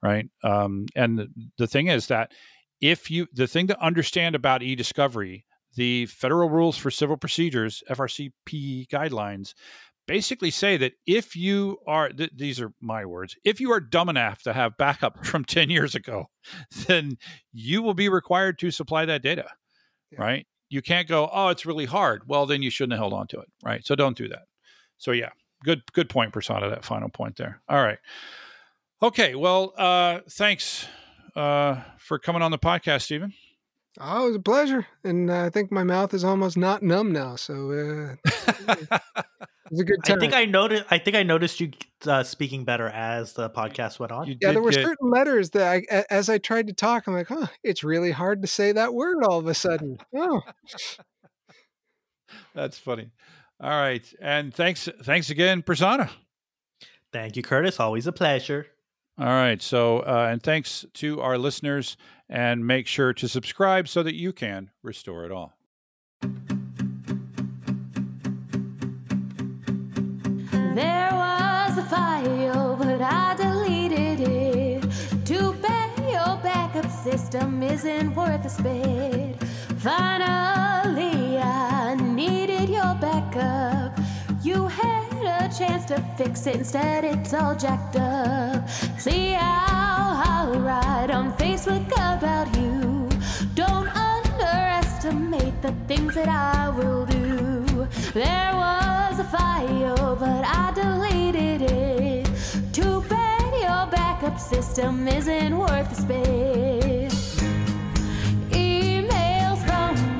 right? 0.03 0.29
Um, 0.43 0.87
and 0.97 1.19
the, 1.19 1.29
the 1.59 1.67
thing 1.67 1.87
is 1.87 2.09
that 2.09 2.33
if 2.81 3.11
you 3.11 3.29
the 3.33 3.47
thing 3.47 3.69
to 3.69 3.81
understand 3.81 4.35
about 4.35 4.63
e-discovery 4.63 5.47
the 5.75 6.05
federal 6.07 6.51
rules 6.51 6.77
for 6.77 6.91
civil 6.91 7.17
procedures 7.17 7.83
frcp 7.89 8.89
guidelines 8.89 9.55
basically 10.13 10.51
say 10.51 10.77
that 10.77 10.93
if 11.07 11.35
you 11.35 11.79
are 11.87 12.11
th- 12.11 12.33
these 12.37 12.61
are 12.61 12.71
my 12.83 13.03
words 13.07 13.35
if 13.45 13.61
you 13.61 13.73
are 13.73 13.81
dumb 13.81 14.11
enough 14.11 14.43
to 14.43 14.53
have 14.53 14.77
backup 14.77 15.25
from 15.31 15.43
10 15.43 15.71
years 15.71 15.95
ago 15.95 16.27
then 16.87 17.17
you 17.53 17.81
will 17.81 17.95
be 17.95 18.11
required 18.11 18.59
to 18.59 18.71
supply 18.71 19.07
that 19.07 19.23
data 19.23 19.47
Yeah. 20.11 20.21
right? 20.21 20.47
You 20.69 20.83
can't 20.83 21.09
go 21.09 21.31
oh 21.33 21.49
it's 21.49 21.65
really 21.65 21.87
hard. 21.87 22.23
Well 22.27 22.45
then 22.45 22.61
you 22.63 22.69
shouldn't 22.71 22.93
have 22.93 23.01
held 23.01 23.15
on 23.15 23.27
to 23.29 23.41
it 23.41 23.49
right? 23.65 23.83
So 23.87 23.95
don't 23.95 24.17
do 24.17 24.29
that. 24.29 24.43
So 24.99 25.13
yeah 25.13 25.31
good 25.65 25.81
good 25.95 26.11
point 26.11 26.35
Prasanna 26.35 26.69
that 26.69 26.85
final 26.85 27.09
point 27.09 27.37
there. 27.37 27.63
All 27.69 27.83
right. 27.83 27.99
Okay 29.03 29.35
well 29.35 29.73
uh 29.79 30.19
thanks 30.31 30.87
uh 31.35 31.81
for 31.99 32.19
coming 32.19 32.43
on 32.43 32.51
the 32.51 32.59
podcast 32.59 33.03
stephen 33.03 33.33
oh, 34.01 34.25
it 34.25 34.27
was 34.29 34.37
a 34.37 34.41
pleasure, 34.41 34.87
and 35.05 35.31
uh, 35.31 35.45
I 35.45 35.51
think 35.51 35.71
my 35.73 35.85
mouth 35.85 36.15
is 36.15 36.25
almost 36.25 36.57
not 36.57 36.83
numb 36.83 37.13
now. 37.13 37.37
So 37.37 37.71
uh, 37.71 38.17
it 38.29 39.01
was 39.71 39.81
a 39.81 39.85
good 39.85 39.99
I 40.05 40.09
time. 40.09 40.21
think 40.21 40.35
I 40.35 40.45
noticed. 40.45 40.85
I 40.91 40.99
think 40.99 41.17
I 41.17 41.23
noticed 41.23 41.61
you 41.61 41.71
uh, 42.07 42.23
speaking 42.23 42.65
better 42.65 42.89
as 42.89 43.33
the 43.35 43.51
podcast 43.51 43.99
went 43.99 44.13
on. 44.13 44.27
You 44.27 44.37
yeah, 44.41 44.49
did 44.49 44.57
there 44.57 44.63
were 44.63 44.71
get- 44.71 44.85
certain 44.85 45.11
letters 45.11 45.51
that 45.51 45.67
I, 45.71 45.83
a- 45.91 46.13
as 46.13 46.29
I 46.29 46.39
tried 46.39 46.67
to 46.69 46.73
talk, 46.73 47.07
I'm 47.07 47.15
like, 47.15 47.29
huh, 47.29 47.47
it's 47.63 47.85
really 47.85 48.11
hard 48.11 48.43
to 48.43 48.49
say 48.49 48.73
that 48.73 48.95
word 48.95 49.25
all 49.25 49.39
of 49.39 49.47
a 49.47 49.55
sudden. 49.55 49.99
Oh, 50.15 50.41
that's 52.55 52.79
funny 52.79 53.11
all 53.61 53.71
right 53.71 54.13
and 54.21 54.55
thanks 54.55 54.89
thanks 55.03 55.29
again 55.31 55.63
Prasanna 55.63 56.11
Thank 57.13 57.37
you, 57.37 57.43
Curtis. 57.43 57.79
Always 57.79 58.07
a 58.07 58.13
pleasure. 58.13 58.69
All 59.19 59.27
right. 59.27 59.61
So, 59.61 60.01
uh, 60.01 60.29
and 60.31 60.43
thanks 60.43 60.87
to 60.95 61.21
our 61.21 61.39
listeners, 61.39 61.97
and 62.29 62.67
make 62.67 62.87
sure 62.87 63.13
to 63.13 63.29
subscribe 63.29 63.87
so 63.87 64.03
that 64.03 64.15
you 64.15 64.33
can 64.33 64.71
restore 64.83 65.27
it 65.27 65.31
all. 65.33 65.53
There 70.75 71.11
was 71.13 71.77
a 71.77 71.83
file, 71.91 72.77
but 72.77 73.03
I 73.03 73.35
deleted 73.37 74.21
it. 74.21 74.83
Too 75.27 75.53
bad 75.61 75.99
your 75.99 76.39
backup 76.43 76.91
system 76.91 77.63
isn't 77.63 78.15
worth 78.15 78.47
a 78.47 78.49
spit. 78.49 79.43
Finally, 79.79 81.37
I 81.39 81.95
needed 81.97 82.71
your 82.71 82.95
backup. 82.95 83.99
You 84.43 84.69
had 84.69 85.13
a 85.43 85.55
chance 85.55 85.85
to 85.87 86.01
fix 86.17 86.47
it, 86.47 86.57
instead 86.57 87.05
it's 87.05 87.35
all 87.35 87.55
jacked 87.55 87.97
up. 87.97 88.67
See 89.03 89.33
how 89.33 90.23
I 90.25 90.57
write 90.59 91.11
on 91.11 91.33
Facebook 91.37 91.89
about 91.89 92.47
you. 92.57 93.09
Don't 93.57 93.89
underestimate 93.89 95.61
the 95.61 95.73
things 95.89 96.15
that 96.15 96.29
I 96.29 96.69
will 96.69 97.05
do. 97.07 97.89
There 98.15 98.53
was 98.55 99.19
a 99.19 99.25
file, 99.25 100.15
but 100.15 100.45
I 100.45 100.71
deleted 100.77 101.63
it. 101.63 102.31
Too 102.73 103.01
bad 103.09 103.53
your 103.55 103.91
backup 103.91 104.39
system 104.39 105.09
isn't 105.09 105.59
worth 105.59 105.89
the 105.91 105.97
spit. 105.97 107.13
Emails 108.53 109.67
from 109.67 110.13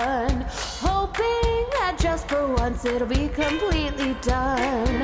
fun. 0.00 0.46
Hoping 0.80 1.62
that 1.76 1.96
just 1.98 2.28
for 2.28 2.46
once 2.54 2.84
it'll 2.84 3.06
be 3.06 3.28
completely 3.28 4.14
done. 4.22 4.96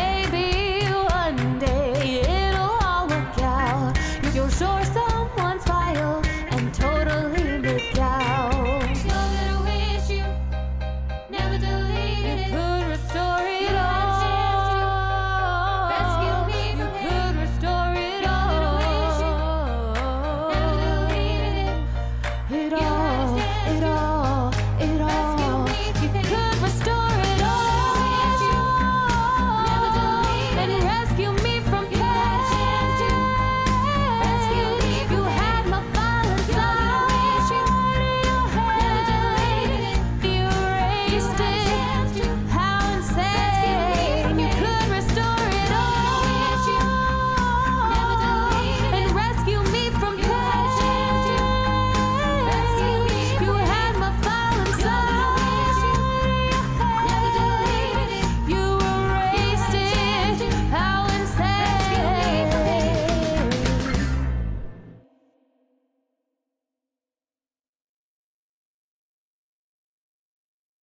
Maybe 0.00 0.84
one 1.20 1.58
day 1.58 2.20
it'll 2.20 2.76
all 2.86 3.06
work 3.08 3.38
out. 3.38 3.96
You're 4.34 4.50
sure 4.50 4.84
so. 4.84 5.11